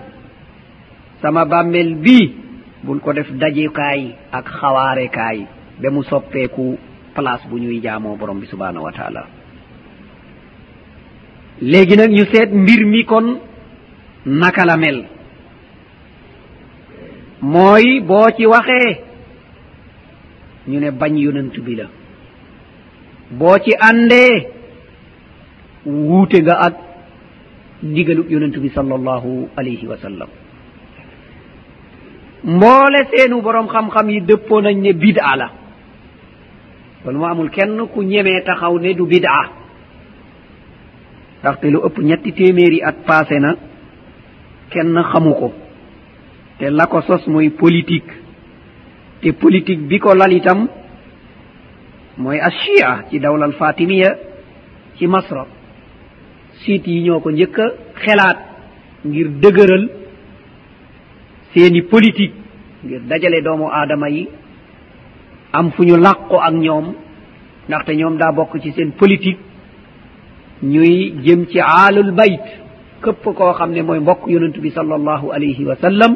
[1.22, 2.34] Sama bàmmel bii
[2.82, 4.00] bul ko def dajekaay
[4.32, 5.38] ak xawaarekaay
[5.80, 6.78] ba mu soppeeku
[7.14, 9.22] place bu ñuy jaamoo borom bi subhanahu wa taala
[11.62, 13.39] léegi nag ñu seet mbir mi kon
[14.26, 15.05] naka la mel.
[17.43, 19.01] Mooy boo ci waxee
[20.68, 21.86] ñu ne bañ yonent bi la.
[23.30, 24.48] Boo ci àndee
[25.86, 26.74] wuute nga ak
[27.82, 30.28] ndigalub yonent bi sallallahu alayhi wa sallam.
[32.44, 35.51] Mboole seenu borom xam-xam yi dëppoo nañ ne bid'a la.
[37.05, 39.61] Kon mu amul kenn ku ñemee taxaw ne du bid'a.
[41.43, 43.56] ndaxte lu ëpp ñetti téeméeri at passé na
[44.70, 45.52] kenn xamu ko.
[46.59, 48.12] Te la ko sos mooy politique.
[49.20, 50.69] Te politique bi ko lal itam
[52.19, 54.16] mooy ashia ci dawlal fatimiya
[54.97, 55.47] ci masra.
[56.62, 57.66] Siit yi ñoo ko njëkk a
[58.05, 58.39] xelaat
[59.05, 59.89] ngir dëgëral
[61.55, 62.35] seeni politique
[62.85, 64.28] ngir dajale doomu aadama yi
[65.52, 66.94] am fu ñu làqu ak ñoom
[67.69, 69.39] ndaxte ñoom daa bokk ci seen politique.
[70.62, 72.40] ñuy jëm ci aalul bayt
[73.02, 76.14] këpp koo xam ne mooy mbokk yonent bi salallahu alayhi wa sallam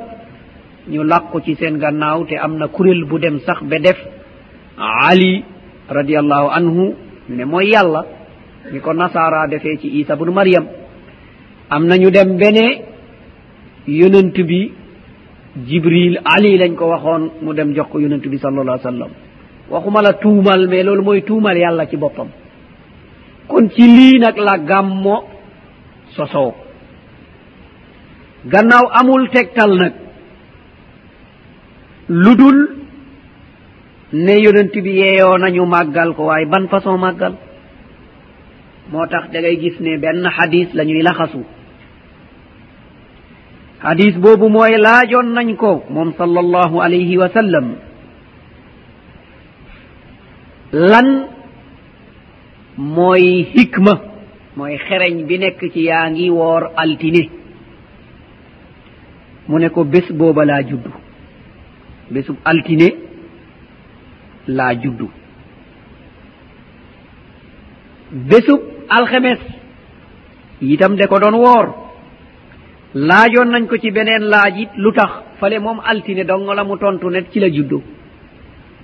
[0.89, 3.99] ñu làqu ci seen gannaaw te am na kuréel bu dem sax ba def
[4.79, 5.45] ali
[5.89, 6.95] radiallahu anhu
[7.29, 8.05] ne mooy yàlla
[8.73, 10.67] ni ko nasaara defee ci isa bunu maryam.
[11.71, 12.83] Am nañu dem bene
[13.87, 14.73] yonent bi
[15.69, 19.11] jibril ali lañ ko waxoon mu dem jox ko yonent bi salallah sallam.
[19.71, 22.29] Waxuma la tuumal mais loolu mooy tuumal yàlla ci boppam.
[23.49, 25.17] kon ci lii nag la gàmmo
[26.17, 26.55] sosoo.
[28.53, 29.93] Gannaaw amul tegtal nag.
[32.09, 32.59] Lu dul
[34.13, 37.35] ne yonent bi yeeyoo nañu màggal ko waaye ban façon màggal?
[38.93, 41.43] Moo tax da ngay gis ne benn xadis la ñuy laxasu.
[43.83, 47.67] Xadis boobu mooy laajoon nañ ko moom sal allahu alayhi wa sallam.
[50.73, 51.09] Lan
[52.77, 53.95] mooy hikma
[54.57, 57.31] mooy xereñ bi nekk ci yaa ngi woor altine.
[59.49, 60.91] Mu ne ko bés booba laa juddu.
[62.11, 62.89] Bésub altine
[64.49, 65.09] laa juddu.
[68.13, 69.39] Bésub alxemes
[70.61, 71.67] itam de ko doon woor.
[72.95, 76.77] Laajoon nañ ko ci beneen laaj it lu tax fale moom altine dong la mu
[76.79, 77.83] tontu ne ci la juddu.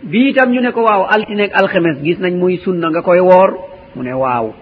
[0.02, 3.20] Bi itam ñu ne ko waaw altine ak alxemes gis nañ muy sunna nga koy
[3.20, 3.71] woor.
[3.94, 4.52] mu ne waaw.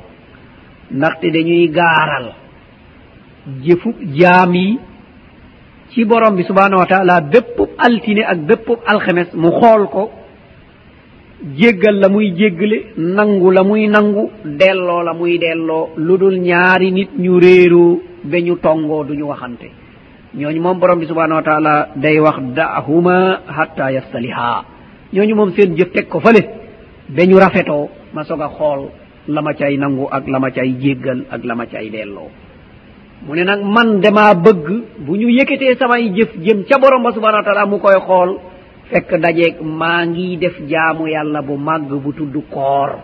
[0.91, 2.27] Ndaxte dañuy gaaral
[3.65, 4.79] jëfu jaam yi
[5.91, 10.11] ci borom bi subhanahu wa taala béppub altine ak béppub alxemes mu xool ko
[11.57, 15.91] jéggal la muy jéggale nangu la muy nangu delloo la muy delloo.
[15.97, 19.71] Lu dul ñaari nit ñu réeroo ba ñu tongoo duñu waxante.
[20.35, 24.65] Ñooñu moom borom bi subhanahu wa taala day wax dahuma hatta yastaliha.
[25.13, 26.43] Ñooñu moom seen jëf teg ko fële
[27.09, 28.81] ba ñu rafetoo ma soog a xool
[29.29, 32.29] lama cay nangu ak lama cay jéggal ak lama cay delloo.
[33.27, 34.67] Mu ne nag man damaa bëgg
[34.99, 38.39] bu ñu yëkkatee samay jëf jëm ca borom ba subhana wa taala mu koy xool
[38.91, 42.99] fekk dajeeg maa ngi def jaamu yàlla bu màgg bu tudd koor.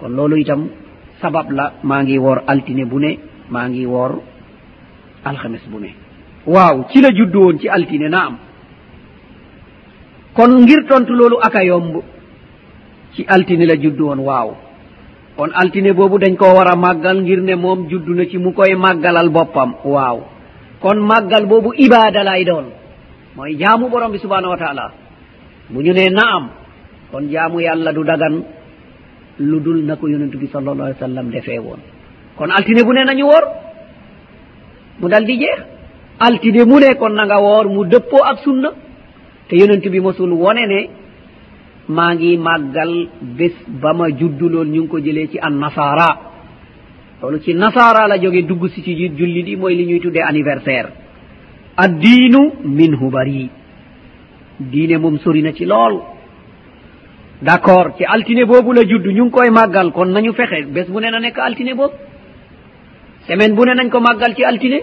[0.00, 0.68] Kon loolu itam
[1.20, 3.18] sabab la maa ngi woor altine bu ne
[3.50, 4.20] maa ngi woor
[5.24, 5.94] alxames bu ne.
[6.46, 8.36] Waaw ci la juddu woon ci altine na am
[10.34, 12.02] kon ngir tontu loolu aka yomb
[13.14, 14.56] ci altine la juddu woon waaw.
[15.36, 18.52] kon altine boobu dañ koo war a màggal ngir ne moom juddu na ci mu
[18.52, 19.74] koy màggalal boppam.
[19.84, 20.18] Waaw.
[20.80, 22.66] Kon màggal boobu ibaada lay doon.
[23.36, 24.92] Mooy jaamu borom bi subhanahu wa taala
[25.70, 26.44] bu ñu nee naam
[27.10, 28.34] kon jaamu yàlla du dagan
[29.38, 31.80] lu dul na ko yonentu bi sallallahu alih w sallam defee woon.
[32.36, 33.44] Kon altine bu ne nañu woor
[35.00, 35.60] mu dal di jeex.
[36.20, 38.70] Altine mu ne kon na nga woor mu dëppoo ak sunna.
[39.48, 40.80] Te yonent bi mosul wone ne
[41.88, 46.08] maa ngi màggal bés ba ma judduloon ñu ngi ko jëlee ci an nasara
[47.20, 50.88] loolu ci nasara la jóge dugg si ci julli di mooy li ñuy tuddee anniversaire.
[51.76, 53.48] Addiinu minhu bari.
[54.58, 55.94] Diine moom sori na ci lool.
[57.40, 60.86] D' accord ci altine boobu la judd ñu ngi koy màggal kon nañu fexe bés
[60.88, 61.94] bu ne na nekk altine boobu.
[63.26, 64.80] Semaine bu ne nañ ko màggal ci altine.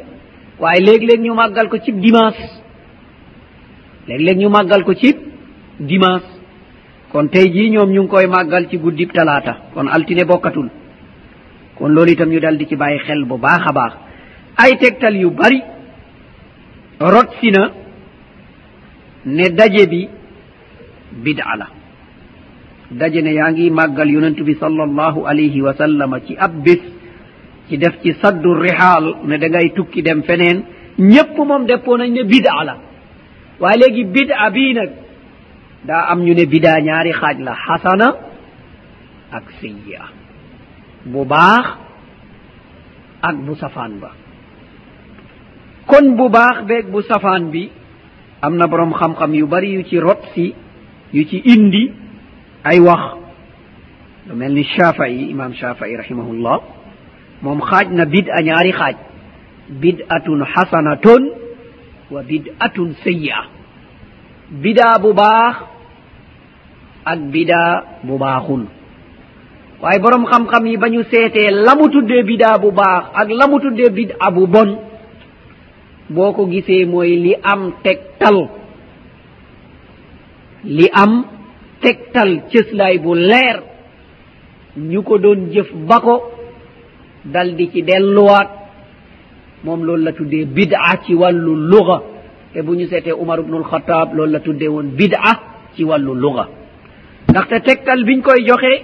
[0.60, 2.44] Waaye léeg-léeg ñu màggal ko cib dimanche.
[4.08, 5.16] Léeg-léeg ñu màggal ko cib
[5.80, 6.26] dimanche.
[7.12, 9.58] kon tey jii ñoom ñu ngi koy màggal ci guddib talaata.
[9.74, 10.70] Kon altine bokkatul.
[11.76, 13.94] Kon loolu itam ñu dal di ci bàyyi xel bu baax a baax.
[14.58, 15.62] Ay tegtal yu bari
[17.00, 17.72] rot si na
[19.26, 20.08] ne daje bi
[21.24, 21.68] bid'a la.
[22.92, 26.82] Daje ne yaa ngi màggal yonent bi sallallahu alayhi wa sallama ci ab bis
[27.70, 30.64] ci def ci saddu rihaal ne da ngay tukki dem feneen.
[31.00, 32.78] Ñépp moom deppoo nañ ne bid'a la.
[33.60, 34.90] Waaye léegi bid'a bii nag
[35.86, 38.08] daa am ñu ne bidaa ñaari xaaj la xasana
[39.32, 40.04] ak sayya
[41.06, 41.66] bu baax
[43.22, 44.12] ak bu safaan ba.
[45.88, 47.70] Kon bu baax beeg bu safaan bi
[48.42, 50.54] am na borom xam-xam yu bari yu ci rot si
[51.14, 51.92] yu ci indi
[52.64, 53.04] ay wax.
[54.28, 56.58] Lu mel ni shafai imam shafai rahimahullah
[57.42, 58.96] moom xaaj na bid a ñaari xaaj.
[59.70, 61.24] Bid atun xasanatun
[62.12, 63.38] wa bid atun sayya
[64.52, 65.56] bidaa bu baax
[67.06, 68.64] ak bidaa bu baaxul
[69.82, 73.48] waaye borom xam-xam yi ba ñu seetee la mu tuddee bidaa bu baax ak la
[73.48, 74.70] mu tuddee bidaa bu bon
[76.10, 78.50] boo ko gisee mooy li am tegtal.
[80.64, 81.24] Li am
[81.82, 83.58] tegtal cëslaay bu leer.
[84.78, 86.16] Ñu ko doon jëf ba ko
[87.26, 88.50] dal di ci delluwaat.
[89.64, 92.02] Moom loolu la tuddee bidaa ci wàllu luga.
[92.56, 95.40] e bu ñu seetee Umar ibnul Xataab loolu la tuddee woon bid'a
[95.76, 96.48] ci wàllu luga.
[97.30, 98.84] Ndaxte tegtal biñ koy joxe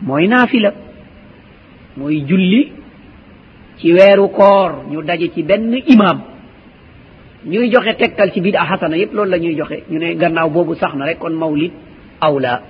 [0.00, 0.72] mooy naafila
[1.96, 2.72] mooy julli
[3.78, 6.20] ci weeru koor ñu daje ci benn imaam.
[7.46, 9.82] Ñuy joxe tegtal ci bid'a xasana yépp loolu la ñuy joxe.
[9.90, 11.72] Ñu ne gannaaw boobu sax na rek kon mawlid
[12.20, 12.62] awla.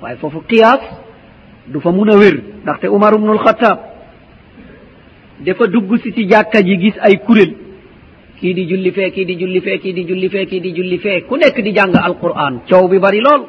[0.00, 0.80] Waaye foofu qiyaas
[1.66, 3.78] du fa mun a wér ndaxte Umar ibnul Xataab
[5.40, 7.54] dafa dugg si ci jàkka ji gis ay kuréel.
[8.40, 10.98] kii di julli fee kii di julli fee kii di julli fee kii di julli
[10.98, 11.20] fee.
[11.28, 13.42] Ku nekk di jàng alquran coow bi bari lool.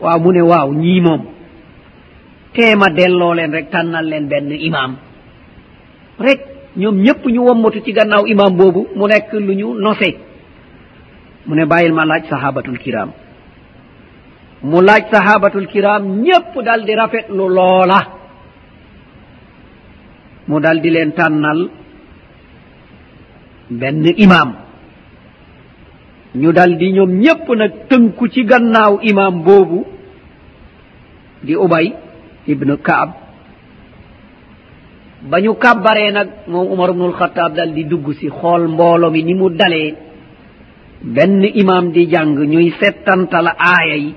[0.00, 1.22] Waaw mu ne waaw ñii moom
[2.54, 4.96] teema delloo leen rek tànnal leen benn imaam.
[6.18, 6.40] Rek
[6.76, 10.10] ñoom ñëpp ñu wommatu ci gannaaw imaam boobu mu nekk lu ñu nose.
[11.46, 13.10] Mu ne bàyyil ma laaj sahabatul kiram
[14.62, 17.98] mu laaj sahabatul kiram ñëpp dal di rafetlu loola.
[20.48, 21.70] Mu dal di leen tànnal
[23.70, 24.50] benn imaam.
[26.34, 29.84] Ñu dal di ñoom ñépp nag tënku ci gannaaw imaam boobu
[31.42, 31.92] di ubay
[32.46, 33.10] ibnu kaab.
[35.30, 39.22] Ba ñu kàbbaree nag moom umar ubnul xataab dal di dugg si xool mboolo mi
[39.22, 39.94] ni mu dalee.
[41.02, 44.14] Benn imaam di jàng ñuy settantal aaya yi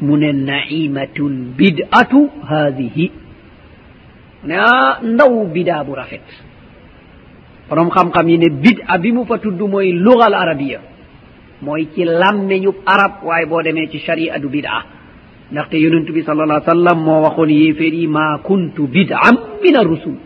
[0.00, 3.10] mu ne naimatul bidatu haadihi.
[4.44, 6.22] Ne ah ndaw bidaa bu rafet.
[7.68, 10.80] borom xam-xam yi ne bid a bi mu fa tudd mooy lugal arabia
[11.62, 14.84] mooy ci làmmeñub arab waaye boo demee ci sharia du bida.
[15.52, 20.16] Ndaxte yonentu bi sal allah sallam moo waxoon yéeféer yi ma kuntu bidam min arrusul.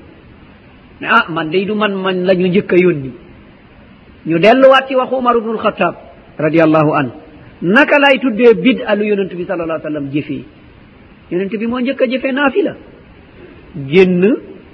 [1.01, 3.11] Ne ah man day du man man la ñu njëkk a yónni.
[4.27, 5.95] Ñu delluwaat ci waxu umar ubnu alxataab
[6.39, 7.09] radiallahu an
[7.63, 10.45] naka lay tuddee bid lu yonentu bi sal allah sallam jëfee?
[11.31, 12.75] Yonentu bi moo njëkk a jëfee naafi la
[13.87, 14.23] génn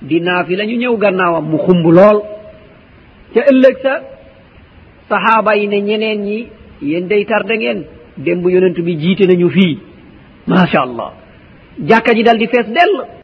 [0.02, 2.33] di naafi la ñu ñëw gannaawam mu xumb lool.
[3.34, 3.94] ca ëllëg sa
[5.08, 6.48] sahaaba yi ne ñeneen ñi
[6.82, 7.84] yéen day tarde ngeen.
[8.16, 9.78] Démb yonent bi jiite nañu fii.
[10.46, 11.12] Macha allah.
[11.88, 13.06] Jàkka ji dal di fees dell.